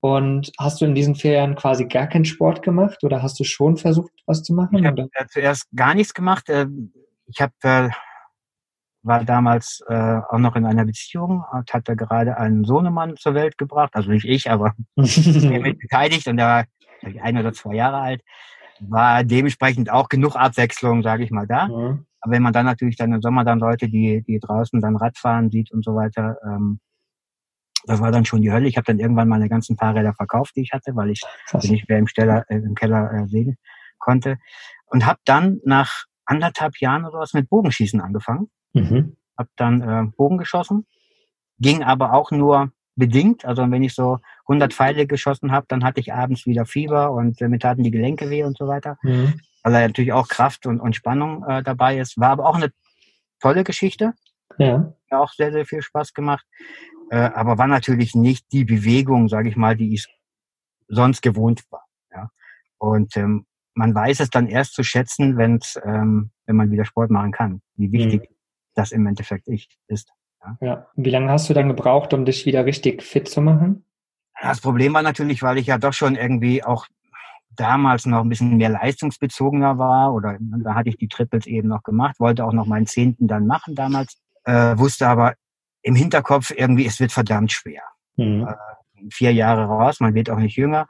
Und 0.01 0.51
hast 0.59 0.81
du 0.81 0.85
in 0.85 0.95
diesen 0.95 1.15
vier 1.15 1.31
Jahren 1.31 1.55
quasi 1.55 1.85
gar 1.85 2.07
keinen 2.07 2.25
Sport 2.25 2.61
gemacht 2.61 3.05
oder 3.05 3.23
hast 3.23 3.39
du 3.39 3.45
schon 3.45 3.77
versucht, 3.77 4.11
was 4.25 4.43
zu 4.43 4.53
machen? 4.53 4.79
Ich 4.79 4.85
habe 4.85 5.07
äh, 5.13 5.25
zuerst 5.29 5.67
gar 5.73 5.95
nichts 5.95 6.13
gemacht. 6.13 6.49
Äh, 6.49 6.67
ich 7.27 7.39
habe 7.39 7.53
äh, 7.61 7.89
war 9.03 9.23
damals 9.23 9.81
äh, 9.87 10.19
auch 10.29 10.39
noch 10.39 10.55
in 10.55 10.65
einer 10.65 10.85
Beziehung 10.85 11.43
und 11.51 11.73
hatte 11.73 11.95
gerade 11.95 12.37
einen 12.37 12.63
Sohnemann 12.63 13.17
zur 13.17 13.33
Welt 13.33 13.57
gebracht. 13.57 13.91
Also 13.93 14.09
nicht 14.09 14.25
ich, 14.25 14.49
aber 14.49 14.73
mit 14.95 15.79
beteiligt 15.79 16.27
und 16.27 16.37
der 16.37 16.47
war 16.47 16.65
ich, 17.01 17.21
ein 17.21 17.37
oder 17.37 17.53
zwei 17.53 17.75
Jahre 17.75 17.97
alt. 17.97 18.21
War 18.79 19.23
dementsprechend 19.23 19.89
auch 19.89 20.09
genug 20.09 20.35
Abwechslung, 20.35 21.03
sage 21.03 21.23
ich 21.23 21.31
mal, 21.31 21.47
da. 21.47 21.67
Mhm. 21.67 22.05
Aber 22.23 22.31
wenn 22.31 22.41
man 22.41 22.53
dann 22.53 22.65
natürlich 22.65 22.95
dann 22.95 23.11
im 23.11 23.21
Sommer 23.21 23.43
dann 23.43 23.59
Leute, 23.59 23.89
die, 23.89 24.23
die 24.25 24.39
draußen 24.39 24.79
dann 24.79 24.95
Radfahren 24.95 25.49
sieht 25.51 25.71
und 25.73 25.83
so 25.83 25.93
weiter, 25.93 26.37
ähm, 26.45 26.79
das 27.85 27.99
war 27.99 28.11
dann 28.11 28.23
schon 28.23 28.41
die 28.41 28.51
Hölle. 28.51 28.69
Ich 28.69 28.77
habe 28.77 28.85
dann 28.85 28.99
irgendwann 28.99 29.27
meine 29.27 29.49
ganzen 29.49 29.75
Fahrräder 29.75 30.13
verkauft, 30.13 30.55
die 30.55 30.61
ich 30.61 30.71
hatte, 30.71 30.95
weil 30.95 31.09
ich 31.09 31.21
Krass. 31.47 31.69
nicht 31.69 31.89
mehr 31.89 31.99
im, 31.99 32.07
Steller, 32.07 32.45
äh, 32.47 32.55
im 32.55 32.75
Keller 32.75 33.11
äh, 33.11 33.27
sehen 33.27 33.57
konnte. 33.99 34.37
Und 34.85 35.05
habe 35.05 35.19
dann 35.25 35.59
nach 35.65 36.05
anderthalb 36.25 36.77
Jahren 36.79 37.03
oder 37.03 37.19
was 37.19 37.33
mit 37.33 37.49
Bogenschießen 37.49 37.99
angefangen. 37.99 38.49
Mhm. 38.71 39.17
Habe 39.37 39.49
dann 39.57 39.81
äh, 39.81 40.03
Bogen 40.15 40.37
geschossen, 40.37 40.85
ging 41.59 41.83
aber 41.83 42.13
auch 42.13 42.31
nur 42.31 42.71
bedingt. 42.95 43.43
Also 43.43 43.69
wenn 43.69 43.83
ich 43.83 43.95
so 43.95 44.19
100 44.47 44.73
Pfeile 44.73 45.07
geschossen 45.07 45.51
habe, 45.51 45.65
dann 45.67 45.83
hatte 45.83 45.99
ich 45.99 46.13
abends 46.13 46.45
wieder 46.45 46.65
Fieber 46.65 47.11
und 47.11 47.41
äh, 47.41 47.49
mir 47.49 47.59
taten 47.59 47.83
die 47.83 47.91
Gelenke 47.91 48.29
weh 48.29 48.45
und 48.45 48.57
so 48.57 48.67
weiter 48.67 48.97
Mhm. 49.01 49.41
Weil 49.63 49.73
da 49.73 49.81
natürlich 49.81 50.13
auch 50.13 50.27
Kraft 50.27 50.65
und, 50.65 50.79
und 50.79 50.95
Spannung 50.95 51.43
äh, 51.47 51.63
dabei 51.63 51.97
ist. 51.97 52.19
War 52.19 52.29
aber 52.29 52.45
auch 52.47 52.55
eine 52.55 52.71
tolle 53.41 53.63
Geschichte, 53.63 54.13
Ja. 54.57 54.93
hat 55.09 55.19
auch 55.19 55.33
sehr, 55.33 55.51
sehr 55.51 55.65
viel 55.65 55.81
Spaß 55.81 56.13
gemacht, 56.13 56.45
äh, 57.09 57.17
aber 57.17 57.57
war 57.57 57.67
natürlich 57.67 58.15
nicht 58.15 58.51
die 58.51 58.65
Bewegung, 58.65 59.27
sage 59.27 59.49
ich 59.49 59.55
mal, 59.55 59.75
die 59.75 59.93
ich 59.93 60.07
sonst 60.87 61.21
gewohnt 61.21 61.63
war. 61.71 61.85
Ja? 62.11 62.29
Und 62.77 63.15
ähm, 63.17 63.45
man 63.73 63.95
weiß 63.95 64.19
es 64.19 64.29
dann 64.29 64.47
erst 64.47 64.73
zu 64.73 64.83
schätzen, 64.83 65.37
wenn's, 65.37 65.79
ähm, 65.83 66.31
wenn 66.45 66.55
man 66.55 66.71
wieder 66.71 66.85
Sport 66.85 67.09
machen 67.09 67.31
kann, 67.31 67.61
wie 67.75 67.91
wichtig 67.91 68.29
das 68.75 68.91
im 68.91 69.05
Endeffekt 69.07 69.47
ich, 69.47 69.69
ist. 69.87 70.11
Ja. 70.41 70.57
ja. 70.61 70.87
Wie 70.95 71.09
lange 71.09 71.31
hast 71.31 71.49
du 71.49 71.53
dann 71.53 71.69
gebraucht, 71.69 72.13
um 72.13 72.25
dich 72.25 72.45
wieder 72.45 72.65
richtig 72.65 73.01
fit 73.01 73.27
zu 73.27 73.41
machen? 73.41 73.85
Das 74.41 74.61
Problem 74.61 74.93
war 74.93 75.03
natürlich, 75.03 75.41
weil 75.41 75.57
ich 75.57 75.67
ja 75.67 75.77
doch 75.77 75.93
schon 75.93 76.15
irgendwie 76.15 76.63
auch 76.63 76.87
damals 77.55 78.05
noch 78.05 78.21
ein 78.21 78.29
bisschen 78.29 78.57
mehr 78.57 78.69
leistungsbezogener 78.69 79.77
war 79.77 80.13
oder 80.13 80.37
da 80.39 80.75
hatte 80.75 80.89
ich 80.89 80.97
die 80.97 81.07
Triples 81.07 81.45
eben 81.45 81.67
noch 81.67 81.83
gemacht, 81.83 82.19
wollte 82.19 82.45
auch 82.45 82.53
noch 82.53 82.65
meinen 82.65 82.87
Zehnten 82.87 83.27
dann 83.27 83.47
machen 83.47 83.75
damals, 83.75 84.17
äh, 84.45 84.77
wusste 84.77 85.07
aber 85.07 85.35
im 85.81 85.95
Hinterkopf 85.95 86.51
irgendwie, 86.55 86.85
es 86.85 86.99
wird 86.99 87.11
verdammt 87.11 87.51
schwer. 87.51 87.83
Mhm. 88.15 88.47
Äh, 88.47 89.09
vier 89.11 89.33
Jahre 89.33 89.65
raus, 89.65 89.99
man 89.99 90.13
wird 90.13 90.29
auch 90.29 90.37
nicht 90.37 90.55
jünger. 90.55 90.87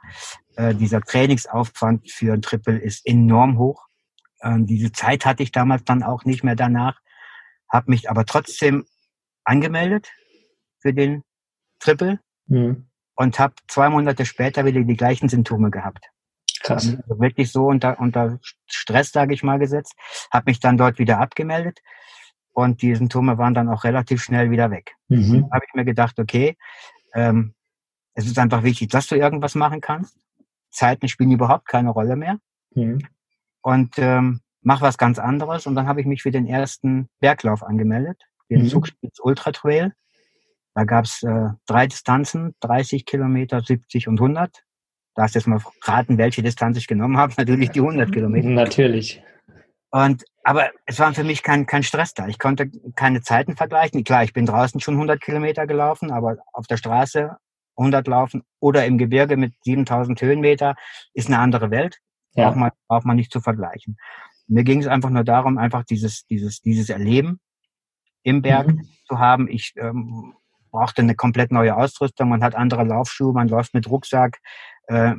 Äh, 0.56 0.74
dieser 0.74 1.00
Trainingsaufwand 1.00 2.10
für 2.10 2.34
ein 2.34 2.42
Triple 2.42 2.78
ist 2.78 3.06
enorm 3.06 3.58
hoch. 3.58 3.86
Äh, 4.40 4.58
diese 4.60 4.92
Zeit 4.92 5.26
hatte 5.26 5.42
ich 5.42 5.52
damals 5.52 5.84
dann 5.84 6.02
auch 6.02 6.24
nicht 6.24 6.44
mehr 6.44 6.56
danach, 6.56 7.00
habe 7.68 7.90
mich 7.90 8.08
aber 8.08 8.24
trotzdem 8.24 8.84
angemeldet 9.44 10.12
für 10.78 10.94
den 10.94 11.22
Triple 11.80 12.20
mhm. 12.46 12.88
und 13.16 13.38
habe 13.38 13.54
zwei 13.68 13.88
Monate 13.88 14.24
später 14.26 14.64
wieder 14.64 14.82
die 14.82 14.96
gleichen 14.96 15.28
Symptome 15.28 15.70
gehabt. 15.70 16.10
Krass. 16.64 16.96
Also 17.02 17.20
wirklich 17.20 17.52
so 17.52 17.66
unter, 17.66 18.00
unter 18.00 18.38
Stress, 18.66 19.12
sage 19.12 19.34
ich 19.34 19.42
mal, 19.42 19.58
gesetzt. 19.58 19.94
Habe 20.32 20.50
mich 20.50 20.60
dann 20.60 20.78
dort 20.78 20.98
wieder 20.98 21.20
abgemeldet 21.20 21.80
und 22.54 22.80
die 22.80 22.94
Symptome 22.94 23.36
waren 23.36 23.52
dann 23.52 23.68
auch 23.68 23.84
relativ 23.84 24.22
schnell 24.22 24.50
wieder 24.50 24.70
weg. 24.70 24.94
Mhm. 25.08 25.50
habe 25.52 25.64
ich 25.68 25.74
mir 25.74 25.84
gedacht, 25.84 26.18
okay, 26.18 26.56
ähm, 27.14 27.54
es 28.14 28.24
ist 28.26 28.38
einfach 28.38 28.62
wichtig, 28.62 28.88
dass 28.88 29.08
du 29.08 29.16
irgendwas 29.16 29.54
machen 29.54 29.82
kannst. 29.82 30.16
Zeiten 30.70 31.08
spielen 31.08 31.32
überhaupt 31.32 31.68
keine 31.68 31.90
Rolle 31.90 32.16
mehr. 32.16 32.38
Mhm. 32.74 33.06
Und 33.60 33.98
ähm, 33.98 34.40
mach 34.62 34.80
was 34.80 34.96
ganz 34.96 35.18
anderes. 35.18 35.66
Und 35.66 35.74
dann 35.74 35.86
habe 35.86 36.00
ich 36.00 36.06
mich 36.06 36.22
für 36.22 36.30
den 36.30 36.46
ersten 36.46 37.08
Berglauf 37.20 37.62
angemeldet, 37.62 38.22
den 38.48 38.62
mhm. 38.62 38.68
Zugspitz 38.68 39.18
Ultra 39.20 39.52
Trail. 39.52 39.92
Da 40.74 40.84
gab's 40.84 41.22
äh, 41.22 41.50
drei 41.66 41.86
Distanzen, 41.88 42.54
30 42.60 43.04
Kilometer, 43.04 43.60
70 43.60 44.08
und 44.08 44.18
100 44.18 44.63
darfst 45.14 45.34
jetzt 45.34 45.46
mal 45.46 45.60
raten, 45.82 46.18
welche 46.18 46.42
Distanz 46.42 46.76
ich 46.78 46.86
genommen 46.86 47.16
habe. 47.16 47.32
Natürlich 47.36 47.70
die 47.70 47.80
100 47.80 48.12
Kilometer. 48.12 48.48
Natürlich. 48.50 49.22
Und, 49.90 50.24
aber 50.42 50.70
es 50.86 50.98
war 50.98 51.14
für 51.14 51.22
mich 51.22 51.42
kein, 51.42 51.66
kein 51.66 51.84
Stress 51.84 52.14
da. 52.14 52.26
Ich 52.26 52.38
konnte 52.38 52.68
keine 52.96 53.22
Zeiten 53.22 53.56
vergleichen. 53.56 54.02
Klar, 54.02 54.24
ich 54.24 54.32
bin 54.32 54.44
draußen 54.44 54.80
schon 54.80 54.94
100 54.94 55.20
Kilometer 55.20 55.66
gelaufen, 55.66 56.10
aber 56.10 56.38
auf 56.52 56.66
der 56.66 56.76
Straße 56.78 57.36
100 57.76 58.06
laufen 58.08 58.42
oder 58.60 58.86
im 58.86 58.98
Gebirge 58.98 59.36
mit 59.36 59.54
7000 59.64 60.20
Höhenmeter 60.20 60.74
ist 61.12 61.28
eine 61.28 61.38
andere 61.38 61.70
Welt. 61.70 61.98
Ja. 62.34 62.46
Braucht 62.46 62.56
man, 62.56 62.70
braucht 62.88 63.04
man 63.04 63.16
nicht 63.16 63.32
zu 63.32 63.40
vergleichen. 63.40 63.96
Mir 64.46 64.64
ging 64.64 64.80
es 64.80 64.86
einfach 64.86 65.10
nur 65.10 65.24
darum, 65.24 65.58
einfach 65.58 65.84
dieses, 65.84 66.26
dieses, 66.26 66.60
dieses 66.60 66.90
Erleben 66.90 67.38
im 68.22 68.42
Berg 68.42 68.66
mhm. 68.66 68.88
zu 69.06 69.18
haben. 69.18 69.48
Ich 69.48 69.74
ähm, 69.76 70.34
brauchte 70.70 71.02
eine 71.02 71.14
komplett 71.14 71.52
neue 71.52 71.76
Ausrüstung. 71.76 72.28
Man 72.28 72.42
hat 72.42 72.56
andere 72.56 72.82
Laufschuhe, 72.84 73.32
man 73.32 73.48
läuft 73.48 73.74
mit 73.74 73.88
Rucksack, 73.88 74.40
äh, 74.86 75.14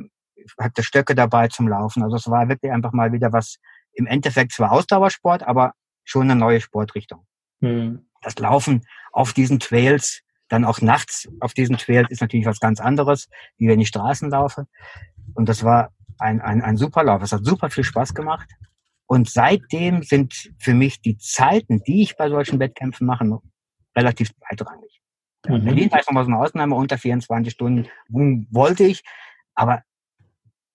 hatte 0.58 0.82
Stöcke 0.82 1.14
dabei 1.14 1.48
zum 1.48 1.68
Laufen. 1.68 2.02
Also 2.02 2.16
es 2.16 2.30
war 2.30 2.48
wirklich 2.48 2.72
einfach 2.72 2.92
mal 2.92 3.12
wieder 3.12 3.32
was, 3.32 3.56
im 3.92 4.06
Endeffekt 4.06 4.52
zwar 4.52 4.72
Ausdauersport, 4.72 5.42
aber 5.42 5.72
schon 6.04 6.30
eine 6.30 6.36
neue 6.36 6.60
Sportrichtung. 6.60 7.26
Mhm. 7.60 8.06
Das 8.22 8.38
Laufen 8.38 8.86
auf 9.12 9.32
diesen 9.32 9.58
Trails, 9.58 10.22
dann 10.48 10.64
auch 10.64 10.80
nachts 10.80 11.28
auf 11.40 11.54
diesen 11.54 11.76
Trails 11.76 12.10
ist 12.10 12.20
natürlich 12.20 12.46
was 12.46 12.60
ganz 12.60 12.80
anderes, 12.80 13.28
wie 13.58 13.68
wenn 13.68 13.80
ich 13.80 13.88
Straßen 13.88 14.30
laufe. 14.30 14.66
Und 15.34 15.48
das 15.48 15.64
war 15.64 15.92
ein, 16.18 16.40
ein, 16.40 16.62
ein 16.62 16.76
super 16.76 17.02
Lauf. 17.02 17.22
Es 17.22 17.32
hat 17.32 17.44
super 17.44 17.70
viel 17.70 17.84
Spaß 17.84 18.14
gemacht. 18.14 18.48
Und 19.06 19.28
seitdem 19.30 20.02
sind 20.02 20.50
für 20.58 20.74
mich 20.74 21.00
die 21.00 21.16
Zeiten, 21.18 21.82
die 21.84 22.02
ich 22.02 22.16
bei 22.16 22.28
solchen 22.28 22.58
Wettkämpfen 22.58 23.06
mache, 23.06 23.38
relativ 23.96 24.32
zweitrangig. 24.34 25.00
Ja, 25.46 25.58
mhm. 25.58 25.64
Berlin 25.64 25.90
war 25.90 26.12
mal 26.12 26.24
so 26.24 26.30
eine 26.30 26.40
Ausnahme, 26.40 26.74
unter 26.74 26.98
24 26.98 27.52
Stunden 27.52 27.88
wollte 28.08 28.84
ich, 28.84 29.02
aber 29.56 29.82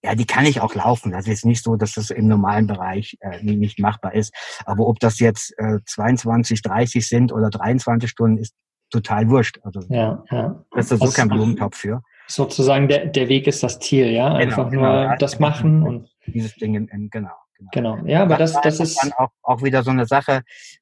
ja, 0.04 0.16
die 0.16 0.26
kann 0.26 0.46
ich 0.46 0.62
auch 0.62 0.74
laufen. 0.74 1.12
Das 1.12 1.28
ist 1.28 1.46
nicht 1.46 1.64
so, 1.64 1.76
dass 1.76 1.94
das 1.94 2.10
im 2.10 2.28
normalen 2.28 2.66
Bereich 2.66 3.18
äh, 3.22 3.44
nicht 3.44 3.80
machbar 3.80 4.16
ist. 4.16 4.34
Aber 4.66 4.88
ob 4.88 5.00
das 5.00 5.20
jetzt 5.20 5.54
äh, 5.60 5.78
22, 5.86 6.62
30 6.64 7.08
sind 7.08 7.32
oder 7.32 7.50
23 7.50 8.10
Stunden, 8.10 8.38
ist 8.40 8.56
total 8.90 9.30
wurscht. 9.30 9.60
Also 9.64 9.82
ja, 9.90 10.24
ja. 10.32 10.64
das 10.72 10.92
ist 10.92 11.02
so 11.02 11.12
kein 11.12 11.30
Blumentopf 11.30 11.78
für. 11.78 12.02
Sozusagen 12.28 12.88
der, 12.88 13.08
der 13.08 13.30
Weg 13.30 13.46
ist 13.46 13.62
das 13.62 13.80
Ziel, 13.80 14.08
ja. 14.08 14.30
Genau, 14.30 14.40
Einfach 14.40 14.70
genau, 14.70 14.82
nur 14.84 14.94
ja, 15.04 15.16
das 15.18 15.40
machen 15.40 15.84
und 15.84 16.10
dieses 16.26 16.56
Ding, 16.56 16.76
in, 16.76 16.88
in, 16.88 17.10
genau. 17.10 17.34
Genau. 17.72 17.96
genau. 17.96 18.08
Ja, 18.08 18.24
aber 18.24 18.38
das, 18.38 18.60
das, 18.62 18.80
ist 18.80 19.02
dann 19.02 19.12
auch, 19.14 19.30
auch 19.44 19.62
wieder 19.62 19.84
so 19.84 19.92
eine 19.92 20.06
Sache. 20.06 20.42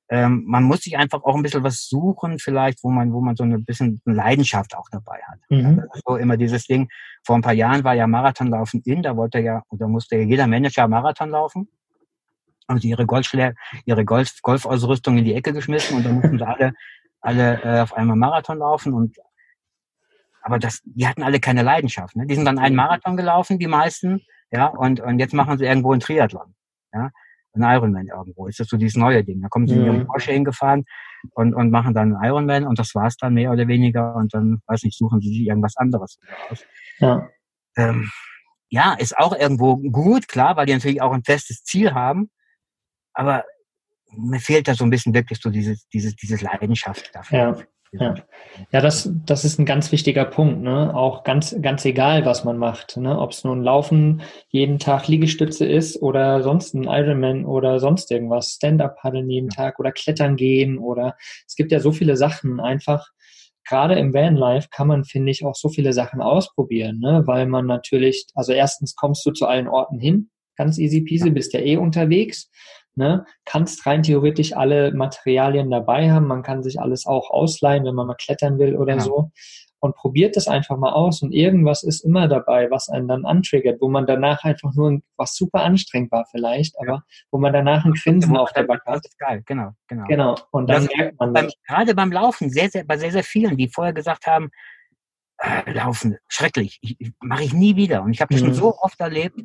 Ähm, 0.10 0.44
man 0.48 0.64
muss 0.64 0.82
sich 0.82 0.98
einfach 0.98 1.24
auch 1.24 1.36
ein 1.36 1.44
bisschen 1.44 1.64
was 1.64 1.88
suchen, 1.88 2.40
vielleicht, 2.40 2.84
wo 2.84 2.90
man, 2.90 3.12
wo 3.12 3.22
man 3.22 3.36
so 3.36 3.44
ein 3.44 3.66
bisschen 3.66 4.02
Leidenschaft 4.06 4.76
auch 4.76 4.88
dabei 4.92 5.20
hat. 5.28 5.40
Mhm. 5.50 5.84
so 6.06 6.16
immer 6.16 6.38
dieses 6.38 6.66
Ding. 6.66 6.90
Vor 7.26 7.36
ein 7.36 7.42
paar 7.42 7.54
Jahren 7.54 7.84
war 7.84 7.94
ja 7.94 8.08
Marathonlaufen 8.08 8.82
in, 8.86 9.04
da 9.04 9.18
wollte 9.18 9.40
ja 9.40 9.64
oder 9.70 9.88
musste 9.88 10.16
ja 10.16 10.24
jeder 10.24 10.48
Manager 10.48 10.88
Marathon 10.88 11.30
laufen. 11.30 11.68
Haben 12.68 12.80
sie 12.80 12.90
ihre 12.90 13.06
Golfschläge, 13.06 13.56
ihre 13.86 14.06
Golf, 14.06 14.42
Golfausrüstung 14.42 15.18
in 15.18 15.26
die 15.26 15.34
Ecke 15.34 15.54
geschmissen 15.54 15.98
und 15.98 16.06
dann 16.06 16.16
mussten 16.16 16.38
sie 16.38 16.48
alle, 16.48 16.74
alle 17.20 17.62
äh, 17.64 17.82
auf 17.82 17.94
einmal 17.94 18.16
Marathon 18.16 18.60
laufen 18.60 18.94
und 18.94 19.18
aber 20.42 20.58
das, 20.58 20.80
die 20.86 21.06
hatten 21.06 21.22
alle 21.22 21.42
keine 21.42 21.64
Leidenschaft. 21.64 22.16
Ne? 22.16 22.26
Die 22.26 22.36
sind 22.36 22.46
dann 22.46 22.60
einen 22.60 22.74
mhm. 22.74 22.78
Marathon 22.78 23.18
gelaufen, 23.18 23.60
die 23.60 23.68
meisten, 23.68 24.22
ja, 24.52 24.68
und, 24.68 25.02
und 25.02 25.20
jetzt 25.20 25.34
machen 25.34 25.58
sie 25.58 25.66
irgendwo 25.66 25.92
einen 25.92 26.00
Triathlon 26.00 26.56
ja, 26.94 27.10
ein 27.54 27.64
Ironman 27.64 28.08
irgendwo. 28.08 28.48
Ist 28.48 28.60
das 28.60 28.68
so 28.68 28.78
dieses 28.78 28.96
neue 28.96 29.24
Ding. 29.24 29.42
Da 29.42 29.48
kommen 29.50 29.68
sie 29.68 29.76
mhm. 29.76 29.82
mit 29.82 29.88
ihrem 29.88 30.08
Porsche 30.08 30.32
hingefahren 30.32 30.86
und, 31.34 31.54
und 31.54 31.72
machen 31.72 31.94
dann 31.94 32.16
einen 32.16 32.24
Ironman 32.24 32.66
und 32.66 32.80
das 32.80 32.96
war's 32.96 33.18
dann 33.18 33.34
mehr 33.34 33.52
oder 33.52 33.68
weniger 33.68 34.16
und 34.16 34.34
dann, 34.34 34.62
weiß 34.68 34.84
nicht, 34.84 34.98
suchen 34.98 35.20
sie 35.20 35.30
sich 35.30 35.48
irgendwas 35.48 35.76
anderes 35.78 36.20
aus. 36.50 36.66
Ja. 37.00 37.30
Ähm, 37.78 38.10
ja, 38.70 38.94
ist 38.94 39.18
auch 39.18 39.36
irgendwo 39.36 39.78
gut, 39.78 40.28
klar, 40.28 40.56
weil 40.56 40.68
die 40.68 40.74
natürlich 40.74 41.02
auch 41.02 41.12
ein 41.12 41.24
festes 41.24 41.64
Ziel 41.64 41.94
haben, 41.94 42.30
aber 43.14 43.44
mir 44.12 44.40
fehlt 44.40 44.68
da 44.68 44.76
so 44.76 44.84
ein 44.84 44.90
bisschen 44.90 45.14
wirklich 45.14 45.40
so 45.42 45.50
dieses, 45.50 45.88
dieses, 45.90 46.16
dieses 46.16 46.42
Leidenschaft 46.42 47.14
dafür. 47.14 47.38
Ja. 47.38 47.58
Ja, 47.92 48.16
ja 48.72 48.82
das, 48.82 49.10
das 49.26 49.46
ist 49.46 49.60
ein 49.60 49.66
ganz 49.66 49.92
wichtiger 49.92 50.26
Punkt. 50.26 50.62
Ne? 50.62 50.96
Auch 50.96 51.24
ganz, 51.24 51.56
ganz 51.62 51.86
egal, 51.86 52.26
was 52.26 52.44
man 52.44 52.58
macht. 52.58 52.98
Ne? 52.98 53.18
Ob 53.18 53.32
es 53.32 53.44
nun 53.44 53.64
Laufen, 53.64 54.22
jeden 54.50 54.78
Tag 54.78 55.08
Liegestütze 55.08 55.66
ist 55.66 56.02
oder 56.02 56.44
sonst 56.44 56.76
ein 56.76 56.84
Ironman 56.84 57.46
oder 57.46 57.80
sonst 57.80 58.12
irgendwas, 58.12 58.52
Stand-Up-Paddeln 58.52 59.30
jeden 59.30 59.50
Tag 59.50 59.80
oder 59.80 59.92
Klettern 59.92 60.36
gehen 60.36 60.78
oder 60.78 61.16
es 61.48 61.56
gibt 61.56 61.72
ja 61.72 61.80
so 61.80 61.92
viele 61.92 62.16
Sachen 62.16 62.60
einfach. 62.60 63.08
Gerade 63.68 63.96
im 63.96 64.14
Vanlife 64.14 64.70
kann 64.72 64.88
man, 64.88 65.04
finde 65.04 65.32
ich, 65.32 65.46
auch 65.46 65.56
so 65.56 65.70
viele 65.70 65.94
Sachen 65.94 66.22
ausprobieren, 66.22 67.00
ne? 67.00 67.24
weil 67.26 67.46
man 67.46 67.66
natürlich, 67.66 68.26
also 68.34 68.52
erstens 68.52 68.96
kommst 68.96 69.26
du 69.26 69.32
zu 69.32 69.46
allen 69.46 69.68
Orten 69.68 70.00
hin, 70.00 70.30
ganz 70.56 70.78
easy 70.78 71.02
peasy, 71.02 71.30
bist 71.30 71.54
ja 71.54 71.60
eh 71.60 71.78
unterwegs 71.78 72.50
Ne? 73.00 73.26
Kannst 73.46 73.86
rein 73.86 74.04
theoretisch 74.04 74.54
alle 74.58 74.92
Materialien 74.92 75.72
dabei 75.72 76.12
haben. 76.12 76.28
Man 76.28 76.44
kann 76.44 76.64
sich 76.64 76.82
alles 76.82 77.06
auch 77.06 77.30
ausleihen, 77.30 77.86
wenn 77.86 77.96
man 77.96 78.08
mal 78.08 78.16
klettern 78.16 78.60
will 78.60 78.76
oder 78.76 78.96
genau. 78.96 79.06
so. 79.06 79.32
Und 79.80 79.96
probiert 79.96 80.36
das 80.36 80.50
einfach 80.50 80.78
mal 80.78 80.92
aus 80.92 81.22
und 81.22 81.32
irgendwas 81.32 81.84
ist 81.84 82.02
immer 82.02 82.28
dabei, 82.28 82.70
was 82.70 82.90
einen 82.90 83.08
dann 83.08 83.24
antriggert, 83.24 83.80
wo 83.80 83.88
man 83.88 84.06
danach 84.06 84.44
einfach 84.44 84.74
nur, 84.74 85.00
was 85.16 85.34
super 85.34 85.64
anstrengend 85.64 86.12
war 86.12 86.26
vielleicht, 86.30 86.78
aber 86.78 86.92
ja. 86.92 87.04
wo 87.32 87.38
man 87.38 87.54
danach 87.54 87.86
ein 87.86 87.94
Grinsen 87.94 88.36
auf 88.36 88.52
der 88.52 88.64
Backe 88.64 88.92
hat. 88.92 89.06
Das 89.06 89.12
ist 89.12 89.18
geil, 89.18 89.42
genau, 89.46 89.70
genau. 89.88 90.04
Genau. 90.10 90.36
Und 90.52 90.70
dann 90.70 90.84
das 90.84 90.94
merkt 90.98 91.20
man 91.22 91.32
beim, 91.32 91.50
Gerade 91.66 91.96
beim 91.96 92.12
Laufen, 92.12 92.50
sehr, 92.50 92.70
sehr, 92.70 92.84
bei 92.84 92.98
sehr, 92.98 93.14
sehr 93.14 93.24
vielen, 93.24 93.56
die 93.56 93.70
vorher 93.70 93.94
gesagt 93.94 94.28
haben, 94.28 94.50
äh, 95.38 95.72
Laufen, 95.72 96.18
schrecklich, 96.28 96.80
ich, 96.82 97.00
ich, 97.00 97.14
mache 97.22 97.44
ich 97.44 97.54
nie 97.54 97.78
wieder. 97.78 98.04
Und 98.04 98.12
ich 98.12 98.20
habe 98.20 98.34
das 98.34 98.42
mhm. 98.42 98.48
schon 98.48 98.56
so 98.56 98.78
oft 98.80 99.00
erlebt, 99.00 99.40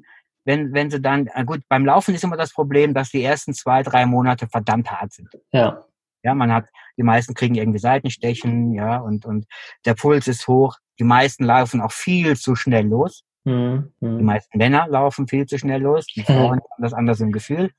wenn, 0.45 0.73
wenn 0.73 0.91
sie 0.91 1.01
dann, 1.01 1.29
gut, 1.47 1.63
beim 1.69 1.85
Laufen 1.85 2.15
ist 2.15 2.25
immer 2.25 2.37
das 2.37 2.53
Problem, 2.53 2.95
dass 2.95 3.11
die 3.11 3.23
ersten 3.23 3.55
zwei, 3.55 3.83
drei 3.83 4.07
Monate 4.07 4.47
verdammt 4.47 4.91
hart 4.91 5.13
sind. 5.13 5.29
Ja. 5.53 5.85
Ja, 6.23 6.35
man 6.35 6.53
hat, 6.53 6.67
die 6.97 7.03
meisten 7.03 7.35
kriegen 7.35 7.55
irgendwie 7.55 7.79
Seitenstechen, 7.79 8.73
ja, 8.73 8.97
und, 8.97 9.27
und 9.27 9.47
der 9.85 9.95
Puls 9.95 10.27
ist 10.27 10.49
hoch. 10.49 10.77
Die 10.99 11.05
meisten 11.05 11.45
laufen 11.45 11.83
auch 11.83 11.93
viel 11.93 12.37
zu 12.37 12.57
schnell 12.57 12.87
los. 12.87 13.25
Mhm. 13.45 13.93
Die 14.01 14.23
meisten 14.23 14.57
Männer 14.57 14.87
laufen 14.89 15.29
viel 15.29 15.45
zu 15.45 15.59
schnell 15.59 15.83
los. 15.83 16.07
Die 16.07 16.23
Frauen 16.25 16.61
haben 16.61 16.83
das 16.83 16.95
anders 16.95 17.21
im 17.21 17.31
Gefühl. 17.31 17.71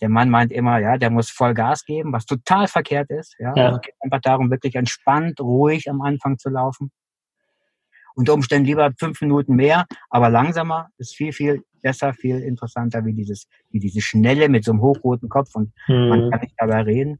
Der 0.00 0.08
Mann 0.08 0.30
meint 0.30 0.50
immer, 0.50 0.78
ja, 0.78 0.96
der 0.96 1.10
muss 1.10 1.28
voll 1.28 1.52
Gas 1.52 1.84
geben, 1.84 2.12
was 2.12 2.24
total 2.24 2.68
verkehrt 2.68 3.10
ist. 3.10 3.36
Ja, 3.38 3.54
ja. 3.54 3.70
es 3.72 3.80
geht 3.82 3.94
einfach 4.00 4.20
darum, 4.22 4.50
wirklich 4.50 4.74
entspannt, 4.74 5.40
ruhig 5.40 5.90
am 5.90 6.00
Anfang 6.00 6.38
zu 6.38 6.48
laufen. 6.48 6.90
Unter 8.20 8.34
Umständen 8.34 8.66
lieber 8.66 8.92
fünf 8.98 9.18
Minuten 9.22 9.56
mehr, 9.56 9.86
aber 10.10 10.28
langsamer 10.28 10.90
ist 10.98 11.16
viel, 11.16 11.32
viel 11.32 11.62
besser, 11.80 12.12
viel 12.12 12.40
interessanter 12.40 13.06
wie 13.06 13.14
dieses, 13.14 13.48
wie 13.70 13.80
diese 13.80 14.02
Schnelle 14.02 14.50
mit 14.50 14.62
so 14.62 14.72
einem 14.72 14.82
hochroten 14.82 15.30
Kopf 15.30 15.54
und 15.54 15.72
mhm. 15.88 16.08
man 16.10 16.30
kann 16.30 16.40
nicht 16.40 16.54
dabei 16.58 16.82
reden. 16.82 17.18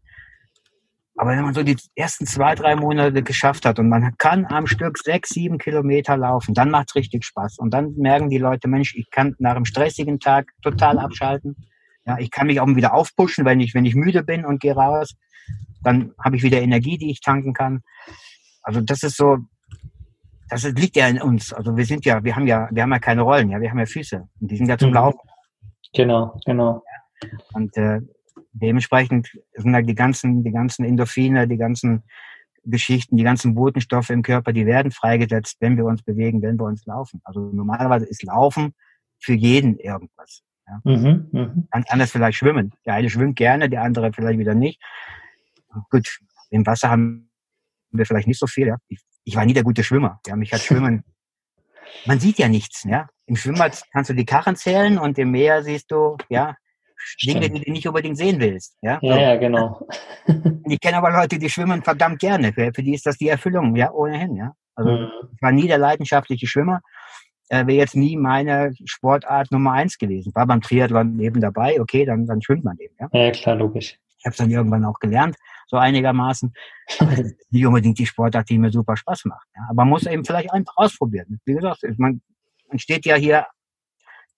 Aber 1.16 1.30
wenn 1.30 1.42
man 1.42 1.55
so 1.55 1.62
die 1.62 1.78
ersten 1.94 2.26
zwei, 2.26 2.55
drei 2.55 2.76
Monate 2.76 3.22
geschafft 3.22 3.64
hat 3.64 3.78
und 3.78 3.88
man 3.88 4.14
kann 4.18 4.44
am 4.51 4.66
Stück 4.66 4.98
sechs, 4.98 5.30
sieben 5.30 5.57
Kilometer 5.57 6.18
laufen, 6.18 6.53
dann 6.53 6.70
macht's 6.70 6.94
richtig 6.94 7.24
Spaß. 7.24 7.57
Und 7.59 7.72
dann 7.72 7.94
merken 7.96 8.28
die 8.28 8.36
Leute, 8.36 8.68
Mensch, 8.68 8.94
ich 8.94 9.11
kann 9.11 9.34
nach 9.38 9.57
einem 9.57 9.64
stressigen 9.64 10.20
Tag 10.20 10.51
total 10.61 10.98
abschalten. 10.98 11.57
Ja, 12.05 12.18
ich 12.18 12.30
kann 12.30 12.46
mich 12.46 12.61
auch 12.61 12.66
wieder 12.68 12.92
aufpushen, 12.92 13.46
wenn 13.46 13.61
ich, 13.61 13.74
wenn 13.74 13.86
ich 13.86 13.94
müde 13.94 14.22
bin 14.22 14.44
und 14.44 14.61
gehe 14.61 14.74
raus. 14.74 15.14
dann 15.82 16.12
habe 16.22 16.36
ich 16.36 16.42
wieder 16.42 16.61
Energie, 16.61 16.98
die 16.98 17.11
ich 17.11 17.22
tanken 17.22 17.55
kann. 17.55 17.80
Also 18.62 18.82
das 18.82 19.03
ist 19.03 19.16
so, 19.16 19.38
das 20.51 20.64
liegt 20.64 20.96
ja 20.96 21.09
in 21.09 21.20
uns. 21.20 21.53
Also 21.53 21.76
wir 21.76 21.84
sind 21.84 22.05
ja, 22.05 22.22
wir 22.22 22.34
haben 22.36 22.46
ja, 22.46 22.68
wir 22.70 22.82
haben 22.82 22.92
ja 22.92 22.98
keine 22.98 23.22
Rollen, 23.22 23.51
ja, 23.51 23.61
wir 23.61 23.70
haben 23.70 23.78
ja 23.78 23.86
Füße 23.86 24.28
und 24.40 24.51
die 24.51 24.57
sind 24.57 24.68
ja 24.68 24.76
zum 24.76 24.90
Mhm. 24.90 24.94
Laufen. 24.94 25.20
Genau, 25.94 26.38
genau. 26.44 26.82
Und 27.55 27.76
äh, 27.76 28.01
dementsprechend 28.53 29.30
sind 29.55 29.74
halt 29.74 29.88
die 29.88 29.94
ganzen, 29.94 30.44
die 30.44 30.53
ganzen 30.53 30.84
Endorphine, 30.84 31.48
die 31.48 31.57
ganzen 31.57 32.05
Geschichten, 32.64 33.16
die 33.16 33.24
ganzen 33.24 33.55
Botenstoffe 33.55 34.11
im 34.11 34.22
Körper, 34.22 34.53
die 34.53 34.66
werden 34.66 34.90
freigesetzt, 34.92 35.57
wenn 35.61 35.76
wir 35.76 35.84
uns 35.84 36.03
bewegen, 36.03 36.42
wenn 36.42 36.59
wir 36.59 36.64
uns 36.64 36.84
laufen. 36.86 37.20
Also 37.24 37.40
normalerweise 37.40 38.07
ist 38.07 38.22
Laufen 38.22 38.74
für 39.18 39.34
jeden 39.34 39.78
irgendwas. 39.78 40.42
Mhm, 40.84 41.28
mhm. 41.32 41.68
Ganz 41.70 41.90
anders 41.90 42.12
vielleicht 42.12 42.38
schwimmen. 42.38 42.72
Der 42.86 42.94
eine 42.94 43.11
schwimmt 43.11 43.36
gerne, 43.36 43.68
der 43.68 43.82
andere 43.82 44.12
vielleicht 44.12 44.38
wieder 44.38 44.55
nicht. 44.55 44.80
Gut, 45.90 46.20
im 46.51 46.64
Wasser 46.66 46.90
haben 46.90 47.30
wir 47.90 48.07
vielleicht 48.07 48.28
nicht 48.28 48.38
so 48.38 48.46
viel. 48.46 48.68
Ja. 48.68 48.76
Ich, 48.88 49.01
ich 49.24 49.36
war 49.36 49.44
nie 49.44 49.52
der 49.52 49.62
gute 49.64 49.84
Schwimmer. 49.84 50.20
Ja, 50.26 50.36
mich 50.36 50.52
hat 50.52 50.60
Schwimmen. 50.60 51.04
Man 52.06 52.20
sieht 52.20 52.38
ja 52.38 52.48
nichts. 52.48 52.84
Ja. 52.84 53.08
Im 53.26 53.36
Schwimmbad 53.36 53.82
kannst 53.92 54.10
du 54.10 54.14
die 54.14 54.24
Karren 54.24 54.56
zählen 54.56 54.98
und 54.98 55.18
im 55.18 55.30
Meer 55.30 55.62
siehst 55.62 55.90
du 55.90 56.16
ja 56.28 56.56
Dinge, 57.24 57.42
Stimmt. 57.42 57.56
die 57.58 57.64
du 57.64 57.72
nicht 57.72 57.88
unbedingt 57.88 58.16
sehen 58.18 58.38
willst. 58.40 58.76
Ja. 58.82 58.98
Ja, 59.02 59.18
ja, 59.18 59.36
genau. 59.36 59.86
Ich 60.66 60.78
kenne 60.80 60.98
aber 60.98 61.10
Leute, 61.10 61.38
die 61.38 61.48
schwimmen 61.50 61.82
verdammt 61.82 62.20
gerne. 62.20 62.52
Für, 62.52 62.70
für 62.72 62.82
die 62.82 62.94
ist 62.94 63.04
das 63.06 63.16
die 63.16 63.28
Erfüllung, 63.28 63.74
ja, 63.74 63.90
ohnehin. 63.90 64.36
Ja. 64.36 64.52
Also 64.76 64.90
Mhm. 64.92 65.08
ich 65.34 65.42
war 65.42 65.50
nie 65.52 65.66
der 65.66 65.78
leidenschaftliche 65.78 66.46
Schwimmer. 66.46 66.80
Äh, 67.48 67.66
Wäre 67.66 67.78
jetzt 67.78 67.96
nie 67.96 68.16
meine 68.16 68.72
Sportart 68.84 69.50
Nummer 69.50 69.72
eins 69.72 69.98
gewesen. 69.98 70.32
War 70.36 70.46
beim 70.46 70.60
Triathlon 70.60 71.18
eben 71.18 71.40
dabei, 71.40 71.80
okay, 71.80 72.04
dann, 72.04 72.26
dann 72.26 72.40
schwimmt 72.40 72.64
man 72.64 72.78
eben. 72.78 72.94
Ja. 73.00 73.08
Ja, 73.12 73.30
klar, 73.32 73.56
logisch. 73.56 73.98
Ich 74.20 74.26
habe 74.26 74.32
es 74.32 74.36
dann 74.36 74.50
irgendwann 74.50 74.84
auch 74.84 75.00
gelernt, 75.00 75.36
so 75.66 75.76
einigermaßen. 75.78 76.52
Nicht 77.50 77.66
unbedingt 77.66 77.98
die 77.98 78.06
Sportart, 78.06 78.48
die 78.50 78.58
mir 78.58 78.70
super 78.70 78.96
Spaß 78.96 79.24
macht. 79.24 79.48
Ja. 79.56 79.62
Aber 79.64 79.76
man 79.76 79.88
muss 79.88 80.06
eben 80.06 80.24
vielleicht 80.24 80.52
einfach 80.52 80.74
ausprobieren. 80.76 81.40
Wie 81.44 81.54
gesagt, 81.54 81.82
man, 81.96 82.20
man 82.68 82.78
steht 82.78 83.06
ja 83.06 83.16
hier 83.16 83.46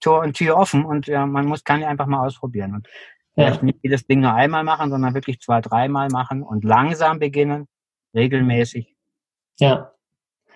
Tor 0.01 0.21
und 0.21 0.35
Tür 0.35 0.57
offen 0.57 0.85
und 0.85 1.07
ja, 1.07 1.27
man 1.27 1.47
muss 1.47 1.65
kann 1.65 1.81
ja 1.81 1.89
einfach 1.89 2.07
mal 2.07 2.27
ausprobieren. 2.27 2.75
Und 2.75 2.89
Ja, 3.35 3.47
vielleicht 3.47 3.63
nicht 3.65 3.79
jedes 3.83 4.07
Ding 4.07 4.21
nur 4.21 4.35
einmal 4.35 4.65
machen, 4.65 4.91
sondern 4.91 5.15
wirklich 5.15 5.41
zwei, 5.41 5.61
dreimal 5.61 6.09
machen 6.09 6.43
und 6.43 6.65
langsam 6.65 7.19
beginnen, 7.19 7.67
regelmäßig. 8.15 8.95
ja. 9.59 9.92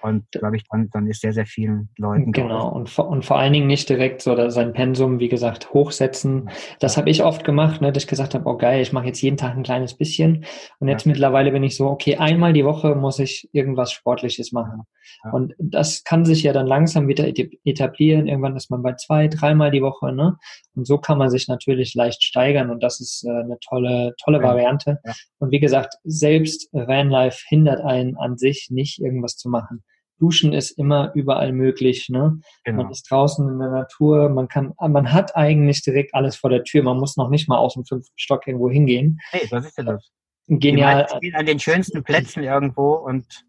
Und 0.07 0.31
glaube 0.31 0.57
ich, 0.57 0.65
dann, 0.71 0.89
dann 0.91 1.07
ist 1.09 1.21
sehr, 1.21 1.33
sehr 1.33 1.47
vielen 1.47 1.89
Leuten 1.97 2.31
Genau, 2.33 2.69
und 2.69 2.89
vor, 2.89 3.09
und 3.09 3.25
vor 3.25 3.39
allen 3.39 3.53
Dingen 3.53 3.67
nicht 3.67 3.89
direkt 3.89 4.23
so 4.23 4.49
sein 4.51 4.73
Pensum, 4.73 5.19
wie 5.19 5.29
gesagt, 5.29 5.73
hochsetzen. 5.75 6.49
Das 6.79 6.97
habe 6.97 7.11
ich 7.11 7.25
oft 7.25 7.43
gemacht, 7.45 7.81
ne, 7.81 7.91
dass 7.91 8.05
ich 8.05 8.09
gesagt 8.09 8.35
habe, 8.35 8.49
oh 8.49 8.57
geil, 8.57 8.81
ich 8.81 8.93
mache 8.93 9.07
jetzt 9.07 9.21
jeden 9.21 9.37
Tag 9.37 9.57
ein 9.57 9.65
kleines 9.65 9.95
bisschen. 9.95 10.45
Und 10.79 10.89
jetzt 10.89 11.07
mittlerweile 11.07 11.51
bin 11.51 11.63
ich 11.65 11.77
so, 11.77 11.89
okay, 11.89 12.17
einmal 12.17 12.53
die 12.53 12.65
Woche 12.65 12.95
muss 12.95 13.19
ich 13.19 13.49
irgendwas 13.53 13.91
Sportliches 13.93 14.53
machen. 14.53 14.83
Ja. 15.25 15.31
Und 15.33 15.55
das 15.59 16.05
kann 16.05 16.25
sich 16.25 16.43
ja 16.43 16.53
dann 16.53 16.67
langsam 16.67 17.09
wieder 17.09 17.27
et- 17.27 17.59
etablieren. 17.65 18.27
Irgendwann 18.27 18.57
ist 18.57 18.71
man 18.71 18.83
bei 18.83 18.95
zwei, 18.95 19.29
dreimal 19.29 19.71
die 19.71 19.83
Woche, 19.83 20.13
ne? 20.13 20.37
Und 20.75 20.87
so 20.87 20.99
kann 20.99 21.19
man 21.19 21.31
sich 21.31 21.49
natürlich 21.49 21.95
leicht 21.95 22.23
steigern 22.23 22.71
und 22.71 22.83
das 22.83 23.01
ist 23.01 23.25
äh, 23.25 23.31
eine 23.31 23.59
tolle, 23.61 24.15
tolle 24.23 24.39
Ja. 24.39 24.45
Variante. 24.45 24.99
Ja. 25.05 25.15
Und 25.39 25.51
wie 25.51 25.61
gesagt, 25.61 25.95
selbst 26.05 26.69
Vanlife 26.73 27.39
hindert 27.49 27.81
einen 27.81 28.17
an 28.17 28.37
sich 28.37 28.69
nicht, 28.71 29.01
irgendwas 29.01 29.37
zu 29.37 29.49
machen. 29.49 29.83
Duschen 30.19 30.53
ist 30.53 30.71
immer 30.73 31.13
überall 31.15 31.53
möglich, 31.53 32.09
ne? 32.09 32.41
Genau. 32.65 32.83
Man 32.85 32.93
ist 32.93 33.11
draußen 33.11 33.47
in 33.49 33.59
der 33.59 33.71
Natur, 33.71 34.29
man 34.31 34.49
kann, 34.49 34.73
man 34.79 35.13
hat 35.13 35.37
eigentlich 35.37 35.83
direkt 35.83 36.15
alles 36.15 36.37
vor 36.37 36.49
der 36.51 36.65
Tür, 36.65 36.83
man 36.83 36.99
muss 36.99 37.17
noch 37.17 37.29
nicht 37.29 37.49
mal 37.49 37.59
aus 37.59 37.75
dem 37.75 37.85
fünften 37.85 38.15
Stock 38.17 38.47
irgendwo 38.47 38.71
hingehen. 38.71 39.19
Hey, 39.31 39.47
was 39.51 39.67
ist 39.67 39.77
denn 39.79 39.87
das? 39.87 40.11
Die 40.49 40.59
Genial, 40.59 41.07
stehen 41.17 41.35
an 41.35 41.45
den 41.47 41.59
schönsten 41.59 42.03
Plätzen 42.05 42.43
irgendwo 42.43 42.95
und 42.95 43.45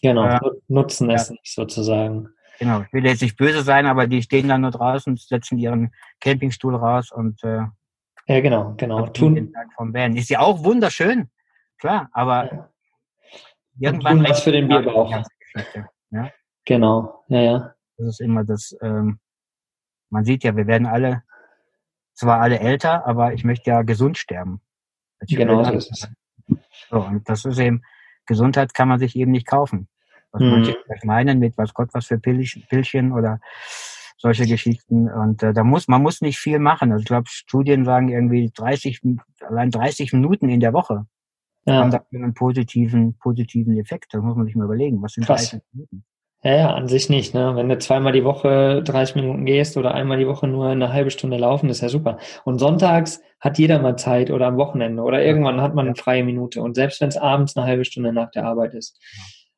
genau, 0.00 0.24
Ja. 0.24 0.40
nu- 0.42 0.60
nutzen 0.68 1.10
es 1.10 1.28
Ja. 1.28 1.32
nicht 1.34 1.52
sozusagen. 1.54 2.28
genau, 2.58 2.80
ich 2.82 2.92
will 2.94 3.04
jetzt 3.04 3.20
nicht 3.22 3.36
böse 3.36 3.62
sein, 3.62 3.84
aber 3.86 4.06
die 4.06 4.22
stehen 4.22 4.48
dann 4.48 4.62
nur 4.62 4.70
draußen, 4.70 5.16
setzen 5.16 5.58
ihren 5.58 5.92
Campingstuhl 6.20 6.74
raus 6.74 7.12
und 7.12 7.42
äh, 7.44 7.64
Ja, 8.28 8.40
genau, 8.40 8.74
genau. 8.78 9.06
Tun, 9.08 9.52
Tag 9.52 9.66
vom 9.76 9.92
Van. 9.92 10.16
Ist 10.16 10.30
ja 10.30 10.40
auch 10.40 10.64
wunderschön, 10.64 11.28
klar, 11.78 12.08
aber 12.12 12.44
Ja. 12.44 13.90
irgendwann 13.90 14.18
tun 14.20 14.26
was 14.30 14.40
für 14.42 14.52
den 14.52 14.68
Bierbauch. 14.68 15.08
die 15.10 15.35
Geschichte. 15.56 15.88
Ja, 16.10 16.30
genau, 16.64 17.24
ja, 17.28 17.40
ja. 17.40 17.74
das 17.98 18.08
ist 18.08 18.20
immer 18.20 18.44
das. 18.44 18.76
Ähm, 18.82 19.18
man 20.10 20.24
sieht 20.24 20.44
ja, 20.44 20.56
wir 20.56 20.66
werden 20.66 20.86
alle 20.86 21.22
zwar 22.14 22.40
alle 22.40 22.58
älter, 22.60 23.06
aber 23.06 23.32
ich 23.34 23.44
möchte 23.44 23.70
ja 23.70 23.82
gesund 23.82 24.16
sterben. 24.18 24.60
Ich 25.26 25.36
Genau 25.36 25.58
so 25.64 25.70
dann- 25.70 25.74
ist 25.78 25.90
es. 25.90 26.08
So, 26.88 27.00
und 27.00 27.28
das 27.28 27.44
ist 27.44 27.58
eben, 27.58 27.82
Gesundheit 28.26 28.72
kann 28.74 28.88
man 28.88 28.98
sich 28.98 29.16
eben 29.16 29.32
nicht 29.32 29.46
kaufen. 29.46 29.88
Was 30.30 30.42
Mhm. 30.42 30.50
manche 30.50 30.76
vielleicht 30.84 31.04
meinen 31.04 31.38
mit 31.38 31.58
was 31.58 31.74
Gott 31.74 31.90
was 31.92 32.06
für 32.06 32.18
Pillchen 32.18 33.12
oder 33.12 33.40
solche 34.18 34.46
Geschichten. 34.46 35.10
Und 35.10 35.42
äh, 35.42 35.52
da 35.52 35.64
muss, 35.64 35.88
man 35.88 36.02
muss 36.02 36.20
nicht 36.20 36.38
viel 36.38 36.58
machen. 36.58 36.92
Also 36.92 37.00
ich 37.02 37.06
glaube, 37.06 37.28
Studien 37.28 37.84
sagen 37.84 38.08
irgendwie 38.08 38.50
30, 38.54 39.00
allein 39.40 39.70
30 39.70 40.12
Minuten 40.12 40.48
in 40.48 40.60
der 40.60 40.72
Woche 40.72 41.06
haben 41.74 41.90
Ja, 41.90 41.98
dafür 41.98 42.22
einen 42.22 42.34
positiven, 42.34 43.16
positiven 43.18 43.78
Effekt. 43.78 44.14
Da 44.14 44.20
muss 44.20 44.36
man 44.36 44.46
sich 44.46 44.54
mal 44.56 44.64
überlegen, 44.64 45.02
was 45.02 45.12
sind 45.12 45.26
Krass. 45.26 45.50
30 45.50 45.60
Minuten? 45.72 46.04
ja, 46.42 46.54
ja, 46.56 46.74
an 46.74 46.86
sich 46.86 47.08
nicht, 47.08 47.34
ne? 47.34 47.56
Wenn 47.56 47.68
du 47.68 47.78
zweimal 47.78 48.12
die 48.12 48.24
Woche 48.24 48.82
30 48.84 49.16
Minuten 49.16 49.44
gehst 49.46 49.76
oder 49.76 49.94
einmal 49.94 50.18
die 50.18 50.28
Woche 50.28 50.46
nur 50.46 50.68
eine 50.68 50.92
halbe 50.92 51.10
Stunde 51.10 51.36
laufen, 51.38 51.68
ist 51.70 51.80
ja 51.80 51.88
super. 51.88 52.18
Und 52.44 52.58
sonntags 52.58 53.20
hat 53.40 53.58
jeder 53.58 53.80
mal 53.80 53.96
Zeit 53.96 54.30
oder 54.30 54.46
am 54.46 54.56
Wochenende 54.56 55.02
oder 55.02 55.24
irgendwann 55.24 55.60
hat 55.60 55.74
man 55.74 55.86
eine 55.86 55.96
freie 55.96 56.24
Minute. 56.24 56.62
Und 56.62 56.74
selbst 56.74 57.00
wenn 57.00 57.08
es 57.08 57.16
abends 57.16 57.56
eine 57.56 57.66
halbe 57.66 57.84
Stunde 57.84 58.12
nach 58.12 58.30
der 58.30 58.44
Arbeit 58.44 58.74
ist. 58.74 59.00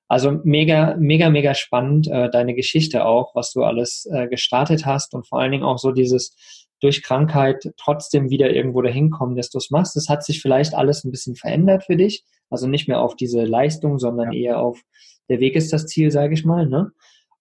Also 0.08 0.40
mega, 0.44 0.96
mega, 0.98 1.28
mega 1.28 1.54
spannend, 1.54 2.08
äh, 2.08 2.30
deine 2.30 2.54
Geschichte 2.54 3.04
auch, 3.04 3.34
was 3.34 3.52
du 3.52 3.62
alles 3.62 4.08
äh, 4.10 4.26
gestartet 4.26 4.86
hast 4.86 5.14
und 5.14 5.26
vor 5.26 5.40
allen 5.40 5.52
Dingen 5.52 5.64
auch 5.64 5.76
so 5.76 5.92
dieses 5.92 6.34
durch 6.80 7.02
Krankheit 7.02 7.72
trotzdem 7.76 8.30
wieder 8.30 8.50
irgendwo 8.50 8.82
dahin 8.82 9.10
kommen, 9.10 9.36
dass 9.36 9.50
du 9.50 9.58
es 9.58 9.70
machst. 9.70 9.96
Das 9.96 10.08
hat 10.08 10.24
sich 10.24 10.40
vielleicht 10.40 10.74
alles 10.74 11.04
ein 11.04 11.10
bisschen 11.10 11.36
verändert 11.36 11.84
für 11.84 11.96
dich. 11.96 12.24
Also 12.50 12.66
nicht 12.66 12.88
mehr 12.88 13.00
auf 13.00 13.16
diese 13.16 13.44
Leistung, 13.44 13.98
sondern 13.98 14.32
eher 14.32 14.58
auf 14.60 14.80
der 15.28 15.40
Weg 15.40 15.56
ist 15.56 15.72
das 15.72 15.86
Ziel, 15.86 16.10
sage 16.10 16.34
ich 16.34 16.44
mal. 16.44 16.66
Ne? 16.66 16.92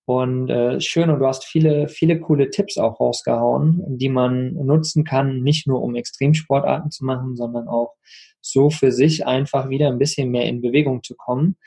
Und 0.05 0.49
äh, 0.49 0.79
schön, 0.79 1.09
und 1.09 1.19
du 1.19 1.27
hast 1.27 1.45
viele, 1.45 1.89
viele 1.89 2.19
coole 2.19 2.49
Tipps 2.49 2.77
auch 2.77 2.99
rausgehauen, 2.99 3.83
die 3.97 4.09
man 4.09 4.53
nutzen 4.53 5.03
kann, 5.03 5.41
nicht 5.41 5.67
nur 5.67 5.81
um 5.81 5.95
Extremsportarten 5.95 6.91
zu 6.91 7.03
machen, 7.03 7.35
sondern 7.35 7.67
auch 7.67 7.93
so 8.39 8.69
für 8.69 8.91
sich 8.93 9.27
einfach 9.27 9.69
wieder 9.69 9.89
ein 9.89 9.97
bisschen 9.97 10.31
mehr 10.31 10.45
in 10.45 10.61
Bewegung 10.61 11.03
zu 11.03 11.15
kommen. 11.15 11.57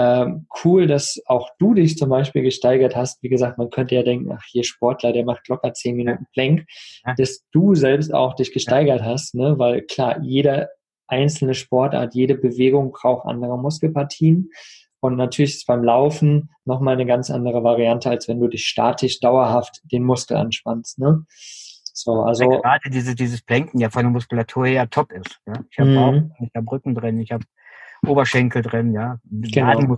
Ähm, 0.00 0.46
cool, 0.64 0.86
dass 0.86 1.20
auch 1.26 1.50
du 1.58 1.74
dich 1.74 1.96
zum 1.98 2.08
Beispiel 2.08 2.42
gesteigert 2.42 2.94
hast. 2.94 3.20
Wie 3.20 3.28
gesagt, 3.28 3.58
man 3.58 3.68
könnte 3.70 3.96
ja 3.96 4.04
denken, 4.04 4.30
ach, 4.30 4.44
hier 4.46 4.62
Sportler, 4.62 5.12
der 5.12 5.24
macht 5.24 5.48
locker 5.48 5.72
zehn 5.72 5.96
Minuten 5.96 6.26
Plank, 6.32 6.66
Ja. 7.04 7.14
dass 7.16 7.44
du 7.50 7.74
selbst 7.74 8.14
auch 8.14 8.34
dich 8.34 8.52
gesteigert 8.52 9.02
hast, 9.02 9.34
ne? 9.34 9.58
weil 9.58 9.82
klar, 9.82 10.20
jeder 10.22 10.68
einzelne 11.08 11.54
Sportart, 11.54 12.14
jede 12.14 12.36
Bewegung 12.36 12.92
braucht 12.92 13.26
andere 13.26 13.58
Muskelpartien. 13.58 14.50
Und 15.00 15.16
natürlich 15.16 15.54
ist 15.54 15.66
beim 15.66 15.82
Laufen 15.82 16.50
nochmal 16.64 16.94
eine 16.94 17.06
ganz 17.06 17.28
andere 17.28 17.64
Variante, 17.64 18.08
als 18.08 18.28
wenn 18.28 18.38
du 18.38 18.46
dich 18.46 18.66
statisch 18.66 19.18
dauerhaft 19.18 19.80
den 19.90 20.04
Muskel 20.04 20.36
anspannst. 20.36 21.00
Ne? 21.00 21.24
So, 21.92 22.12
also 22.22 22.44
Weil 22.44 22.60
gerade 22.60 22.90
diese, 22.90 23.16
dieses 23.16 23.42
Planken 23.42 23.80
ja 23.80 23.90
von 23.90 24.02
der 24.02 24.12
Muskulatur 24.12 24.66
her 24.66 24.88
top 24.88 25.10
ist. 25.10 25.40
Ja? 25.46 25.54
Ich 25.70 25.78
habe 25.80 25.90
Mhm. 25.90 25.94
Bauch, 25.96 26.46
ich 26.46 26.50
habe 26.54 26.70
Rücken 26.70 26.94
drin, 26.94 27.18
ich 27.20 27.32
habe 27.32 27.44
Oberschenkel 28.06 28.62
drin, 28.62 28.92
ja, 28.92 29.18
Genau. 29.24 29.96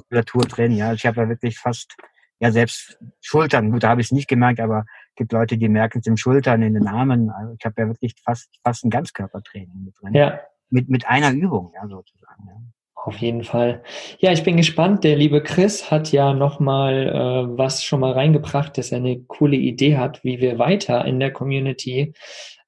Drin, 0.49 0.73
ja. 0.73 0.93
Ich 0.93 1.07
habe 1.07 1.23
ja 1.23 1.29
wirklich 1.29 1.59
fast, 1.59 1.97
ja, 2.39 2.51
selbst 2.51 2.99
Schultern, 3.21 3.71
gut, 3.71 3.83
da 3.83 3.91
habe 3.91 4.01
ich 4.01 4.09
es 4.09 4.13
nicht 4.13 4.29
gemerkt, 4.29 4.61
aber 4.61 4.85
es 5.11 5.15
gibt 5.17 5.33
Leute, 5.33 5.59
die 5.59 5.69
merken 5.69 5.99
es 5.99 6.07
in 6.07 6.17
Schultern, 6.17 6.63
in 6.63 6.75
den 6.75 6.87
Armen. 6.87 7.31
Also 7.31 7.55
ich 7.59 7.65
habe 7.65 7.83
ja 7.83 7.89
wirklich 7.89 8.15
fast, 8.25 8.49
fast 8.65 8.85
ein 8.85 8.91
Ganzkörpertraining 8.91 9.85
mit 9.85 9.95
drin. 10.01 10.15
ja, 10.15 10.41
Mit, 10.71 10.89
mit 10.89 11.07
einer 11.07 11.33
Übung, 11.33 11.73
ja, 11.75 11.87
sozusagen. 11.87 12.47
Ja. 12.47 12.55
Auf 13.03 13.17
jeden 13.17 13.45
Fall. 13.45 13.83
Ja, 14.19 14.31
ich 14.31 14.45
bin 14.45 14.59
gespannt. 14.59 15.05
Der 15.05 15.17
liebe 15.17 15.43
Chris 15.43 15.91
hat 15.91 16.13
ja 16.13 16.35
nochmal 16.35 17.09
äh, 17.09 17.59
was 17.59 17.83
schon 17.83 18.01
mal 18.01 18.13
reingebracht, 18.13 18.77
dass 18.77 18.93
er 18.93 18.99
eine 18.99 19.21
coole 19.23 19.57
Idee 19.57 19.97
hat, 19.97 20.23
wie 20.23 20.41
wir 20.41 20.59
weiter 20.59 21.07
in 21.07 21.19
der 21.19 21.33
Community 21.33 22.13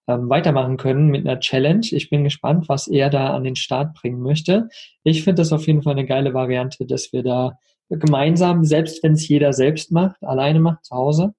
ähm, 0.08 0.28
weitermachen 0.28 0.76
können 0.76 1.08
mit 1.08 1.26
einer 1.26 1.40
Challenge. 1.40 1.86
Ich 1.90 2.10
bin 2.10 2.24
gespannt, 2.24 2.68
was 2.68 2.88
er 2.88 3.10
da 3.10 3.34
an 3.34 3.44
den 3.44 3.56
Start 3.56 3.94
bringen 3.94 4.20
möchte. 4.20 4.68
Ich 5.04 5.24
finde 5.24 5.42
das 5.42 5.52
auf 5.52 5.66
jeden 5.66 5.82
Fall 5.82 5.92
eine 5.92 6.06
geile 6.06 6.34
Variante, 6.34 6.86
dass 6.86 7.12
wir 7.12 7.22
da 7.22 7.58
gemeinsam, 7.88 8.64
selbst 8.64 9.02
wenn 9.02 9.12
es 9.12 9.28
jeder 9.28 9.52
selbst 9.52 9.92
macht, 9.92 10.22
alleine 10.22 10.60
macht, 10.60 10.84
zu 10.84 10.96
Hause 10.96 11.34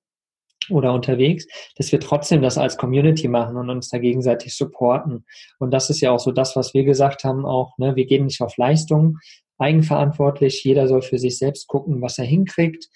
oder 0.69 0.93
unterwegs, 0.93 1.45
dass 1.75 1.91
wir 1.91 1.99
trotzdem 1.99 2.41
das 2.41 2.57
als 2.57 2.77
Community 2.77 3.27
machen 3.27 3.57
und 3.57 3.69
uns 3.69 3.89
da 3.89 3.97
gegenseitig 3.97 4.55
supporten. 4.55 5.25
Und 5.59 5.71
das 5.71 5.89
ist 5.89 6.01
ja 6.01 6.11
auch 6.11 6.19
so 6.19 6.31
das, 6.31 6.55
was 6.55 6.73
wir 6.73 6.83
gesagt 6.85 7.23
haben, 7.23 7.45
auch, 7.45 7.77
ne, 7.77 7.95
wir 7.95 8.05
gehen 8.05 8.25
nicht 8.25 8.41
auf 8.41 8.55
Leistung, 8.57 9.17
eigenverantwortlich, 9.57 10.63
jeder 10.63 10.87
soll 10.87 11.01
für 11.01 11.17
sich 11.17 11.37
selbst 11.37 11.67
gucken, 11.67 12.01
was 12.01 12.17
er 12.17 12.25
hinkriegt. 12.25 12.87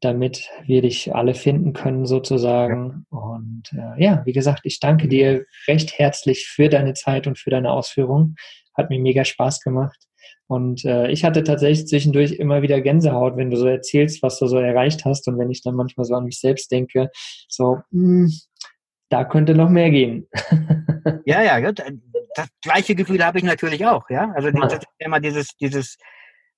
damit 0.01 0.49
wir 0.65 0.83
dich 0.83 1.15
alle 1.15 1.35
finden 1.35 1.73
können 1.73 2.07
sozusagen. 2.07 3.07
Ja. 3.11 3.19
Und 3.19 3.65
äh, 3.73 4.03
ja, 4.03 4.23
wie 4.25 4.33
gesagt, 4.33 4.61
ich 4.65 4.79
danke 4.79 5.09
dir 5.09 5.45
recht 5.67 5.99
herzlich 5.99 6.47
für 6.47 6.69
deine 6.69 6.95
Zeit 6.95 7.27
und 7.27 7.39
für 7.39 7.51
deine 7.51 7.73
Ausführungen. 7.73 8.37
Hat 8.77 8.91
mir 8.91 9.01
mega 9.01 9.25
Spaß 9.25 9.61
gemacht. 9.61 10.07
Und 10.49 10.85
äh, 10.85 11.11
ich 11.11 11.25
hatte 11.25 11.43
tatsächlich 11.43 11.89
zwischendurch 11.89 12.33
immer 12.33 12.63
wieder 12.63 12.81
Gänsehaut, 12.81 13.37
wenn 13.37 13.51
du 13.51 13.57
so 13.57 13.67
erzählst, 13.67 14.23
was 14.23 14.39
du 14.39 14.47
so 14.47 14.59
erreicht 14.59 15.05
hast. 15.05 15.27
Und 15.27 15.39
wenn 15.39 15.51
ich 15.51 15.63
dann 15.63 15.75
manchmal 15.75 16.05
so 16.05 16.15
an 16.15 16.25
mich 16.25 16.39
selbst 16.39 16.71
denke, 16.71 17.11
so, 17.49 17.79
mh, 17.91 18.27
hm, 18.27 18.33
da 19.09 19.25
könnte 19.25 19.55
noch 19.55 19.69
mehr 19.69 19.91
gehen. 19.91 20.29
ja, 21.25 21.43
ja, 21.43 21.73
das 21.73 22.49
gleiche 22.63 22.95
Gefühl 22.95 23.25
habe 23.25 23.39
ich 23.39 23.45
natürlich 23.45 23.85
auch, 23.87 24.09
ja. 24.11 24.33
Also 24.33 24.51
das 24.51 24.75
ist 24.75 24.87
immer 24.99 25.21
dieses, 25.21 25.57
dieses, 25.57 25.97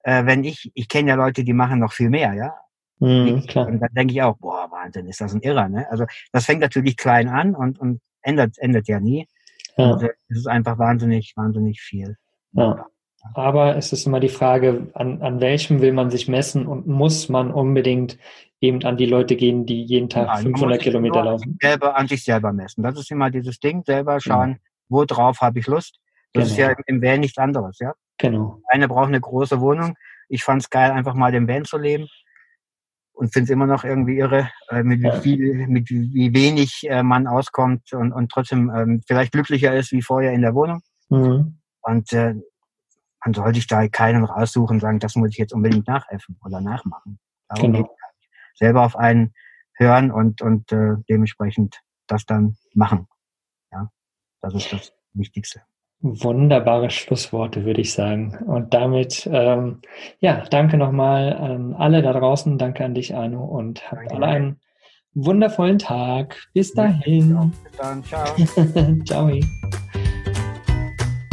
äh, 0.03 0.25
wenn 0.25 0.45
ich, 0.45 0.71
ich 0.75 0.89
kenne 0.89 1.11
ja 1.11 1.15
Leute, 1.15 1.45
die 1.45 1.53
machen 1.53 1.81
noch 1.81 1.93
viel 1.93 2.11
mehr, 2.11 2.35
ja. 2.35 2.55
Mhm, 3.01 3.47
klar. 3.47 3.69
Und 3.69 3.81
dann 3.81 3.93
denke 3.93 4.13
ich 4.13 4.23
auch, 4.23 4.37
boah, 4.39 4.69
Wahnsinn, 4.71 5.07
ist 5.07 5.21
das 5.21 5.33
ein 5.33 5.41
Irrer, 5.41 5.69
ne? 5.69 5.89
Also 5.91 6.05
das 6.33 6.47
fängt 6.47 6.61
natürlich 6.61 6.97
klein 6.97 7.29
an 7.29 7.55
und, 7.55 7.79
und 7.79 8.01
ändert, 8.23 8.59
ändert 8.59 8.89
ja 8.89 8.99
nie. 8.99 9.29
Ja. 9.77 9.93
Und, 9.93 10.03
es 10.03 10.39
ist 10.39 10.49
einfach 10.49 10.79
wahnsinnig, 10.79 11.35
wahnsinnig 11.37 11.81
viel. 11.81 12.17
Ja. 12.53 12.87
Aber 13.35 13.77
es 13.77 13.93
ist 13.93 14.07
immer 14.07 14.21
die 14.21 14.29
Frage, 14.29 14.89
an, 14.95 15.23
an 15.23 15.41
welchem 15.41 15.81
will 15.81 15.93
man 15.93 16.11
sich 16.11 16.29
messen 16.29 16.67
und 16.67 16.87
muss 16.87 17.29
man 17.29 17.51
unbedingt 17.51 18.19
eben 18.61 18.83
an 18.85 18.97
die 18.97 19.07
Leute 19.07 19.37
gehen, 19.37 19.67
die 19.67 19.83
jeden 19.83 20.09
Tag 20.09 20.27
ja, 20.27 20.37
500 20.37 20.81
Kilometer 20.81 21.25
laufen. 21.25 21.59
Selber 21.61 21.97
an 21.97 22.09
sich 22.09 22.25
selber 22.25 22.53
messen. 22.53 22.83
Das 22.83 22.99
ist 22.99 23.11
immer 23.11 23.31
dieses 23.31 23.61
Ding, 23.61 23.83
selber 23.85 24.21
schauen, 24.21 24.51
ja. 24.51 24.57
worauf 24.89 25.41
habe 25.41 25.59
ich 25.59 25.67
Lust. 25.67 25.99
Das 26.33 26.45
genau. 26.45 26.53
ist 26.53 26.59
ja 26.59 26.85
im 26.87 27.03
Van 27.03 27.21
nichts 27.21 27.39
anderes, 27.39 27.79
ja. 27.79 27.95
Genau. 28.19 28.61
Eine 28.69 28.89
braucht 28.89 29.09
eine 29.09 29.21
große 29.21 29.61
Wohnung. 29.61 29.95
Ich 30.29 30.43
fand 30.43 30.63
es 30.63 30.71
geil, 30.71 30.91
einfach 30.91 31.15
mal 31.15 31.35
im 31.35 31.49
Van 31.49 31.65
zu 31.65 31.79
leben 31.79 32.09
und 33.13 33.33
finde 33.33 33.45
es 33.45 33.51
immer 33.51 33.67
noch 33.67 33.85
irgendwie 33.85 34.19
irre, 34.19 34.51
äh, 34.71 34.83
mit, 34.83 35.01
ja. 35.03 35.17
wie 35.17 35.21
viel, 35.21 35.67
mit 35.69 35.91
wie 35.91 36.33
wenig 36.35 36.87
äh, 36.89 37.03
man 37.03 37.27
auskommt 37.27 37.93
und, 37.93 38.13
und 38.13 38.31
trotzdem 38.31 38.71
ähm, 38.75 39.03
vielleicht 39.07 39.33
glücklicher 39.33 39.75
ist 39.75 39.93
wie 39.93 40.03
vorher 40.03 40.33
in 40.33 40.43
der 40.43 40.55
Wohnung. 40.55 40.83
Mhm. 41.09 41.59
Und 41.83 42.13
äh, 42.13 42.35
man 43.29 43.35
sollte 43.35 43.57
sich 43.57 43.67
da 43.67 43.87
keinen 43.89 44.25
raussuchen 44.25 44.77
und 44.77 44.81
sagen, 44.81 45.01
das 45.01 45.15
muss 45.15 45.31
ich 45.31 45.37
jetzt 45.37 45.53
unbedingt 45.53 45.87
nachäffen 45.87 46.39
oder 46.43 46.63
nachmachen. 46.63 47.19
Darum 47.49 47.73
genau. 47.73 47.97
Selber 48.55 48.85
auf 48.85 48.97
einen 48.97 49.35
hören 49.75 50.11
und, 50.11 50.41
und 50.41 50.73
äh, 50.73 50.95
dementsprechend 51.11 51.81
das 52.07 52.25
dann 52.25 52.57
machen. 52.73 53.07
Ja, 53.71 53.91
das 54.41 54.55
ist 54.55 54.73
das 54.73 54.93
Wichtigste. 55.13 55.61
Wunderbare 56.01 56.89
Schlussworte, 56.89 57.67
würde 57.67 57.83
ich 57.83 57.93
sagen. 57.93 58.39
Und 58.47 58.73
damit, 58.73 59.29
ähm, 59.31 59.83
ja, 60.21 60.45
danke 60.51 60.79
nochmal 60.79 61.35
an 61.35 61.75
alle 61.75 62.01
da 62.01 62.13
draußen. 62.13 62.57
Danke 62.57 62.85
an 62.85 62.95
dich, 62.95 63.15
Arno. 63.15 63.45
Und 63.45 63.91
habt 63.91 64.11
alle 64.11 64.27
einen 64.27 64.61
wundervollen 65.13 65.79
Tag. 65.79 66.41
Bis 66.55 66.73
dahin. 66.73 67.53
Bis 67.65 67.77
dann. 67.77 68.05
Ciao. 68.05 69.05
Ciao. 69.05 69.31